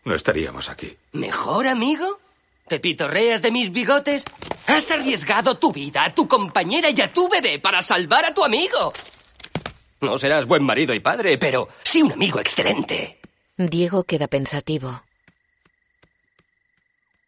no 0.03 0.13
estaríamos 0.13 0.67
aquí. 0.67 0.97
¿Mejor 1.13 1.65
amigo? 1.65 2.19
¿Te 2.67 2.81
pitorreas 2.81 3.41
de 3.41 3.51
mis 3.51 3.71
bigotes? 3.71 4.25
Has 4.65 4.91
arriesgado 4.91 5.57
tu 5.57 5.71
vida, 5.71 6.03
a 6.03 6.13
tu 6.13 6.27
compañera 6.27 6.89
y 6.89 6.99
a 6.99 7.13
tu 7.13 7.29
bebé 7.29 7.59
para 7.59 7.81
salvar 7.81 8.25
a 8.25 8.33
tu 8.33 8.43
amigo. 8.43 8.91
No 10.01 10.17
serás 10.17 10.45
buen 10.45 10.65
marido 10.65 10.93
y 10.93 10.99
padre, 10.99 11.37
pero 11.37 11.69
sí 11.83 12.01
un 12.01 12.11
amigo 12.11 12.41
excelente. 12.41 13.16
Diego 13.57 14.03
queda 14.03 14.27
pensativo. 14.27 15.03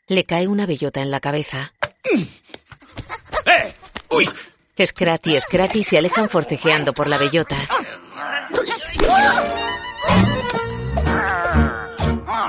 Le 0.07 0.25
cae 0.25 0.47
una 0.47 0.67
bellota 0.67 1.01
en 1.01 1.09
la 1.09 1.19
cabeza. 1.19 1.73
¡Eh! 3.45 3.73
¡Uy! 4.11 4.29
Scrat 4.85 5.25
y 5.27 5.39
Scratty 5.39 5.83
se 5.83 5.97
alejan 5.97 6.29
forcejeando 6.29 6.93
por 6.93 7.07
la 7.07 7.17
bellota. 7.17 7.57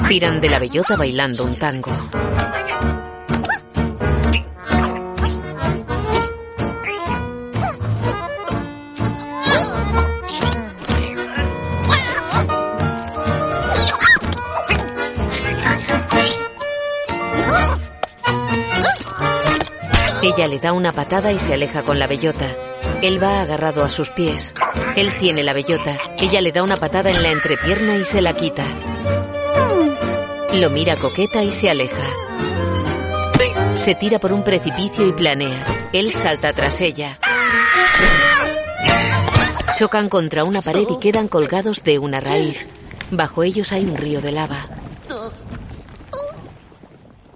Tiran 0.08 0.40
de 0.40 0.48
la 0.48 0.58
bellota 0.58 0.96
bailando 0.96 1.44
un 1.44 1.56
tango. 1.56 1.92
Ella 20.22 20.46
le 20.48 20.58
da 20.58 20.74
una 20.74 20.92
patada 20.92 21.32
y 21.32 21.38
se 21.38 21.54
aleja 21.54 21.82
con 21.82 21.98
la 21.98 22.06
bellota. 22.06 22.46
Él 23.00 23.22
va 23.22 23.40
agarrado 23.40 23.82
a 23.82 23.88
sus 23.88 24.10
pies. 24.10 24.52
Él 24.94 25.16
tiene 25.16 25.42
la 25.42 25.54
bellota. 25.54 25.96
Ella 26.18 26.42
le 26.42 26.52
da 26.52 26.62
una 26.62 26.76
patada 26.76 27.10
en 27.10 27.22
la 27.22 27.30
entrepierna 27.30 27.96
y 27.96 28.04
se 28.04 28.20
la 28.20 28.34
quita. 28.34 28.64
Lo 30.52 30.68
mira 30.68 30.96
coqueta 30.96 31.42
y 31.42 31.52
se 31.52 31.70
aleja. 31.70 32.04
Se 33.76 33.94
tira 33.94 34.18
por 34.18 34.34
un 34.34 34.44
precipicio 34.44 35.06
y 35.06 35.12
planea. 35.12 35.88
Él 35.94 36.12
salta 36.12 36.52
tras 36.52 36.82
ella. 36.82 37.18
Chocan 39.78 40.10
contra 40.10 40.44
una 40.44 40.60
pared 40.60 40.86
y 40.90 40.98
quedan 40.98 41.28
colgados 41.28 41.82
de 41.82 41.98
una 41.98 42.20
raíz. 42.20 42.66
Bajo 43.10 43.42
ellos 43.42 43.72
hay 43.72 43.86
un 43.86 43.96
río 43.96 44.20
de 44.20 44.32
lava. 44.32 44.68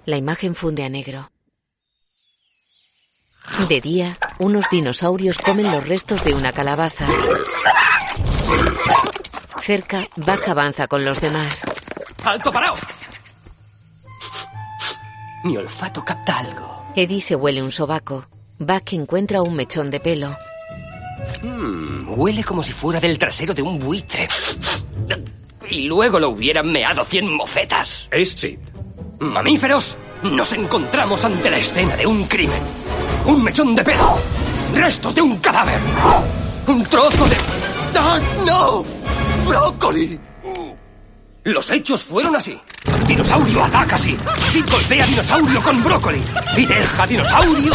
La 0.05 0.19
imagen 0.19 0.55
funde 0.55 0.85
a 0.85 0.91
negro. 0.91 1.34
De 3.69 3.81
día, 3.81 4.17
unos 4.39 4.65
dinosaurios 4.71 5.39
comen 5.39 5.71
los 5.71 5.87
restos 5.87 6.25
de 6.25 6.35
una 6.35 6.53
calabaza. 6.53 7.07
Cerca, 9.61 10.09
Buck 10.17 10.49
avanza 10.49 10.87
con 10.87 11.05
los 11.05 11.21
demás. 11.21 11.63
¡Alto, 12.25 12.53
parado! 12.53 12.77
Mi 15.45 15.57
olfato 15.57 16.05
capta 16.05 16.39
algo. 16.39 16.87
Eddie 16.97 17.21
se 17.21 17.37
huele 17.37 17.63
un 17.63 17.71
sobaco. 17.71 18.27
Buck 18.59 18.93
encuentra 18.93 19.43
un 19.43 19.55
mechón 19.55 19.91
de 19.91 20.01
pelo. 20.01 20.37
Mm, 21.43 22.19
huele 22.19 22.45
como 22.45 22.63
si 22.63 22.73
fuera 22.73 23.01
del 23.01 23.19
trasero 23.19 23.55
de 23.55 23.63
un 23.63 23.79
buitre. 23.79 24.29
Y 25.69 25.83
luego 25.83 26.19
lo 26.19 26.31
hubieran 26.31 26.71
meado 26.71 27.05
cien 27.05 27.33
mofetas. 27.33 28.09
Es 28.11 28.31
Sid. 28.31 28.59
Mamíferos, 29.19 29.97
nos 30.23 30.53
encontramos 30.53 31.25
ante 31.25 31.51
la 31.51 31.59
escena 31.59 31.97
de 31.97 32.07
un 32.07 32.25
crimen. 32.25 32.63
Un 33.25 33.43
mechón 33.43 33.75
de 33.75 33.83
pelo. 33.83 34.19
Restos 34.75 35.15
de 35.15 35.23
un 35.23 35.37
cadáver. 35.39 35.81
Un 36.67 36.83
trozo 36.85 37.27
de... 37.27 37.37
¡Ah, 37.97 38.21
no! 38.45 38.85
¡Brócoli! 39.47 40.21
Los 41.45 41.71
hechos 41.71 42.03
fueron 42.05 42.37
así. 42.37 42.59
Dinosaurio 43.07 43.65
ataca 43.65 43.97
así. 43.97 44.17
Sí 44.51 44.63
golpea 44.71 45.05
a 45.05 45.07
dinosaurio 45.07 45.63
con 45.63 45.83
brócoli. 45.83 46.21
Y 46.57 46.67
deja 46.67 47.03
a 47.03 47.07
dinosaurio... 47.07 47.73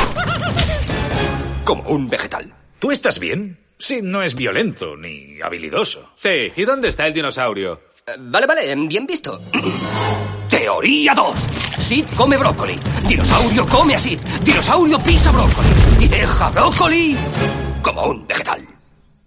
Como 1.64 1.84
un 1.90 2.10
vegetal. 2.10 2.54
¿Tú 2.80 2.92
estás 2.92 3.20
bien? 3.20 3.60
Sí, 3.78 4.02
no 4.02 4.22
es 4.22 4.36
violento 4.36 4.98
ni 4.98 5.40
habilidoso. 5.42 6.12
Sí, 6.16 6.52
¿y 6.56 6.66
dónde 6.66 6.90
está 6.90 7.08
el 7.08 7.14
dinosaurio? 7.14 7.82
Vale, 8.18 8.48
vale, 8.48 8.76
bien 8.88 9.06
visto. 9.06 9.40
Teoría 10.50 11.14
2. 11.14 11.36
Sid 11.78 12.06
come 12.16 12.38
brócoli. 12.38 12.80
Dinosaurio 13.08 13.66
come 13.68 13.96
a 13.96 14.00
Sid. 14.00 14.20
Dinosaurio 14.44 15.00
pisa 15.00 15.32
brócoli. 15.32 15.70
Y 16.00 16.08
deja 16.08 16.50
brócoli 16.50 17.18
como 17.82 18.08
un 18.08 18.28
vegetal. 18.28 18.68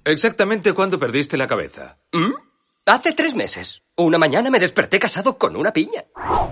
Exactamente 0.05 0.73
cuándo 0.73 0.99
perdiste 0.99 1.37
la 1.37 1.47
cabeza. 1.47 1.97
¿Mm? 2.13 2.33
Hace 2.87 3.13
tres 3.13 3.35
meses. 3.35 3.83
Una 3.97 4.19
mañana 4.19 4.51
me 4.51 4.59
desperté 4.59 4.99
casado 4.99 5.39
con 5.39 5.55
una 5.55 5.73
piña. 5.73 6.05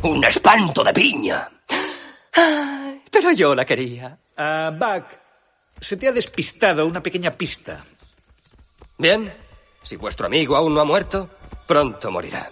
Un 0.02 0.24
espanto 0.24 0.84
de 0.84 0.92
piña. 0.92 1.50
Ay, 2.36 3.02
pero 3.10 3.32
yo 3.32 3.54
la 3.54 3.64
quería. 3.64 4.18
Ah, 4.36 4.70
Buck, 4.72 5.06
se 5.80 5.96
te 5.96 6.06
ha 6.06 6.12
despistado 6.12 6.86
una 6.86 7.02
pequeña 7.02 7.32
pista. 7.32 7.84
Bien, 8.98 9.32
si 9.82 9.96
vuestro 9.96 10.26
amigo 10.26 10.56
aún 10.56 10.74
no 10.74 10.80
ha 10.80 10.84
muerto, 10.84 11.28
pronto 11.70 12.10
morirá. 12.10 12.50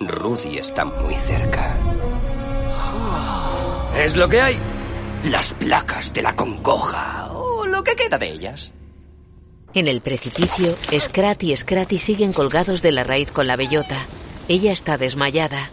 Rudy 0.00 0.56
está 0.56 0.86
muy 0.86 1.14
cerca. 1.16 1.76
Es 3.94 4.16
lo 4.16 4.26
que 4.26 4.40
hay. 4.40 4.58
Las 5.24 5.52
placas 5.52 6.10
de 6.14 6.22
la 6.22 6.34
congoja, 6.34 7.30
o 7.34 7.66
lo 7.66 7.84
que 7.84 7.94
queda 7.94 8.16
de 8.16 8.30
ellas. 8.30 8.72
En 9.74 9.86
el 9.86 10.00
precipicio, 10.00 10.74
Scrat 10.98 11.42
y 11.42 11.54
Scratty 11.54 11.98
siguen 11.98 12.32
colgados 12.32 12.80
de 12.80 12.92
la 12.92 13.04
raíz 13.04 13.30
con 13.32 13.46
la 13.46 13.56
bellota. 13.56 13.98
Ella 14.48 14.72
está 14.72 14.96
desmayada. 14.96 15.68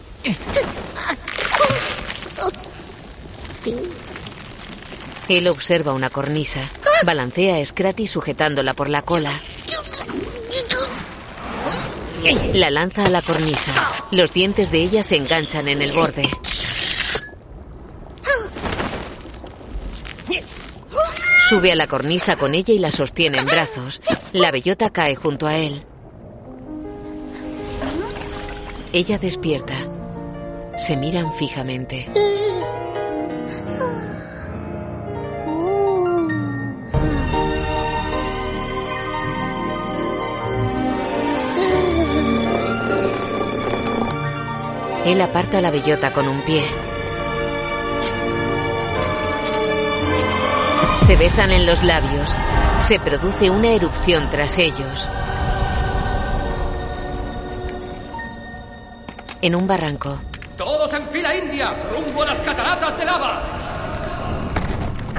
Él 5.30 5.48
observa 5.48 5.94
una 5.94 6.10
cornisa. 6.10 6.60
Balancea 7.06 7.56
a 7.56 7.64
Scratty 7.64 8.06
sujetándola 8.06 8.74
por 8.74 8.90
la 8.90 9.00
cola. 9.00 9.32
La 12.54 12.70
lanza 12.70 13.04
a 13.04 13.08
la 13.08 13.22
cornisa. 13.22 13.72
Los 14.10 14.32
dientes 14.32 14.70
de 14.70 14.80
ella 14.80 15.02
se 15.02 15.16
enganchan 15.16 15.68
en 15.68 15.82
el 15.82 15.92
borde. 15.92 16.28
Sube 21.48 21.72
a 21.72 21.76
la 21.76 21.86
cornisa 21.86 22.36
con 22.36 22.54
ella 22.54 22.74
y 22.74 22.78
la 22.78 22.92
sostiene 22.92 23.38
en 23.38 23.46
brazos. 23.46 24.02
La 24.32 24.50
bellota 24.50 24.90
cae 24.90 25.14
junto 25.14 25.46
a 25.46 25.56
él. 25.56 25.84
Ella 28.92 29.18
despierta. 29.18 29.74
Se 30.76 30.96
miran 30.96 31.32
fijamente. 31.34 32.08
Él 45.08 45.22
aparta 45.22 45.62
la 45.62 45.70
bellota 45.70 46.12
con 46.12 46.28
un 46.28 46.42
pie. 46.42 46.62
Se 51.06 51.16
besan 51.16 51.50
en 51.50 51.64
los 51.64 51.82
labios. 51.82 52.36
Se 52.80 53.00
produce 53.00 53.48
una 53.48 53.68
erupción 53.68 54.28
tras 54.28 54.58
ellos. 54.58 55.10
En 59.40 59.56
un 59.56 59.66
barranco, 59.66 60.20
Todos 60.58 60.92
en 60.92 61.08
fila 61.08 61.34
india, 61.34 61.72
rumbo 61.90 62.22
a 62.24 62.26
las 62.26 62.40
cataratas 62.40 62.98
de 62.98 63.04
lava. 63.06 64.50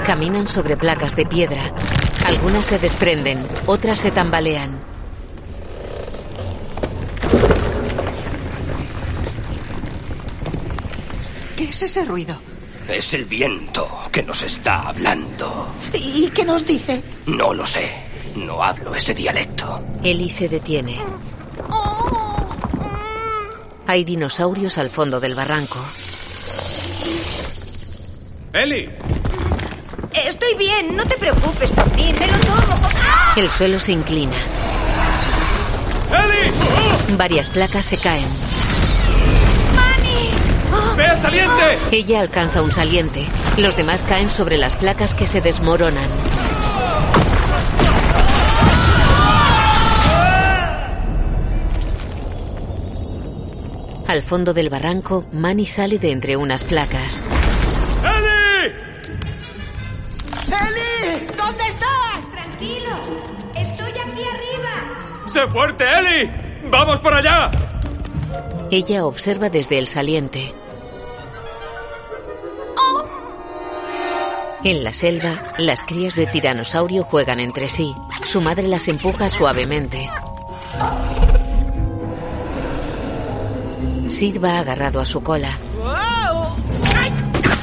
caminan 0.06 0.48
sobre 0.48 0.78
placas 0.78 1.16
de 1.16 1.26
piedra. 1.26 1.64
Algunas 2.28 2.68
se 2.68 2.78
desprenden, 2.78 3.44
otras 3.66 3.98
se 3.98 4.12
tambalean. 4.12 4.80
¿Qué 11.70 11.76
es 11.76 11.84
ese 11.84 12.04
ruido? 12.04 12.36
Es 12.88 13.14
el 13.14 13.26
viento 13.26 13.88
que 14.12 14.24
nos 14.24 14.42
está 14.42 14.88
hablando. 14.88 15.68
¿Y 15.94 16.28
qué 16.32 16.44
nos 16.44 16.66
dice? 16.66 17.00
No 17.28 17.54
lo 17.54 17.64
sé. 17.64 17.92
No 18.36 18.64
hablo 18.64 18.96
ese 18.96 19.14
dialecto. 19.14 19.80
Ellie 20.04 20.32
se 20.32 20.50
detiene. 20.50 21.00
Hay 23.86 24.04
dinosaurios 24.04 24.80
al 24.80 24.90
fondo 24.90 25.20
del 25.20 25.36
barranco. 25.36 25.78
¡Eli! 28.52 28.90
Estoy 30.26 30.56
bien, 30.58 30.96
no 30.96 31.06
te 31.06 31.20
preocupes 31.20 31.70
por 31.70 31.94
mí, 31.94 32.12
me 32.18 32.26
lo 32.26 32.40
tomo. 32.40 32.80
¡Ah! 32.96 33.36
El 33.38 33.52
suelo 33.52 33.80
se 33.80 33.92
inclina. 33.92 34.38
¡Eli! 36.10 37.16
Varias 37.16 37.48
placas 37.52 37.86
se 37.86 37.98
caen. 38.00 38.49
Ella 41.92 42.22
alcanza 42.22 42.62
un 42.62 42.72
saliente. 42.72 43.26
Los 43.58 43.76
demás 43.76 44.04
caen 44.08 44.30
sobre 44.30 44.58
las 44.58 44.76
placas 44.76 45.14
que 45.14 45.28
se 45.28 45.42
desmoronan. 45.42 46.08
Al 54.08 54.24
fondo 54.24 54.56
del 54.56 54.72
barranco, 54.72 55.26
Manny 55.32 55.68
sale 55.68 56.00
de 56.00 56.12
entre 56.12 56.36
unas 56.36 56.64
placas. 56.64 57.24
¡Eli! 58.04 58.74
¡Eli! 60.48 61.28
¿Dónde 61.38 61.64
estás? 61.68 62.32
Tranquilo, 62.32 62.90
estoy 63.56 63.92
aquí 63.92 64.24
arriba. 64.24 65.28
¡Sé 65.28 65.48
fuerte, 65.48 65.86
Eli! 66.00 66.32
¡Vamos 66.72 67.00
por 67.02 67.14
allá! 67.14 67.52
Ella 68.72 69.06
observa 69.06 69.52
desde 69.52 69.78
el 69.78 69.86
saliente. 69.86 70.56
En 74.64 74.84
la 74.84 74.92
selva, 74.92 75.54
las 75.58 75.82
crías 75.84 76.16
de 76.16 76.28
tiranosaurio 76.28 77.04
juegan 77.04 77.40
entre 77.40 77.70
sí. 77.70 77.96
Su 78.26 78.42
madre 78.42 78.68
las 78.68 78.90
empuja 78.90 79.30
suavemente. 79.30 80.10
Sid 84.10 84.44
va 84.44 84.60
agarrado 84.60 85.00
a 85.00 85.06
su 85.06 85.24
cola. 85.24 85.58
¡Wow! 85.78 86.58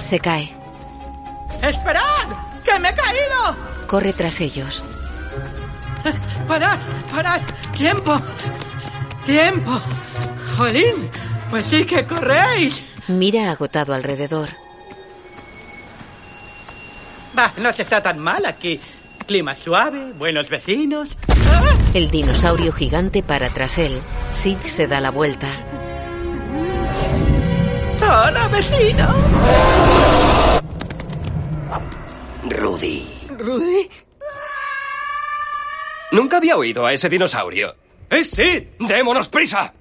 Se 0.01 0.19
cae. 0.19 0.57
¡Esperad! 1.63 2.29
¡Que 2.65 2.79
me 2.79 2.89
he 2.89 2.95
caído! 2.95 3.87
Corre 3.87 4.15
tras 4.15 4.41
ellos. 4.41 4.83
¡Parad! 6.49 6.79
¡Parad! 7.11 7.43
¡Tiempo! 7.77 8.19
¡Tiempo! 9.27 9.81
¡Jolín! 10.57 11.11
Pues 11.51 11.67
sí 11.67 11.85
que 11.85 12.07
corréis. 12.07 12.83
Mira 13.09 13.51
agotado 13.51 13.93
alrededor. 13.93 14.49
No 17.59 17.73
se 17.73 17.83
está 17.83 18.03
tan 18.03 18.19
mal 18.19 18.47
aquí. 18.47 18.81
Clima 19.27 19.55
suave, 19.55 20.13
buenos 20.13 20.49
vecinos. 20.49 21.17
El 21.95 22.11
dinosaurio 22.11 22.73
gigante 22.73 23.23
para 23.23 23.49
tras 23.51 23.79
él. 23.79 23.99
Sid 24.33 24.59
se 24.59 24.87
da 24.87 25.01
la 25.01 25.11
vuelta. 25.11 25.49
¡Hola, 28.01 28.49
vecino! 28.49 29.09
Rudy. 32.49 33.29
¿Rudy? 33.39 33.91
Nunca 36.13 36.37
había 36.37 36.57
oído 36.57 36.87
a 36.87 36.93
ese 36.93 37.09
dinosaurio. 37.09 37.75
¡Es 38.09 38.31
Sid! 38.31 38.65
¡Démonos 38.79 39.29
prisa! 39.29 39.75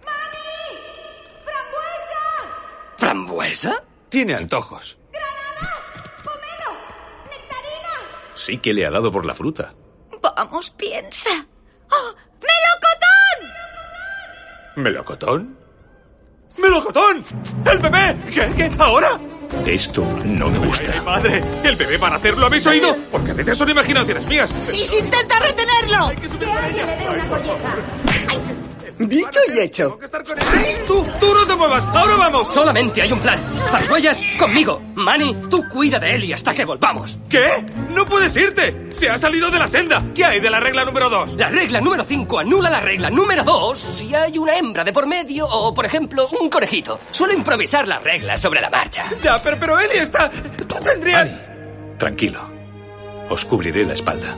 ¿Frambuesa? 2.97 3.83
Tiene 4.09 4.33
antojos. 4.33 4.97
Sí 8.35 8.57
que 8.59 8.73
le 8.73 8.85
ha 8.85 8.91
dado 8.91 9.11
por 9.11 9.25
la 9.25 9.33
fruta. 9.33 9.71
Vamos, 10.21 10.69
piensa. 10.71 11.29
¡Oh! 11.91 12.15
¡Melocotón! 12.41 13.53
¿Melocotón? 14.83 15.57
¡Melocotón! 16.57 17.23
¡El 17.71 17.79
bebé! 17.79 18.15
¿Qué? 18.33 18.51
¿Qué? 18.55 18.71
¿Ahora? 18.79 19.19
Esto 19.65 20.01
no 20.25 20.49
me 20.49 20.57
¡Ay, 20.59 20.65
gusta. 20.65 21.01
madre! 21.03 21.41
¿El 21.63 21.75
bebé 21.75 21.97
para 21.99 22.15
hacerlo 22.17 22.47
habéis 22.47 22.65
oído? 22.65 22.95
Porque 23.11 23.31
a 23.31 23.33
veces 23.35 23.57
son 23.57 23.69
imaginaciones 23.69 24.27
mías. 24.27 24.53
¡Y 24.73 24.85
si 24.85 24.97
intenta 24.97 25.39
retenerlo! 25.39 26.11
Dicho 28.97 29.39
y 29.53 29.59
hecho. 29.59 29.99
¡Tú, 30.87 31.05
tú 31.19 31.33
no 31.33 31.45
te 31.45 31.55
muevas! 31.55 31.83
¡Ahora 31.95 32.15
vamos! 32.15 32.53
Solamente 32.53 33.01
hay 33.01 33.11
un 33.11 33.19
plan. 33.19 33.39
Zarzuellas, 33.69 34.21
conmigo. 34.39 34.81
Manny, 34.95 35.35
tú 35.49 35.67
cuida 35.69 35.99
de 35.99 36.15
Ellie 36.15 36.33
hasta 36.33 36.53
que 36.53 36.63
volvamos. 36.63 37.17
¿Qué? 37.29 37.65
¡No 37.89 38.05
puedes 38.05 38.35
irte! 38.37 38.87
¡Se 38.91 39.09
ha 39.09 39.17
salido 39.17 39.51
de 39.51 39.59
la 39.59 39.67
senda! 39.67 40.01
¿Qué 40.15 40.23
hay 40.23 40.39
de 40.39 40.49
la 40.49 40.59
regla 40.61 40.85
número 40.85 41.09
dos? 41.09 41.33
La 41.35 41.49
regla 41.49 41.81
número 41.81 42.03
5 42.05 42.39
anula 42.39 42.69
la 42.69 42.79
regla 42.79 43.09
número 43.09 43.43
2 43.43 43.77
si 43.77 44.15
hay 44.15 44.37
una 44.37 44.55
hembra 44.57 44.83
de 44.83 44.93
por 44.93 45.05
medio 45.07 45.45
o, 45.45 45.73
por 45.73 45.85
ejemplo, 45.85 46.29
un 46.39 46.49
conejito. 46.49 46.99
Suelo 47.11 47.33
improvisar 47.33 47.87
las 47.87 48.01
reglas 48.03 48.39
sobre 48.39 48.61
la 48.61 48.69
marcha. 48.69 49.05
Ya, 49.21 49.41
pero, 49.41 49.57
pero 49.59 49.79
Ellie 49.79 50.03
está... 50.03 50.29
Tú 50.29 50.75
tendrías... 50.81 51.29
Tranquilo. 51.97 52.39
Os 53.29 53.43
cubriré 53.45 53.85
la 53.85 53.93
espalda. 53.93 54.35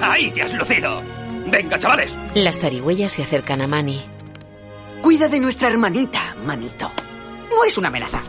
¡Ahí 0.00 0.30
te 0.30 0.42
has 0.42 0.52
lucido! 0.54 1.02
Venga, 1.46 1.78
chavales. 1.78 2.18
Las 2.34 2.58
zarigüeyas 2.58 3.12
se 3.12 3.22
acercan 3.22 3.62
a 3.62 3.66
Manny. 3.66 4.00
Cuida 5.02 5.28
de 5.28 5.40
nuestra 5.40 5.68
hermanita, 5.68 6.34
manito. 6.44 6.90
No 7.50 7.64
es 7.64 7.76
una 7.76 7.88
amenaza. 7.88 8.22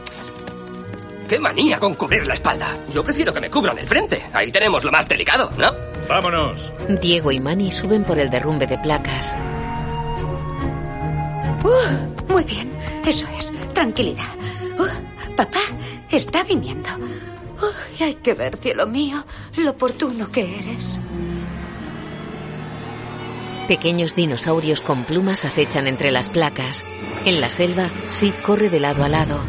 ¡Qué 1.27 1.39
manía 1.39 1.79
con 1.79 1.95
cubrir 1.95 2.27
la 2.27 2.35
espalda! 2.35 2.77
Yo 2.91 3.03
prefiero 3.03 3.33
que 3.33 3.39
me 3.39 3.49
cubran 3.49 3.79
el 3.79 3.87
frente. 3.87 4.23
Ahí 4.33 4.51
tenemos 4.51 4.83
lo 4.83 4.91
más 4.91 5.07
delicado, 5.07 5.51
¿no? 5.57 5.71
¡Vámonos! 6.07 6.71
Diego 7.01 7.31
y 7.31 7.39
Manny 7.39 7.71
suben 7.71 8.03
por 8.03 8.19
el 8.19 8.29
derrumbe 8.29 8.67
de 8.67 8.77
placas. 8.77 9.35
Uh, 11.63 12.31
muy 12.31 12.43
bien, 12.43 12.69
eso 13.05 13.25
es. 13.39 13.51
Tranquilidad. 13.73 14.35
Uh, 14.77 15.35
papá 15.35 15.61
está 16.11 16.43
viniendo. 16.43 16.89
Uh, 17.61 17.99
y 17.99 18.03
hay 18.03 18.15
que 18.15 18.33
ver, 18.33 18.57
cielo 18.57 18.85
mío, 18.85 19.25
lo 19.57 19.71
oportuno 19.71 20.31
que 20.31 20.59
eres. 20.59 20.99
Pequeños 23.67 24.13
dinosaurios 24.13 24.79
con 24.81 25.05
plumas 25.05 25.43
acechan 25.43 25.87
entre 25.87 26.11
las 26.11 26.29
placas. 26.29 26.85
En 27.25 27.41
la 27.41 27.49
selva, 27.49 27.89
Sid 28.11 28.33
corre 28.43 28.69
de 28.69 28.79
lado 28.79 29.03
a 29.03 29.09
lado. 29.09 29.39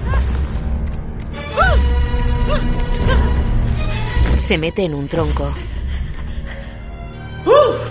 Se 4.38 4.56
mete 4.56 4.84
en 4.84 4.94
un 4.94 5.06
tronco. 5.08 5.52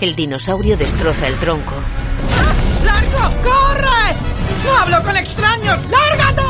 El 0.00 0.16
dinosaurio 0.16 0.76
destroza 0.76 1.28
el 1.28 1.38
tronco. 1.38 1.74
¡Largo! 2.84 3.36
¡Corre! 3.42 4.16
¡No 4.64 4.76
hablo 4.78 5.02
con 5.04 5.16
extraños! 5.16 5.80
¡Lárgate! 5.88 6.42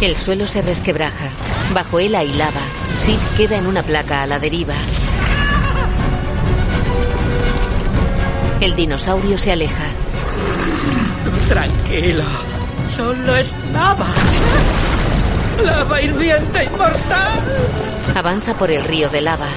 El 0.00 0.16
suelo 0.16 0.46
se 0.46 0.62
resquebraja. 0.62 1.28
Bajo 1.74 2.00
él 2.00 2.14
hay 2.14 2.32
lava. 2.32 2.62
Sid 3.04 3.18
queda 3.36 3.58
en 3.58 3.66
una 3.66 3.82
placa 3.82 4.22
a 4.22 4.26
la 4.26 4.38
deriva. 4.38 4.74
El 8.60 8.76
dinosaurio 8.76 9.38
se 9.38 9.52
aleja. 9.52 9.86
Tranquilo. 11.48 12.24
Solo 12.94 13.36
es 13.36 13.50
lava. 13.72 14.06
Lava 15.64 16.02
hirviente 16.02 16.64
inmortal. 16.64 17.40
Avanza 18.14 18.52
por 18.54 18.70
el 18.70 18.84
río 18.84 19.08
de 19.08 19.22
lava. 19.22 19.48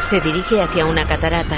Se 0.00 0.20
dirige 0.20 0.60
hacia 0.60 0.84
una 0.84 1.06
catarata. 1.06 1.56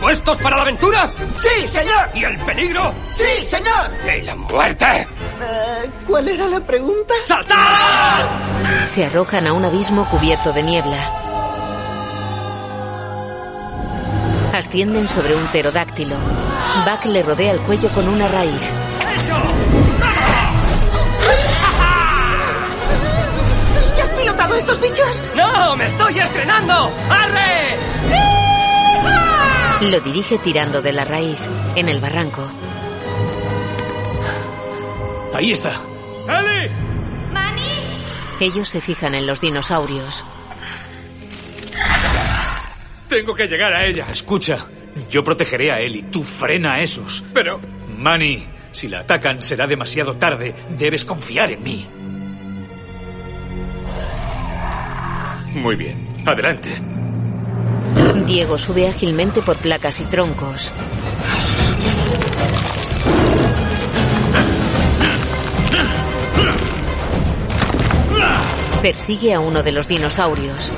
¿Dispuestos 0.00 0.38
para 0.38 0.56
la 0.56 0.62
aventura? 0.62 1.12
¡Sí, 1.36 1.68
señor! 1.68 2.08
¿Y 2.14 2.24
el 2.24 2.38
peligro? 2.38 2.94
¡Sí, 3.10 3.44
señor! 3.44 3.90
¿Y 4.18 4.22
la 4.22 4.34
muerte? 4.34 4.86
Eh, 4.86 5.90
¿Cuál 6.06 6.26
era 6.28 6.46
la 6.46 6.60
pregunta? 6.60 7.12
¡Saltad! 7.26 8.26
Se 8.86 9.04
arrojan 9.04 9.46
a 9.46 9.52
un 9.52 9.62
abismo 9.62 10.06
cubierto 10.06 10.54
de 10.54 10.62
niebla. 10.62 11.10
Ascienden 14.54 15.06
sobre 15.06 15.36
un 15.36 15.46
pterodáctilo. 15.48 16.16
Buck 16.86 17.04
le 17.04 17.22
rodea 17.22 17.52
el 17.52 17.60
cuello 17.60 17.92
con 17.92 18.08
una 18.08 18.26
raíz. 18.26 18.62
¿Ya 23.98 24.02
has 24.02 24.10
pilotado 24.10 24.54
estos 24.56 24.80
bichos? 24.80 25.22
¡No! 25.36 25.76
¡Me 25.76 25.84
estoy 25.84 26.18
estrenando! 26.18 26.90
¡Arre! 27.10 28.19
Lo 29.82 30.00
dirige 30.00 30.38
tirando 30.38 30.82
de 30.82 30.92
la 30.92 31.04
raíz, 31.04 31.38
en 31.74 31.88
el 31.88 32.00
barranco. 32.00 32.46
Ahí 35.34 35.52
está. 35.52 35.72
¡Ellie! 36.28 36.70
Ellos 38.40 38.68
se 38.68 38.80
fijan 38.80 39.14
en 39.14 39.26
los 39.26 39.40
dinosaurios. 39.40 40.24
Tengo 43.08 43.34
que 43.34 43.46
llegar 43.46 43.72
a 43.72 43.84
ella. 43.84 44.06
Escucha, 44.10 44.66
yo 45.10 45.22
protegeré 45.22 45.72
a 45.72 45.80
Ellie. 45.80 46.04
Tú 46.04 46.22
frena 46.22 46.74
a 46.74 46.80
esos. 46.80 47.24
Pero... 47.34 47.60
Manny, 47.98 48.46
si 48.72 48.88
la 48.88 49.00
atacan 49.00 49.42
será 49.42 49.66
demasiado 49.66 50.16
tarde. 50.16 50.54
Debes 50.78 51.04
confiar 51.04 51.50
en 51.52 51.62
mí. 51.62 51.86
Muy 55.54 55.76
bien. 55.76 56.02
Adelante. 56.24 56.99
Diego 58.26 58.58
sube 58.58 58.88
ágilmente 58.88 59.42
por 59.42 59.56
placas 59.56 60.00
y 60.00 60.04
troncos. 60.04 60.72
Persigue 68.82 69.34
a 69.34 69.40
uno 69.40 69.62
de 69.62 69.72
los 69.72 69.88
dinosaurios. 69.88 70.72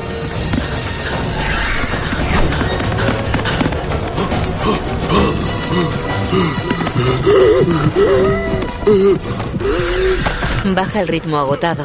Baja 10.75 11.01
el 11.01 11.09
ritmo 11.09 11.39
agotado. 11.39 11.85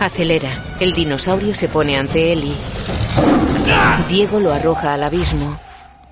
Acelera. 0.00 0.76
El 0.80 0.94
dinosaurio 0.94 1.54
se 1.54 1.68
pone 1.68 1.96
ante 1.96 2.32
Eli. 2.32 2.54
Diego 4.08 4.40
lo 4.40 4.52
arroja 4.52 4.94
al 4.94 5.02
abismo. 5.04 5.60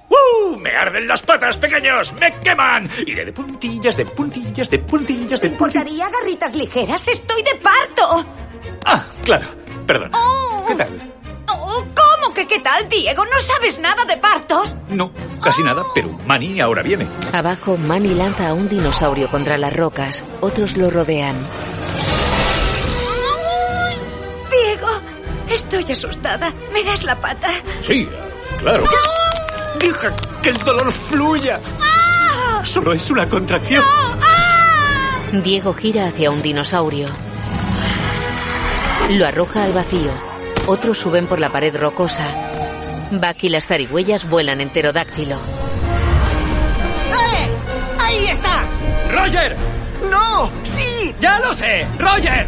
¡Uh! 0.09 0.57
¡Me 0.59 0.71
arden 0.71 1.09
las 1.09 1.23
patas, 1.23 1.57
pequeños! 1.57 2.13
¡Me 2.21 2.33
queman! 2.39 2.89
Iré 3.07 3.25
de 3.25 3.33
puntillas, 3.33 3.97
de 3.97 4.07
puntillas, 4.07 4.71
de 4.71 4.79
puntillas, 4.79 5.41
de 5.41 5.49
puntillas. 5.51 5.53
¿Importaría 5.53 6.09
garritas 6.09 6.55
ligeras? 6.55 7.09
¡Estoy 7.09 7.43
de 7.43 7.55
parto! 7.57 8.27
Ah, 8.85 9.05
claro. 9.23 9.49
Perdona. 9.87 10.11
Oh. 10.15 10.67
¿Qué 10.69 10.75
tal? 10.77 10.89
Oh, 11.51 11.85
hospital, 12.59 12.89
Diego? 12.89 13.25
¿No 13.25 13.41
sabes 13.41 13.79
nada 13.79 14.05
de 14.05 14.17
partos? 14.17 14.77
No, 14.89 15.13
casi 15.43 15.63
nada, 15.63 15.85
pero 15.95 16.09
Manny 16.27 16.61
ahora 16.61 16.83
viene. 16.83 17.07
Abajo, 17.33 17.77
Manny 17.77 18.15
lanza 18.15 18.49
a 18.49 18.55
un 18.55 18.69
dinosaurio 18.69 19.29
contra 19.29 19.59
las 19.59 19.73
rocas. 19.73 20.25
Otros 20.41 20.77
lo 20.77 20.91
rodean. 20.91 21.37
Estoy 25.55 25.91
asustada. 25.91 26.53
¿Me 26.73 26.83
das 26.85 27.05
la 27.05 27.21
pata? 27.21 27.49
Sí, 27.81 28.09
claro. 28.59 28.85
Deja 29.79 30.13
que 30.43 30.51
el 30.51 30.59
dolor 30.59 30.93
fluya. 30.93 31.61
Solo 32.63 32.93
es 32.93 33.11
una 33.11 33.29
contracción. 33.29 33.85
Diego 35.33 35.75
gira 35.75 36.07
hacia 36.07 36.31
un 36.31 36.43
dinosaurio. 36.43 37.09
Lo 39.11 39.27
arroja 39.27 39.65
al 39.65 39.73
vacío. 39.73 40.11
Otros 40.67 40.99
suben 40.99 41.27
por 41.27 41.39
la 41.39 41.51
pared 41.51 41.75
rocosa. 41.77 42.25
Buck 43.11 43.43
y 43.43 43.49
las 43.49 43.67
zarigüeyas 43.67 44.29
vuelan 44.29 44.61
en 44.61 44.69
pterodáctilo. 44.69 45.37
¡Eh! 45.37 47.49
¡Ahí 48.01 48.27
está! 48.27 48.65
¡Roger! 49.11 49.57
¡No! 50.11 50.51
¡Sí! 50.63 51.15
¡Ya 51.21 51.39
lo 51.39 51.55
sé! 51.55 51.87
¡Roger! 51.99 52.48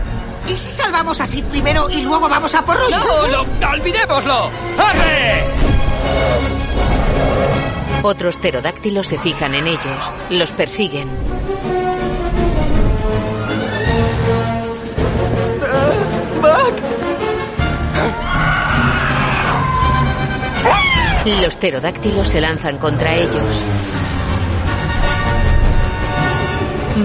¿Y 0.50 0.56
si 0.56 0.72
salvamos 0.72 1.20
a 1.20 1.26
Sid 1.26 1.44
primero 1.44 1.88
y 1.88 2.02
luego 2.02 2.28
vamos 2.28 2.52
a 2.56 2.64
por 2.64 2.76
Roger? 2.76 2.98
¡No! 2.98 3.26
Lo, 3.28 3.68
¡Olvidémoslo! 3.68 4.50
¡Arre! 4.78 5.44
Otros 8.02 8.36
pterodáctilos 8.36 9.06
se 9.06 9.18
fijan 9.18 9.54
en 9.54 9.68
ellos. 9.68 10.12
Los 10.30 10.50
persiguen. 10.50 11.08
¡Buck! 16.40 16.80
Los 21.42 21.54
pterodáctilos 21.54 22.26
se 22.26 22.40
lanzan 22.40 22.78
contra 22.78 23.14
ellos. 23.14 23.64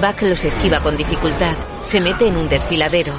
Buck 0.02 0.22
los 0.22 0.44
esquiva 0.44 0.80
con 0.80 0.98
dificultad. 0.98 1.54
Se 1.82 2.00
mete 2.02 2.28
en 2.28 2.38
un 2.38 2.48
desfiladero. 2.50 3.14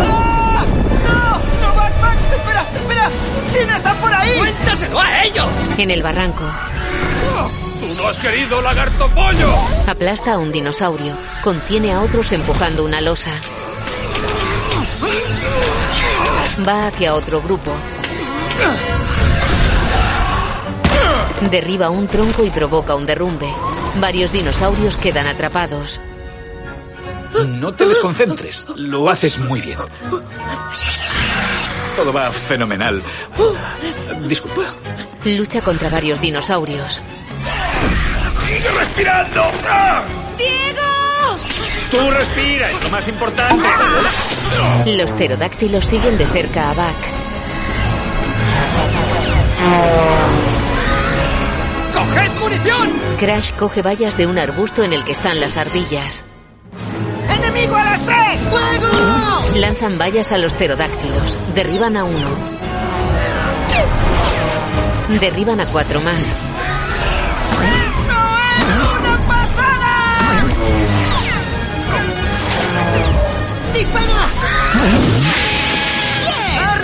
¡Ah! 0.00 0.64
¡No! 1.04 1.30
¡No, 1.66 1.74
Buck, 1.74 1.92
Buck! 2.00 2.18
¡Espera, 2.36 2.66
espera! 2.74 3.10
¡Sid 3.46 3.76
está 3.76 3.94
por 3.94 4.14
ahí! 4.14 4.38
¡Cuéntaselo 4.38 5.00
a 5.00 5.24
ellos! 5.24 5.46
En 5.78 5.90
el 5.90 6.02
barranco, 6.02 6.44
¡Tú 7.80 7.94
no 7.94 8.08
has 8.08 8.16
querido, 8.18 8.62
lagarto 8.62 9.08
pollo! 9.10 9.54
aplasta 9.86 10.34
a 10.34 10.38
un 10.38 10.52
dinosaurio. 10.52 11.16
Contiene 11.42 11.92
a 11.92 12.00
otros 12.00 12.30
empujando 12.32 12.84
una 12.84 13.00
losa. 13.00 13.32
Va 16.66 16.86
hacia 16.86 17.14
otro 17.14 17.42
grupo. 17.42 17.72
Derriba 21.50 21.90
un 21.90 22.06
tronco 22.06 22.44
y 22.44 22.50
provoca 22.50 22.94
un 22.94 23.06
derrumbe. 23.06 23.48
Varios 24.00 24.32
dinosaurios 24.32 24.96
quedan 24.96 25.26
atrapados. 25.26 26.00
No 27.46 27.72
te 27.72 27.86
desconcentres. 27.86 28.66
Lo 28.76 29.08
haces 29.08 29.38
muy 29.38 29.60
bien. 29.60 29.78
Todo 31.96 32.12
va 32.12 32.30
fenomenal. 32.30 33.02
Disculpa. 34.22 34.62
Lucha 35.24 35.60
contra 35.62 35.88
varios 35.88 36.20
dinosaurios. 36.20 37.00
¡Sigue 38.46 38.70
respirando! 38.78 39.42
¡Ah! 39.66 40.02
¡Diego! 40.36 40.80
Tú 41.90 42.10
respira, 42.10 42.70
es 42.70 42.82
lo 42.82 42.90
más 42.90 43.08
importante. 43.08 43.68
Los 44.86 45.12
pterodáctilos 45.12 45.84
siguen 45.84 46.18
de 46.18 46.26
cerca 46.26 46.70
a 46.70 46.74
Buck. 46.74 47.22
Crash 53.18 53.52
coge 53.52 53.82
vallas 53.82 54.16
de 54.16 54.26
un 54.26 54.38
arbusto 54.38 54.82
en 54.82 54.92
el 54.92 55.04
que 55.04 55.12
están 55.12 55.40
las 55.40 55.56
ardillas. 55.56 56.24
¡Enemigo 57.30 57.76
a 57.76 57.84
las 57.84 58.04
tres! 58.04 58.40
¡Fuego! 58.40 58.88
Lanzan 59.56 59.98
vallas 59.98 60.32
a 60.32 60.38
los 60.38 60.52
pterodáctilos. 60.54 61.38
Derriban 61.54 61.96
a 61.96 62.04
uno. 62.04 62.28
Derriban 65.20 65.60
a 65.60 65.66
cuatro 65.66 66.00
más. 66.00 66.18
¡Esto 66.18 66.36
es 68.58 68.64
una 68.98 69.18
pasada! 69.26 70.44
¡Dispara! 73.74 75.11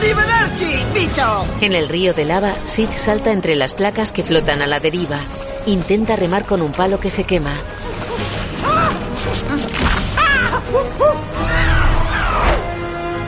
¡Arriba 0.08 0.24
Archie, 0.40 0.86
bicho! 0.94 1.44
En 1.60 1.74
el 1.74 1.86
río 1.86 2.14
de 2.14 2.24
lava, 2.24 2.54
Sid 2.64 2.88
salta 2.96 3.30
entre 3.30 3.54
las 3.56 3.74
placas 3.74 4.10
que 4.10 4.22
flotan 4.22 4.62
a 4.62 4.66
la 4.66 4.80
deriva. 4.80 5.18
Intenta 5.66 6.16
remar 6.16 6.46
con 6.46 6.62
un 6.62 6.72
palo 6.72 6.98
que 6.98 7.10
se 7.10 7.24
quema. 7.24 7.52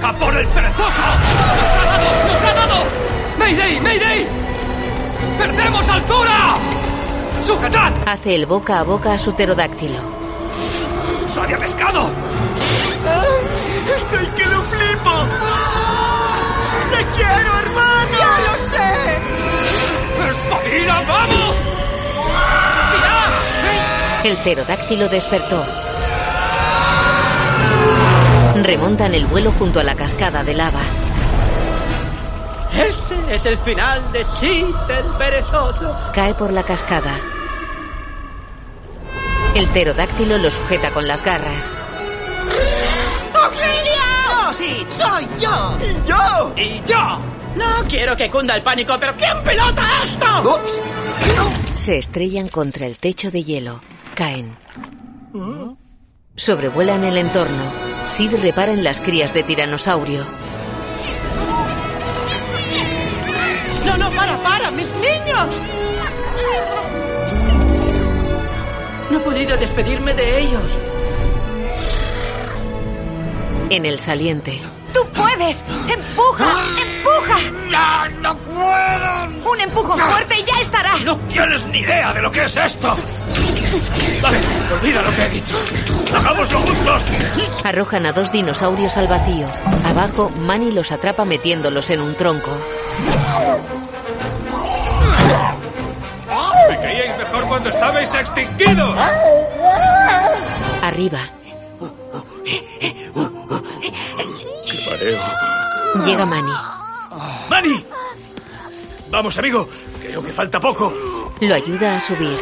¡A 0.03 0.13
por 0.15 0.35
el 0.35 0.49
perezoso! 0.49 0.83
¡Nos 0.89 1.77
ha 1.77 1.85
dado! 1.85 2.33
¡Nos 2.33 2.45
ha 2.45 2.55
dado! 2.55 2.85
¡Mayday! 3.39 3.81
¡Mayday! 3.81 4.27
¡Perdemos 5.37 5.87
altura! 5.87 6.55
¡Sujetad! 7.47 7.93
Hace 8.07 8.35
el 8.37 8.47
boca 8.47 8.79
a 8.79 8.85
boca 8.85 9.13
a 9.13 9.19
su 9.19 9.35
pterodáctilo. 9.35 9.99
¡Sabia 11.29 11.59
pescado! 11.59 12.11
¡Ay! 13.07 13.97
¡Estoy 13.99 14.27
que 14.29 14.47
lo 14.47 14.63
flipo! 14.63 15.90
¡Te 16.91 17.05
quiero, 17.17 17.59
hermano! 17.61 18.19
¡Ya 18.19 18.35
lo 18.47 18.55
sé! 18.71 18.91
¡Espabila, 20.31 21.03
vamos! 21.09 21.57
¡Tirad! 22.93 24.25
El 24.25 24.37
pterodáctilo 24.39 25.09
despertó. 25.09 25.65
Remontan 28.63 29.15
el 29.15 29.27
vuelo 29.27 29.53
junto 29.53 29.81
a 29.81 29.85
la 29.85 29.95
cascada 29.95 30.45
de 30.45 30.55
lava. 30.55 30.83
Este 32.73 33.35
es 33.35 33.47
el 33.47 33.59
final 33.59 34.13
de 34.13 34.21
el 34.21 35.05
perezoso. 35.19 35.97
Cae 36.15 36.35
por 36.35 36.53
la 36.53 36.63
cascada. 36.63 37.19
El 39.55 39.67
pterodáctilo 39.69 40.39
lo 40.39 40.51
sujeta 40.51 40.91
con 40.91 41.09
las 41.09 41.25
garras. 41.25 41.73
¡Auxilio! 43.35 43.80
¡No, 44.61 44.67
sí! 44.67 44.87
¡Soy 44.89 45.29
yo! 45.41 45.77
¡Y 45.81 46.09
yo! 46.09 46.55
¡Y 46.57 46.83
yo! 46.87 47.19
No 47.57 47.89
quiero 47.89 48.17
que 48.17 48.31
cunda 48.31 48.55
el 48.57 48.63
pánico, 48.63 48.97
pero 49.01 49.15
¿quién 49.17 49.43
pilota 49.43 49.83
esto? 50.05 50.27
¡Ups! 50.55 50.81
Se 51.75 51.99
estrellan 51.99 52.49
contra 52.49 52.87
el 52.87 52.99
techo 52.99 53.31
de 53.31 53.43
hielo. 53.43 53.81
Caen. 54.15 54.57
Sobrevuelan 56.37 57.05
el 57.05 57.17
entorno. 57.17 57.63
Sid 58.09 58.35
repara 58.41 58.73
en 58.73 58.85
las 58.85 59.01
crías 59.01 59.33
de 59.33 59.43
tiranosaurio. 59.43 60.27
¡No, 63.87 63.97
no, 63.97 64.11
para, 64.11 64.43
para! 64.43 64.71
¡Mis 64.71 64.93
niños! 64.97 65.47
No 69.11 69.19
he 69.19 69.21
podido 69.21 69.57
despedirme 69.57 70.15
de 70.15 70.41
ellos. 70.41 70.90
En 73.71 73.87
el 73.87 74.01
saliente. 74.01 74.61
¡Tú 74.93 75.01
puedes! 75.15 75.65
¡Empuja! 75.89 76.49
¡Empuja! 76.83 77.39
¡No, 77.71 78.09
no 78.21 78.37
puedo! 78.39 79.53
Un 79.53 79.61
empujón 79.61 80.01
fuerte 80.01 80.35
y 80.41 80.45
ya 80.45 80.61
estará. 80.61 80.97
¡No 81.05 81.17
tienes 81.29 81.65
ni 81.67 81.79
idea 81.79 82.13
de 82.13 82.21
lo 82.21 82.33
que 82.33 82.45
es 82.45 82.57
esto! 82.57 82.97
Vale, 84.21 84.39
olvida 84.75 85.03
lo 85.03 85.15
que 85.15 85.23
he 85.23 85.29
dicho. 85.29 85.57
¡Hagámoslo 86.15 86.59
juntos! 86.59 87.05
Arrojan 87.63 88.07
a 88.07 88.13
dos 88.13 88.33
dinosaurios 88.33 88.97
al 88.97 89.07
vacío. 89.07 89.47
Abajo, 89.85 90.31
Manny 90.31 90.73
los 90.73 90.91
atrapa 90.91 91.25
metiéndolos 91.25 91.91
en 91.91 92.01
un 92.01 92.17
tronco. 92.17 92.51
¡Me 96.69 96.77
creíais 96.81 97.17
mejor 97.19 97.47
cuando 97.47 97.71
estabais 97.71 98.13
extinguidos! 98.15 98.97
Arriba, 100.83 101.21
¡Qué 102.45 103.30
mareo! 105.01 105.21
llega 106.05 106.27
Manny. 106.27 106.53
¡Manny! 107.49 107.85
Vamos, 109.11 109.37
amigo. 109.39 109.69
Creo 110.01 110.23
que 110.23 110.33
falta 110.33 110.61
poco. 110.61 110.93
Lo 111.41 111.55
ayuda 111.55 111.97
a 111.97 112.01
subir. 112.01 112.39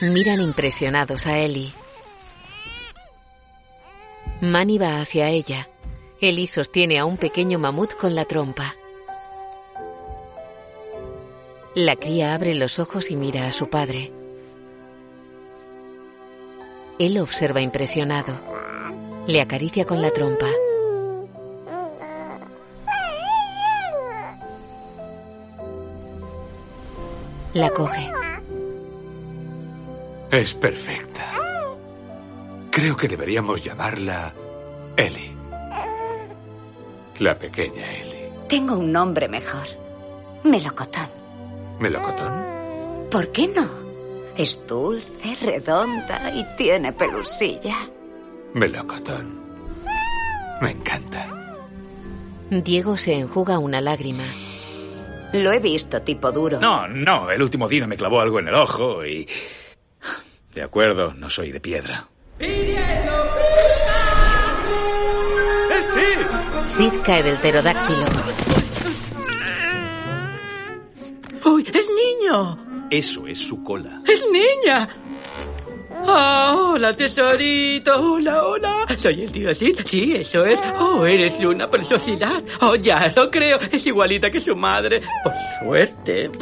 Miran 0.00 0.40
impresionados 0.40 1.26
a 1.26 1.38
Ellie. 1.38 1.72
Manny 4.40 4.78
va 4.78 5.00
hacia 5.00 5.28
ella. 5.28 5.68
Ellie 6.20 6.46
sostiene 6.46 6.98
a 6.98 7.04
un 7.04 7.16
pequeño 7.16 7.58
mamut 7.58 7.94
con 7.94 8.14
la 8.14 8.24
trompa. 8.24 8.74
La 11.74 11.96
cría 11.96 12.34
abre 12.34 12.54
los 12.54 12.78
ojos 12.78 13.10
y 13.10 13.16
mira 13.16 13.46
a 13.46 13.52
su 13.52 13.68
padre. 13.68 14.12
Él 16.98 17.14
lo 17.14 17.22
observa 17.22 17.60
impresionado. 17.60 18.47
Le 19.28 19.42
acaricia 19.42 19.84
con 19.84 20.00
la 20.00 20.10
trompa. 20.10 20.46
La 27.52 27.68
coge. 27.68 28.10
Es 30.30 30.54
perfecta. 30.54 31.30
Creo 32.70 32.96
que 32.96 33.06
deberíamos 33.06 33.62
llamarla 33.62 34.32
Ellie. 34.96 35.34
La 37.18 37.38
pequeña 37.38 37.84
Ellie. 37.96 38.30
Tengo 38.48 38.78
un 38.78 38.90
nombre 38.90 39.28
mejor. 39.28 39.66
Melocotón. 40.44 41.10
¿Melocotón? 41.78 43.08
¿Por 43.10 43.30
qué 43.30 43.46
no? 43.48 43.68
Es 44.38 44.66
dulce, 44.66 45.36
redonda 45.42 46.34
y 46.34 46.56
tiene 46.56 46.94
pelusilla. 46.94 47.90
Melocotón. 48.54 49.38
Me 50.60 50.70
encanta. 50.72 51.28
Diego 52.50 52.96
se 52.96 53.14
enjuga 53.14 53.58
una 53.58 53.80
lágrima. 53.80 54.24
Lo 55.32 55.52
he 55.52 55.58
visto, 55.60 56.00
tipo 56.02 56.32
duro. 56.32 56.58
No, 56.60 56.88
no, 56.88 57.30
el 57.30 57.42
último 57.42 57.68
dino 57.68 57.86
me 57.86 57.96
clavó 57.96 58.20
algo 58.20 58.38
en 58.38 58.48
el 58.48 58.54
ojo 58.54 59.04
y... 59.04 59.28
De 60.54 60.62
acuerdo, 60.62 61.12
no 61.14 61.28
soy 61.28 61.52
de 61.52 61.60
piedra. 61.60 62.08
Sid 66.68 66.92
cae 67.04 67.22
del 67.22 67.36
pterodáctilo. 67.36 68.04
¡Uy, 71.44 71.62
es 71.62 71.88
niño! 71.88 72.86
Eso 72.90 73.26
es 73.26 73.38
su 73.38 73.62
cola. 73.62 74.02
¡Es 74.06 74.22
niña! 74.30 74.88
Ah, 76.10 76.54
hola, 76.56 76.94
tesorito. 76.94 78.12
Hola, 78.12 78.44
hola. 78.44 78.86
Soy 78.96 79.22
el 79.24 79.30
tío 79.30 79.54
Sid. 79.54 79.80
Sí, 79.84 80.14
eso 80.16 80.44
es. 80.46 80.58
Oh, 80.78 81.04
eres 81.04 81.38
una 81.40 81.68
preciosidad. 81.70 82.42
Oh, 82.62 82.76
ya 82.76 83.12
lo 83.14 83.30
creo. 83.30 83.58
Es 83.70 83.86
igualita 83.86 84.30
que 84.30 84.40
su 84.40 84.56
madre. 84.56 85.02
Por 85.22 85.32
suerte. 85.60 86.30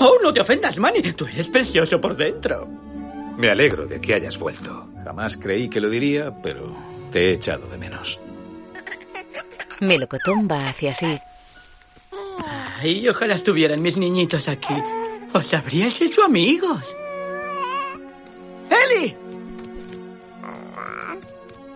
Oh, 0.00 0.16
no 0.22 0.32
te 0.32 0.40
ofendas, 0.40 0.78
Manny. 0.78 1.02
Tú 1.12 1.26
eres 1.26 1.48
precioso 1.48 2.00
por 2.00 2.16
dentro. 2.16 2.66
Me 3.36 3.50
alegro 3.50 3.86
de 3.86 4.00
que 4.00 4.14
hayas 4.14 4.38
vuelto. 4.38 4.88
Jamás 5.04 5.36
creí 5.36 5.68
que 5.68 5.78
lo 5.78 5.90
diría, 5.90 6.34
pero 6.42 6.74
te 7.12 7.28
he 7.28 7.32
echado 7.34 7.66
de 7.68 7.76
menos. 7.76 8.18
Melocotón 9.80 10.48
va 10.50 10.70
hacia 10.70 10.94
Sid. 10.94 11.18
Ay, 12.80 13.06
ojalá 13.08 13.34
estuvieran 13.34 13.82
mis 13.82 13.98
niñitos 13.98 14.48
aquí. 14.48 14.74
Os 15.34 15.52
habríais 15.52 16.00
hecho 16.00 16.24
amigos. 16.24 16.96
¡Eli! 18.70 19.16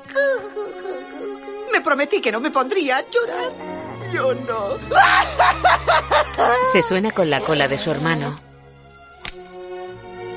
Me 1.73 1.81
prometí 1.81 2.20
que 2.20 2.32
no 2.32 2.40
me 2.40 2.51
pondría 2.51 2.98
a 2.98 3.05
llorar. 3.10 3.52
Yo 4.12 4.35
no. 4.35 4.77
Se 6.73 6.82
suena 6.82 7.10
con 7.10 7.31
la 7.31 7.40
cola 7.40 7.69
de 7.69 7.78
su 7.78 7.90
hermano. 7.90 8.35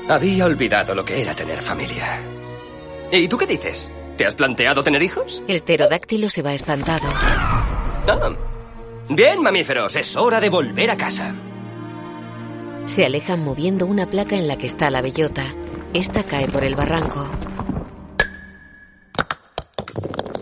Había 0.08 0.46
olvidado 0.46 0.94
lo 0.94 1.04
que 1.04 1.22
era 1.22 1.34
tener 1.34 1.62
familia. 1.62 2.18
¿Y 3.10 3.28
tú 3.28 3.38
qué 3.38 3.46
dices? 3.46 3.90
¿Te 4.16 4.26
has 4.26 4.34
planteado 4.34 4.82
tener 4.82 5.02
hijos? 5.02 5.42
El 5.48 5.62
pterodáctilo 5.62 6.28
se 6.28 6.42
va 6.42 6.52
espantado. 6.54 7.08
Ah. 8.06 8.30
Bien, 9.08 9.40
mamíferos, 9.40 9.94
es 9.96 10.16
hora 10.16 10.40
de 10.40 10.48
volver 10.48 10.90
a 10.90 10.96
casa. 10.96 11.34
Se 12.86 13.04
alejan 13.04 13.44
moviendo 13.44 13.86
una 13.86 14.08
placa 14.08 14.36
en 14.36 14.48
la 14.48 14.56
que 14.56 14.66
está 14.66 14.90
la 14.90 15.02
bellota. 15.02 15.44
Esta 15.94 16.22
cae 16.22 16.48
por 16.48 16.64
el 16.64 16.74
barranco. 16.74 17.28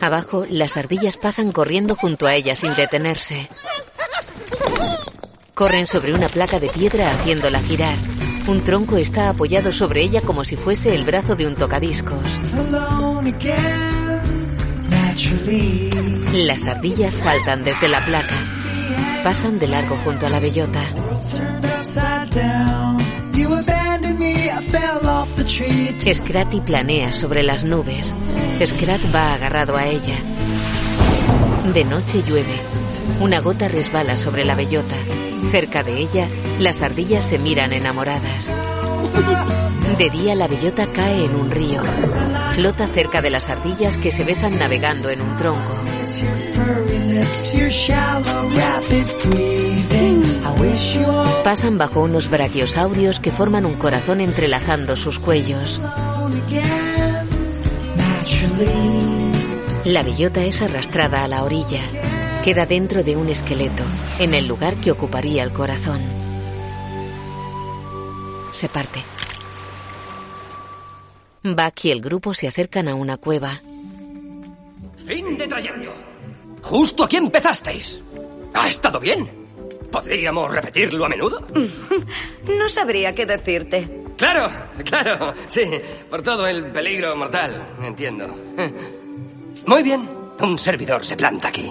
Abajo, 0.01 0.47
las 0.49 0.77
ardillas 0.77 1.17
pasan 1.17 1.53
corriendo 1.53 1.97
junto 1.97 2.27
a 2.27 2.35
ella 2.35 2.55
sin 2.55 2.75
detenerse. 2.75 3.49
Corren 5.55 5.87
sobre 5.87 6.15
una 6.15 6.29
placa 6.29 6.61
de 6.61 6.69
piedra 6.69 7.13
haciéndola 7.13 7.61
girar. 7.61 7.97
Un 8.47 8.63
tronco 8.63 8.97
está 8.97 9.29
apoyado 9.29 9.73
sobre 9.73 10.03
ella 10.03 10.23
como 10.23 10.45
si 10.45 10.57
fuese 10.57 10.95
el 10.95 11.05
brazo 11.05 11.37
de 11.37 11.47
un 11.47 11.57
tocadiscos. 11.57 12.41
Las 16.33 16.67
ardillas 16.67 17.13
saltan 17.13 17.63
desde 17.65 17.89
la 17.89 18.05
placa. 18.07 18.37
Pasan 19.25 19.59
de 19.59 19.67
largo 19.67 19.97
junto 20.05 20.27
a 20.27 20.31
la 20.31 20.41
bellota. 20.41 20.81
Scratty 26.15 26.61
planea 26.61 27.13
sobre 27.13 27.43
las 27.43 27.65
nubes. 27.65 28.15
Scrat 28.65 29.15
va 29.15 29.35
agarrado 29.35 29.77
a 29.77 29.87
ella. 29.87 30.17
De 31.73 31.85
noche 31.85 32.23
llueve. 32.27 32.55
Una 33.21 33.41
gota 33.41 33.69
resbala 33.69 34.17
sobre 34.17 34.45
la 34.45 34.55
bellota. 34.55 34.97
Cerca 35.51 35.83
de 35.83 35.99
ella, 35.99 36.29
las 36.59 36.83
ardillas 36.83 37.25
se 37.25 37.39
miran 37.39 37.73
enamoradas. 37.73 38.53
De 39.99 40.11
día, 40.11 40.35
la 40.35 40.49
bellota 40.49 40.87
cae 40.87 41.25
en 41.25 41.35
un 41.35 41.51
río. 41.51 41.83
Flota 42.53 42.87
cerca 42.87 43.21
de 43.21 43.31
las 43.31 43.49
ardillas 43.49 43.99
que 43.99 44.11
se 44.11 44.25
besan 44.25 44.59
navegando 44.59 45.11
en 45.11 45.21
un 45.21 45.37
tronco. 45.37 45.75
Pasan 51.45 51.79
bajo 51.79 52.01
unos 52.01 52.31
brachiosaurios 52.31 53.19
que 53.19 53.31
forman 53.31 53.65
un 53.65 53.75
corazón 53.75 54.21
entrelazando 54.21 54.97
sus 54.97 55.19
cuellos. 55.19 55.81
La 59.85 60.03
bellota 60.03 60.45
es 60.45 60.63
arrastrada 60.63 61.25
a 61.25 61.29
la 61.29 61.43
orilla. 61.43 61.81
Queda 62.45 62.67
dentro 62.67 63.03
de 63.03 63.17
un 63.17 63.29
esqueleto, 63.29 63.83
en 64.19 64.35
el 64.35 64.47
lugar 64.47 64.77
que 64.77 64.91
ocuparía 64.91 65.43
el 65.43 65.53
corazón. 65.53 66.01
Se 68.53 68.69
parte. 68.69 69.03
Buck 71.43 71.85
y 71.85 71.91
el 71.91 72.01
grupo 72.03 72.35
se 72.35 72.49
acercan 72.49 72.89
a 72.89 72.95
una 72.95 73.17
cueva. 73.17 73.61
Fin 75.07 75.37
de 75.37 75.49
trayecto. 75.49 75.95
Justo 76.63 77.05
aquí 77.05 77.17
empezasteis. 77.17 78.03
¿Ha 78.55 78.69
estado 78.69 79.01
bien? 79.01 79.40
¿Podríamos 79.91 80.53
repetirlo 80.53 81.05
a 81.05 81.09
menudo? 81.09 81.47
No 82.59 82.69
sabría 82.69 83.15
qué 83.15 83.27
decirte. 83.27 83.89
Claro, 84.17 84.51
claro, 84.85 85.35
sí, 85.49 85.63
por 86.11 86.23
todo 86.23 86.47
el 86.47 86.67
peligro 86.67 87.17
mortal, 87.17 87.75
entiendo. 87.83 88.27
Muy 89.67 89.83
bien, 89.83 90.09
un 90.41 90.59
servidor 90.59 91.05
se 91.05 91.17
planta 91.17 91.49
aquí. 91.49 91.71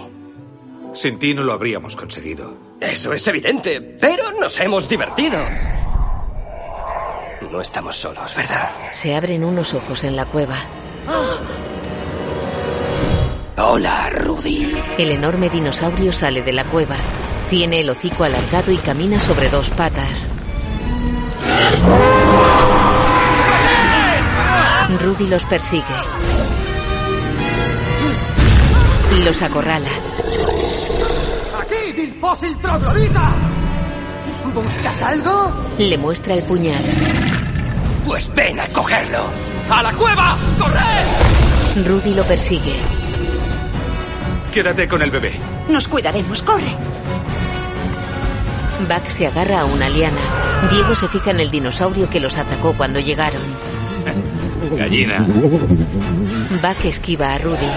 Sin 0.93 1.19
ti 1.19 1.33
no 1.33 1.43
lo 1.43 1.53
habríamos 1.53 1.95
conseguido. 1.95 2.55
Eso 2.79 3.13
es 3.13 3.27
evidente, 3.27 3.81
pero 3.81 4.31
nos 4.31 4.59
hemos 4.59 4.87
divertido. 4.87 5.37
No 7.51 7.61
estamos 7.61 7.95
solos, 7.95 8.35
¿verdad? 8.35 8.69
Se 8.91 9.15
abren 9.15 9.43
unos 9.43 9.73
ojos 9.73 10.03
en 10.03 10.15
la 10.15 10.25
cueva. 10.25 10.55
Hola, 13.57 14.09
Rudy. 14.11 14.71
El 14.97 15.11
enorme 15.11 15.49
dinosaurio 15.49 16.11
sale 16.13 16.41
de 16.41 16.53
la 16.53 16.63
cueva. 16.65 16.95
Tiene 17.49 17.80
el 17.80 17.89
hocico 17.89 18.23
alargado 18.23 18.71
y 18.71 18.77
camina 18.77 19.19
sobre 19.19 19.49
dos 19.49 19.71
patas. 19.71 20.30
Rudy 25.01 25.27
los 25.27 25.43
persigue. 25.45 25.84
Los 29.23 29.41
acorrala. 29.41 29.89
¡Aquí, 31.59 31.93
vil 31.95 32.19
fósil 32.19 32.55
troglodita! 32.59 33.31
¿Buscas 34.53 35.01
algo? 35.01 35.51
Le 35.80 35.97
muestra 35.97 36.35
el 36.35 36.43
puñal. 36.43 36.84
Pues 38.05 38.31
ven 38.35 38.59
a 38.59 38.67
cogerlo. 38.67 39.23
¡A 39.69 39.81
la 39.81 39.93
cueva! 39.93 40.38
¡Corred! 40.59 41.88
Rudy 41.88 42.13
lo 42.13 42.23
persigue. 42.26 42.76
Quédate 44.53 44.88
con 44.88 45.01
el 45.01 45.09
bebé. 45.09 45.34
Nos 45.67 45.88
cuidaremos, 45.88 46.41
corre. 46.43 46.76
Buck 48.88 49.10
se 49.10 49.27
agarra 49.27 49.61
a 49.61 49.65
una 49.65 49.89
liana. 49.89 50.22
Diego 50.69 50.95
se 50.95 51.07
fija 51.07 51.31
en 51.31 51.39
el 51.39 51.51
dinosaurio 51.51 52.10
que 52.10 52.19
los 52.19 52.38
atacó 52.38 52.73
cuando 52.73 52.99
llegaron. 52.99 53.41
Gallina. 54.77 55.26
Buck 56.61 56.85
esquiva 56.85 57.34
a 57.34 57.38
Rudy. 57.38 57.68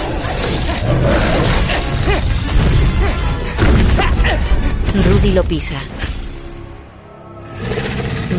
Rudy 5.08 5.32
lo 5.32 5.44
pisa. 5.44 5.80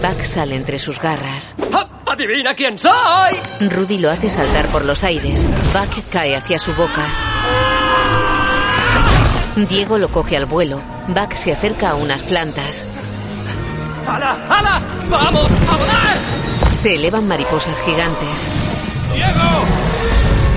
Buck 0.01 0.23
sale 0.23 0.55
entre 0.55 0.79
sus 0.79 0.99
garras. 0.99 1.55
¡Ah! 1.71 1.87
¡Adivina 2.05 2.53
quién 2.53 2.77
soy! 2.77 3.33
Rudy 3.69 3.97
lo 3.97 4.11
hace 4.11 4.29
saltar 4.29 4.67
por 4.67 4.85
los 4.85 5.03
aires. 5.03 5.43
Buck 5.73 6.09
cae 6.11 6.35
hacia 6.35 6.59
su 6.59 6.73
boca. 6.75 7.22
Diego 9.55 9.97
lo 9.99 10.09
coge 10.09 10.35
al 10.35 10.45
vuelo. 10.45 10.81
Buck 11.07 11.33
se 11.35 11.51
acerca 11.51 11.91
a 11.91 11.95
unas 11.95 12.23
plantas. 12.23 12.85
¡Hala! 14.07 14.39
¡Hala! 14.49 14.81
¡Vamos 15.09 15.51
a 15.69 15.77
volar! 15.77 16.17
Se 16.81 16.95
elevan 16.95 17.27
mariposas 17.27 17.79
gigantes. 17.81 18.41
¡Diego! 19.13 19.31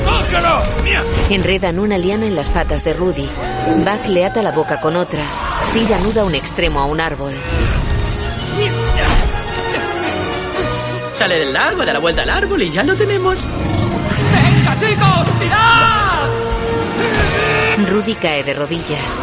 ¡Cógelo! 0.04 0.82
¡Mía! 0.82 1.02
Enredan 1.28 1.78
una 1.78 1.98
liana 1.98 2.26
en 2.26 2.34
las 2.34 2.48
patas 2.48 2.84
de 2.84 2.94
Rudy. 2.94 3.28
Buck 3.78 4.06
le 4.08 4.24
ata 4.24 4.42
la 4.42 4.52
boca 4.52 4.80
con 4.80 4.96
otra. 4.96 5.22
Sid 5.62 5.92
anuda 5.92 6.24
un 6.24 6.34
extremo 6.34 6.80
a 6.80 6.86
un 6.86 7.00
árbol. 7.00 7.34
Sale 11.18 11.38
del 11.38 11.52
lago, 11.52 11.84
da 11.84 11.92
la 11.92 11.98
vuelta 11.98 12.22
al 12.22 12.30
árbol 12.30 12.62
y 12.62 12.72
ya 12.72 12.82
lo 12.82 12.96
tenemos. 12.96 13.38
¡Venga, 13.40 14.76
chicos! 14.78 15.38
¡Tirad! 15.38 16.05
Rudy 17.84 18.14
cae 18.14 18.42
de 18.42 18.54
rodillas. 18.54 19.20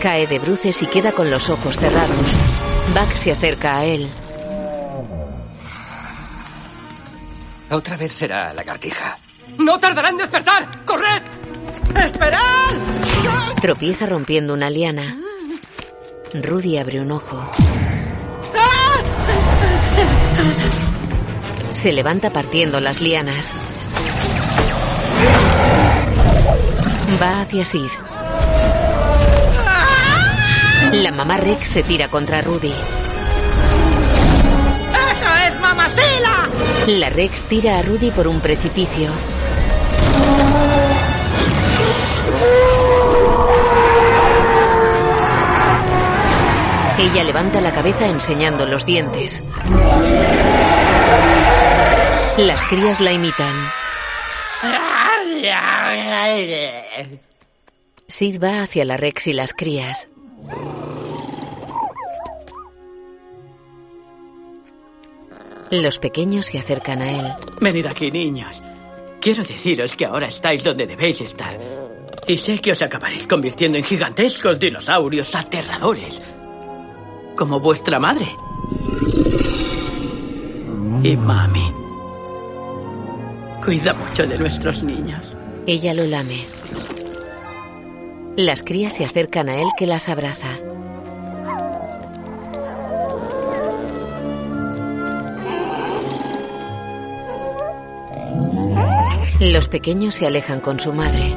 Cae 0.00 0.26
de 0.26 0.38
bruces 0.40 0.82
y 0.82 0.86
queda 0.86 1.12
con 1.12 1.30
los 1.30 1.48
ojos 1.50 1.76
cerrados. 1.76 2.26
Buck 2.88 3.14
se 3.14 3.30
acerca 3.30 3.78
a 3.78 3.84
él. 3.84 4.10
Otra 7.70 7.96
vez 7.96 8.12
será 8.12 8.52
lagartija. 8.52 9.18
¡No 9.56 9.78
tardará 9.78 10.08
en 10.10 10.16
despertar! 10.16 10.84
¡Corred! 10.84 11.22
¡Esperad! 12.04 12.40
Tropieza 13.60 14.06
rompiendo 14.06 14.52
una 14.52 14.68
liana. 14.68 15.16
Rudy 16.34 16.78
abre 16.78 17.00
un 17.00 17.12
ojo. 17.12 17.52
Se 21.70 21.92
levanta 21.92 22.30
partiendo 22.30 22.80
las 22.80 23.00
lianas. 23.00 23.52
Va 27.22 27.42
hacia 27.42 27.64
Sid. 27.64 27.88
La 30.90 31.12
mamá 31.12 31.36
Rex 31.36 31.68
se 31.68 31.84
tira 31.84 32.08
contra 32.08 32.40
Rudy. 32.40 32.72
¡Eso 32.72 32.76
es 35.46 35.60
mamacela! 35.60 36.50
La 36.88 37.10
Rex 37.10 37.44
tira 37.44 37.78
a 37.78 37.82
Rudy 37.82 38.10
por 38.10 38.26
un 38.26 38.40
precipicio. 38.40 39.08
Ella 46.98 47.22
levanta 47.22 47.60
la 47.60 47.70
cabeza 47.70 48.08
enseñando 48.08 48.66
los 48.66 48.84
dientes. 48.84 49.44
Las 52.36 52.64
crías 52.64 53.00
la 53.00 53.12
imitan. 53.12 53.81
Sid 58.06 58.40
va 58.42 58.62
hacia 58.62 58.84
la 58.84 58.96
Rex 58.96 59.26
y 59.26 59.32
las 59.32 59.52
crías. 59.52 60.08
Los 65.70 65.98
pequeños 65.98 66.46
se 66.46 66.58
acercan 66.58 67.02
a 67.02 67.10
él. 67.10 67.32
Venid 67.60 67.86
aquí, 67.86 68.10
niños. 68.10 68.62
Quiero 69.20 69.42
deciros 69.42 69.96
que 69.96 70.04
ahora 70.04 70.28
estáis 70.28 70.62
donde 70.62 70.86
debéis 70.86 71.20
estar. 71.22 71.58
Y 72.28 72.36
sé 72.36 72.60
que 72.60 72.72
os 72.72 72.82
acabaréis 72.82 73.26
convirtiendo 73.26 73.78
en 73.78 73.84
gigantescos 73.84 74.60
dinosaurios 74.60 75.34
aterradores. 75.34 76.20
Como 77.34 77.58
vuestra 77.58 77.98
madre. 77.98 78.28
Y 81.02 81.16
mami. 81.16 81.81
Cuida 83.64 83.94
mucho 83.94 84.26
de 84.26 84.38
nuestros 84.38 84.82
niños. 84.82 85.36
Ella 85.68 85.94
lo 85.94 86.04
lame. 86.04 86.40
Las 88.36 88.64
crías 88.64 88.94
se 88.94 89.04
acercan 89.04 89.48
a 89.48 89.54
él 89.54 89.68
que 89.78 89.86
las 89.86 90.08
abraza. 90.08 90.48
Los 99.38 99.68
pequeños 99.68 100.16
se 100.16 100.26
alejan 100.26 100.58
con 100.58 100.80
su 100.80 100.92
madre. 100.92 101.36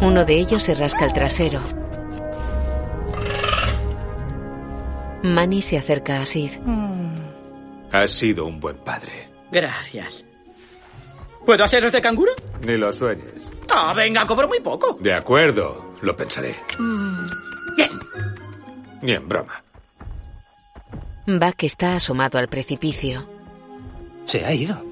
Uno 0.00 0.24
de 0.24 0.34
ellos 0.34 0.64
se 0.64 0.74
rasca 0.74 1.04
el 1.04 1.12
trasero. 1.12 1.60
Manny 5.22 5.62
se 5.62 5.78
acerca 5.78 6.20
a 6.20 6.26
Sid. 6.26 6.50
Has 7.92 8.12
sido 8.12 8.46
un 8.46 8.58
buen 8.58 8.78
padre. 8.78 9.28
Gracias. 9.50 10.24
¿Puedo 11.44 11.64
haceros 11.64 11.92
de 11.92 12.00
canguro? 12.00 12.32
Ni 12.66 12.76
lo 12.76 12.92
sueñes. 12.92 13.32
Ah, 13.70 13.92
venga, 13.94 14.26
cobro 14.26 14.48
muy 14.48 14.60
poco. 14.60 14.96
De 15.00 15.12
acuerdo, 15.12 15.94
lo 16.00 16.16
pensaré. 16.16 16.54
Bien. 17.76 17.90
Ni 19.02 19.12
en 19.12 19.28
broma. 19.28 19.62
Buck 21.26 21.62
está 21.64 21.96
asomado 21.96 22.38
al 22.38 22.48
precipicio. 22.48 23.28
Se 24.24 24.44
ha 24.44 24.52
ido. 24.52 24.82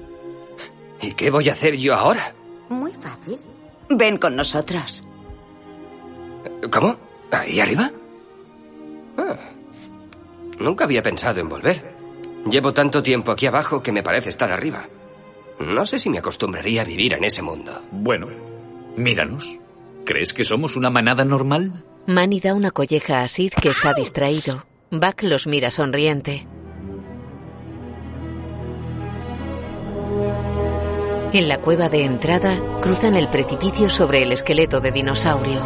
¿Y 1.01 1.13
qué 1.13 1.29
voy 1.29 1.49
a 1.49 1.53
hacer 1.53 1.75
yo 1.77 1.95
ahora? 1.95 2.33
Muy 2.69 2.91
fácil. 2.91 3.39
Ven 3.89 4.17
con 4.17 4.35
nosotros. 4.35 5.03
¿Cómo? 6.71 6.97
¿Ahí 7.31 7.59
arriba? 7.59 7.91
Ah. 9.17 9.35
Nunca 10.59 10.83
había 10.85 11.01
pensado 11.01 11.39
en 11.39 11.49
volver. 11.49 11.90
Llevo 12.49 12.73
tanto 12.73 13.03
tiempo 13.03 13.31
aquí 13.31 13.45
abajo 13.45 13.83
que 13.83 13.91
me 13.91 14.03
parece 14.03 14.29
estar 14.29 14.51
arriba. 14.51 14.87
No 15.59 15.85
sé 15.85 15.99
si 15.99 16.09
me 16.09 16.17
acostumbraría 16.17 16.81
a 16.81 16.85
vivir 16.85 17.13
en 17.13 17.23
ese 17.23 17.41
mundo. 17.41 17.81
Bueno, 17.91 18.27
míranos. 18.95 19.57
¿Crees 20.05 20.33
que 20.33 20.43
somos 20.43 20.75
una 20.75 20.89
manada 20.89 21.23
normal? 21.23 21.83
Manny 22.07 22.39
da 22.39 22.55
una 22.55 22.71
colleja 22.71 23.21
a 23.21 23.27
Sid 23.27 23.53
que 23.53 23.69
está 23.69 23.93
distraído. 23.93 24.65
Buck 24.89 25.21
los 25.21 25.45
mira 25.45 25.69
sonriente. 25.69 26.47
En 31.33 31.47
la 31.47 31.61
cueva 31.61 31.87
de 31.87 32.03
entrada 32.03 32.59
cruzan 32.81 33.15
el 33.15 33.29
precipicio 33.29 33.89
sobre 33.89 34.23
el 34.23 34.33
esqueleto 34.33 34.81
de 34.81 34.91
dinosaurio. 34.91 35.61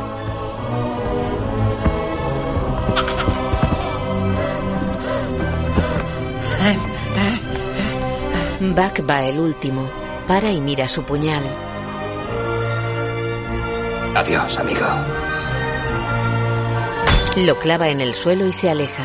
Buck 8.74 9.08
va 9.08 9.26
el 9.26 9.40
último. 9.40 9.90
Para 10.28 10.50
y 10.52 10.62
mira 10.62 10.88
su 10.88 11.04
puñal. 11.04 11.44
Adiós, 14.16 14.58
amigo. 14.58 14.86
Lo 17.38 17.60
clava 17.60 17.90
en 17.90 18.00
el 18.00 18.14
suelo 18.16 18.46
y 18.46 18.54
se 18.54 18.70
aleja. 18.70 19.04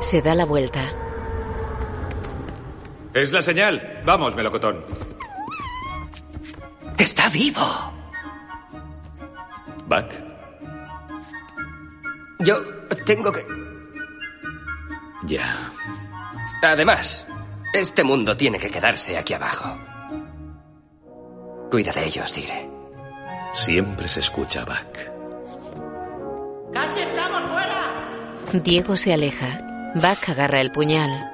Se 0.00 0.22
da 0.22 0.34
la 0.34 0.46
vuelta. 0.46 0.80
Es 3.12 3.32
la 3.32 3.42
señal. 3.42 4.02
Vamos, 4.06 4.36
melocotón. 4.36 4.84
¡Está 6.96 7.28
vivo! 7.28 7.60
Buck, 9.88 10.12
Yo 12.38 12.62
tengo 13.04 13.32
que... 13.32 13.59
ya. 15.26 15.70
Además, 16.62 17.26
este 17.72 18.04
mundo 18.04 18.36
tiene 18.36 18.58
que 18.58 18.70
quedarse 18.70 19.16
aquí 19.16 19.32
abajo. 19.34 19.78
Cuida 21.70 21.92
de 21.92 22.04
ellos, 22.04 22.34
diré. 22.34 22.68
Siempre 23.52 24.08
se 24.08 24.20
escucha 24.20 24.62
a 24.62 24.64
Buck. 24.64 24.98
¡Casi 26.72 27.00
estamos 27.00 27.42
fuera! 27.50 27.82
Diego 28.52 28.96
se 28.96 29.14
aleja. 29.14 29.92
Buck 29.94 30.28
agarra 30.28 30.60
el 30.60 30.72
puñal. 30.72 31.30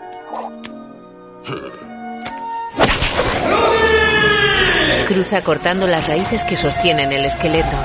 Cruza 5.07 5.41
cortando 5.43 5.87
las 5.87 6.07
raíces 6.09 6.43
que 6.45 6.57
sostienen 6.57 7.13
el 7.13 7.25
esqueleto. 7.25 7.77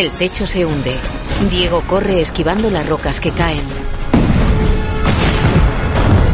El 0.00 0.10
techo 0.12 0.46
se 0.46 0.64
hunde. 0.64 0.98
Diego 1.50 1.82
corre 1.82 2.22
esquivando 2.22 2.70
las 2.70 2.88
rocas 2.88 3.20
que 3.20 3.32
caen. 3.32 3.68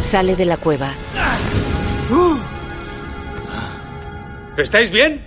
Sale 0.01 0.37
de 0.37 0.47
la 0.47 0.57
cueva. 0.57 0.95
¿Estáis 4.57 4.93
bien? 4.93 5.21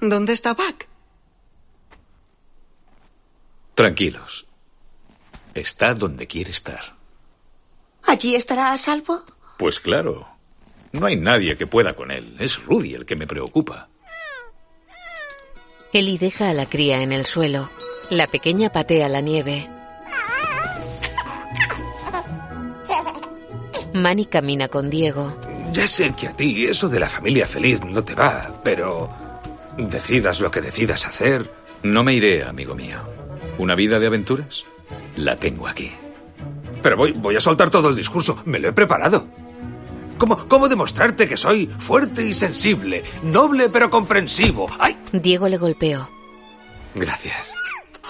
¿Dónde 0.00 0.32
está 0.32 0.54
Buck? 0.54 0.86
Tranquilos. 3.74 4.46
Está 5.52 5.92
donde 5.92 6.26
quiere 6.26 6.50
estar. 6.50 6.96
¿Allí 8.06 8.34
estará 8.34 8.72
a 8.72 8.78
salvo? 8.78 9.22
Pues 9.58 9.80
claro. 9.80 10.26
No 10.92 11.04
hay 11.04 11.16
nadie 11.16 11.58
que 11.58 11.66
pueda 11.66 11.94
con 11.94 12.10
él. 12.10 12.36
Es 12.38 12.64
Rudy 12.64 12.94
el 12.94 13.04
que 13.04 13.16
me 13.16 13.26
preocupa. 13.26 13.90
Eli 15.92 16.18
deja 16.18 16.50
a 16.50 16.54
la 16.54 16.66
cría 16.66 17.02
en 17.02 17.10
el 17.10 17.26
suelo. 17.26 17.68
La 18.10 18.26
pequeña 18.28 18.70
patea 18.70 19.08
la 19.08 19.20
nieve. 19.20 19.68
Manny 23.92 24.26
camina 24.26 24.68
con 24.68 24.88
Diego. 24.88 25.36
Ya 25.72 25.88
sé 25.88 26.12
que 26.12 26.28
a 26.28 26.32
ti 26.32 26.64
eso 26.64 26.88
de 26.88 27.00
la 27.00 27.08
familia 27.08 27.46
feliz 27.46 27.82
no 27.84 28.04
te 28.04 28.14
va, 28.14 28.60
pero 28.62 29.10
decidas 29.76 30.40
lo 30.40 30.50
que 30.50 30.60
decidas 30.60 31.06
hacer. 31.06 31.50
No 31.82 32.04
me 32.04 32.14
iré, 32.14 32.44
amigo 32.44 32.76
mío. 32.76 32.98
¿Una 33.58 33.74
vida 33.74 33.98
de 33.98 34.06
aventuras? 34.06 34.64
La 35.16 35.36
tengo 35.36 35.66
aquí. 35.66 35.90
Pero 36.82 36.96
voy, 36.96 37.12
voy 37.12 37.34
a 37.34 37.40
soltar 37.40 37.68
todo 37.68 37.88
el 37.88 37.96
discurso. 37.96 38.40
Me 38.44 38.60
lo 38.60 38.68
he 38.68 38.72
preparado. 38.72 39.26
¿Cómo, 40.20 40.36
¿Cómo 40.48 40.68
demostrarte 40.68 41.26
que 41.26 41.38
soy 41.38 41.66
fuerte 41.66 42.22
y 42.22 42.34
sensible, 42.34 43.02
noble 43.22 43.70
pero 43.70 43.88
comprensivo? 43.88 44.68
¡Ay! 44.78 44.94
Diego 45.12 45.48
le 45.48 45.56
golpeó. 45.56 46.10
Gracias. 46.94 47.50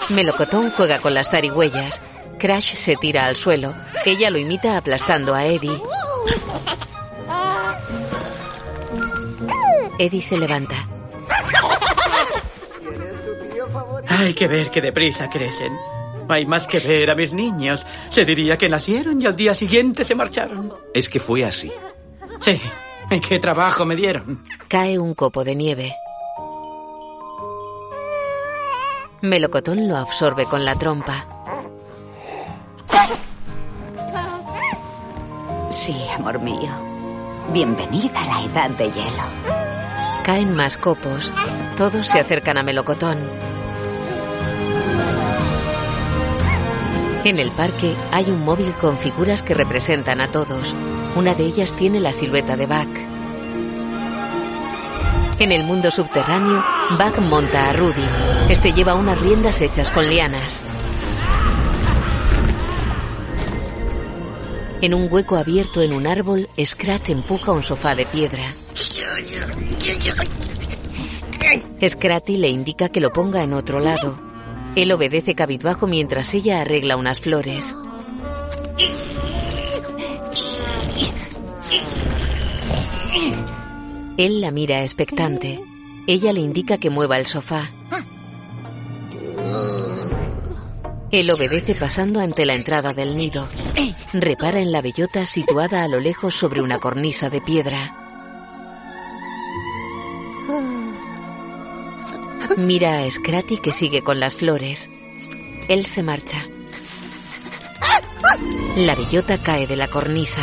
Melocotón 0.09 0.73
juega 0.73 0.99
con 0.99 1.15
las 1.15 1.31
zarigüeyas. 1.31 2.03
Crash 2.41 2.74
se 2.74 2.97
tira 2.97 3.27
al 3.27 3.37
suelo. 3.37 3.74
Ella 4.05 4.28
lo 4.31 4.39
imita 4.39 4.77
aplastando 4.77 5.37
a 5.37 5.47
Eddie. 5.47 5.81
Eddie 10.01 10.23
se 10.23 10.37
levanta. 10.37 10.89
Hay 14.09 14.35
que 14.35 14.49
ver 14.49 14.73
qué 14.73 14.81
deprisa 14.81 15.31
crecen. 15.31 15.73
Hay 16.28 16.45
más 16.45 16.66
que 16.66 16.81
ver 16.81 17.09
a 17.09 17.15
mis 17.15 17.32
niños. 17.32 17.87
Se 18.11 18.24
diría 18.24 18.59
que 18.59 18.69
nacieron 18.69 19.23
y 19.23 19.27
al 19.27 19.37
día 19.37 19.55
siguiente 19.55 20.05
se 20.05 20.16
marcharon. 20.16 20.73
Es 20.93 21.09
que 21.09 21.20
fue 21.20 21.45
así. 21.45 21.70
Sí. 22.41 22.61
¿Qué 23.29 23.39
trabajo 23.39 23.85
me 23.85 23.97
dieron? 23.97 24.45
Cae 24.69 24.99
un 24.99 25.15
copo 25.15 25.45
de 25.45 25.55
nieve. 25.55 25.97
Melocotón 29.23 29.89
lo 29.89 29.97
absorbe 29.97 30.47
con 30.47 30.65
la 30.65 30.77
trompa. 30.77 31.27
Sí, 35.71 35.97
amor 36.17 36.41
mío. 36.41 36.71
Bienvenida 37.53 38.21
a 38.21 38.25
la 38.27 38.45
edad 38.45 38.71
de 38.71 38.91
hielo. 38.91 39.25
Caen 40.25 40.55
más 40.55 40.77
copos. 40.77 41.33
Todos 41.77 42.07
se 42.07 42.21
acercan 42.21 42.59
a 42.59 42.62
Melocotón. 42.62 43.19
En 47.25 47.39
el 47.39 47.51
parque 47.51 47.95
hay 48.12 48.31
un 48.31 48.41
móvil 48.45 48.73
con 48.75 48.97
figuras 48.97 49.43
que 49.43 49.55
representan 49.55 50.21
a 50.21 50.31
todos. 50.31 50.75
Una 51.16 51.35
de 51.35 51.45
ellas 51.45 51.73
tiene 51.73 51.99
la 51.99 52.12
silueta 52.12 52.57
de 52.57 52.66
Buck. 52.66 52.89
En 55.41 55.53
el 55.53 55.65
mundo 55.65 55.91
subterráneo, 55.91 56.62
Buck 56.99 57.19
monta 57.19 57.69
a 57.69 57.73
Rudy. 57.73 58.05
Este 58.49 58.73
lleva 58.73 58.95
unas 58.95 59.20
riendas 59.20 59.61
hechas 59.61 59.91
con 59.91 60.09
lianas. 60.09 60.61
En 64.81 64.95
un 64.95 65.09
hueco 65.11 65.37
abierto 65.37 65.82
en 65.82 65.93
un 65.93 66.07
árbol, 66.07 66.49
Scrat 66.65 67.11
empuja 67.11 67.53
un 67.53 67.62
sofá 67.62 67.95
de 67.95 68.07
piedra. 68.07 68.55
Scratty 71.87 72.37
le 72.37 72.49
indica 72.49 72.89
que 72.89 73.01
lo 73.01 73.12
ponga 73.12 73.43
en 73.43 73.53
otro 73.53 73.81
lado. 73.81 74.19
Él 74.77 74.93
obedece 74.93 75.35
cabizbajo 75.35 75.87
mientras 75.87 76.32
ella 76.35 76.61
arregla 76.61 76.97
unas 76.97 77.20
flores. 77.20 77.74
Él 84.21 84.43
la 84.43 84.51
mira 84.51 84.83
expectante. 84.83 85.63
Ella 86.07 86.35
le 86.35 86.41
indica 86.41 86.77
que 86.77 86.91
mueva 86.91 87.17
el 87.17 87.25
sofá. 87.25 87.71
Él 91.11 91.31
obedece 91.31 91.75
pasando 91.75 92.21
ante 92.21 92.45
la 92.45 92.55
entrada 92.55 92.93
del 92.93 93.17
nido. 93.17 93.49
Repara 94.13 94.61
en 94.61 94.73
la 94.73 94.83
bellota 94.83 95.25
situada 95.25 95.85
a 95.85 95.89
lo 95.89 96.01
lejos 96.01 96.35
sobre 96.35 96.61
una 96.61 96.79
cornisa 96.79 97.31
de 97.31 97.41
piedra. 97.41 97.97
Mira 102.59 102.99
a 102.99 103.11
Scratty 103.11 103.57
que 103.57 103.73
sigue 103.73 104.03
con 104.03 104.21
las 104.21 104.37
flores. 104.37 104.91
Él 105.69 105.87
se 105.87 106.03
marcha. 106.03 106.47
La 108.77 108.95
bellota 108.95 109.43
cae 109.43 109.67
de 109.67 109.77
la 109.77 109.89
cornisa. 109.89 110.43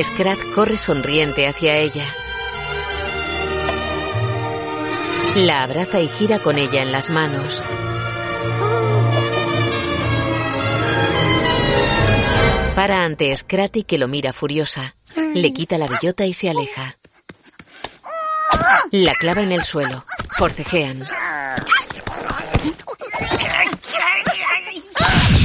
Scrat 0.00 0.38
corre 0.54 0.78
sonriente 0.78 1.46
hacia 1.46 1.76
ella. 1.76 2.06
La 5.36 5.62
abraza 5.62 6.00
y 6.00 6.08
gira 6.08 6.38
con 6.38 6.58
ella 6.58 6.82
en 6.82 6.92
las 6.92 7.10
manos. 7.10 7.62
Para 12.74 13.04
ante 13.04 13.36
Scratty 13.36 13.84
que 13.84 13.98
lo 13.98 14.08
mira 14.08 14.32
furiosa. 14.32 14.96
Le 15.34 15.52
quita 15.52 15.76
la 15.76 15.86
bellota 15.86 16.24
y 16.24 16.32
se 16.32 16.48
aleja. 16.48 16.96
La 18.90 19.14
clava 19.14 19.42
en 19.42 19.52
el 19.52 19.62
suelo. 19.62 20.04
Forcejean. 20.30 21.00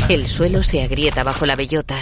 El 0.09 0.27
suelo 0.27 0.63
se 0.63 0.83
agrieta 0.83 1.23
bajo 1.23 1.45
la 1.45 1.55
bellota. 1.55 1.97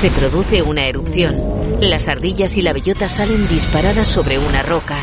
Se 0.00 0.10
produce 0.10 0.62
una 0.62 0.86
erupción. 0.86 1.36
Las 1.80 2.08
ardillas 2.08 2.56
y 2.56 2.62
la 2.62 2.72
bellota 2.72 3.06
salen 3.06 3.46
disparadas 3.46 4.08
sobre 4.08 4.38
una 4.38 4.62
roca. 4.62 4.96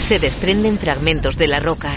Se 0.00 0.18
desprenden 0.18 0.76
fragmentos 0.76 1.36
de 1.36 1.46
la 1.46 1.60
roca. 1.60 1.92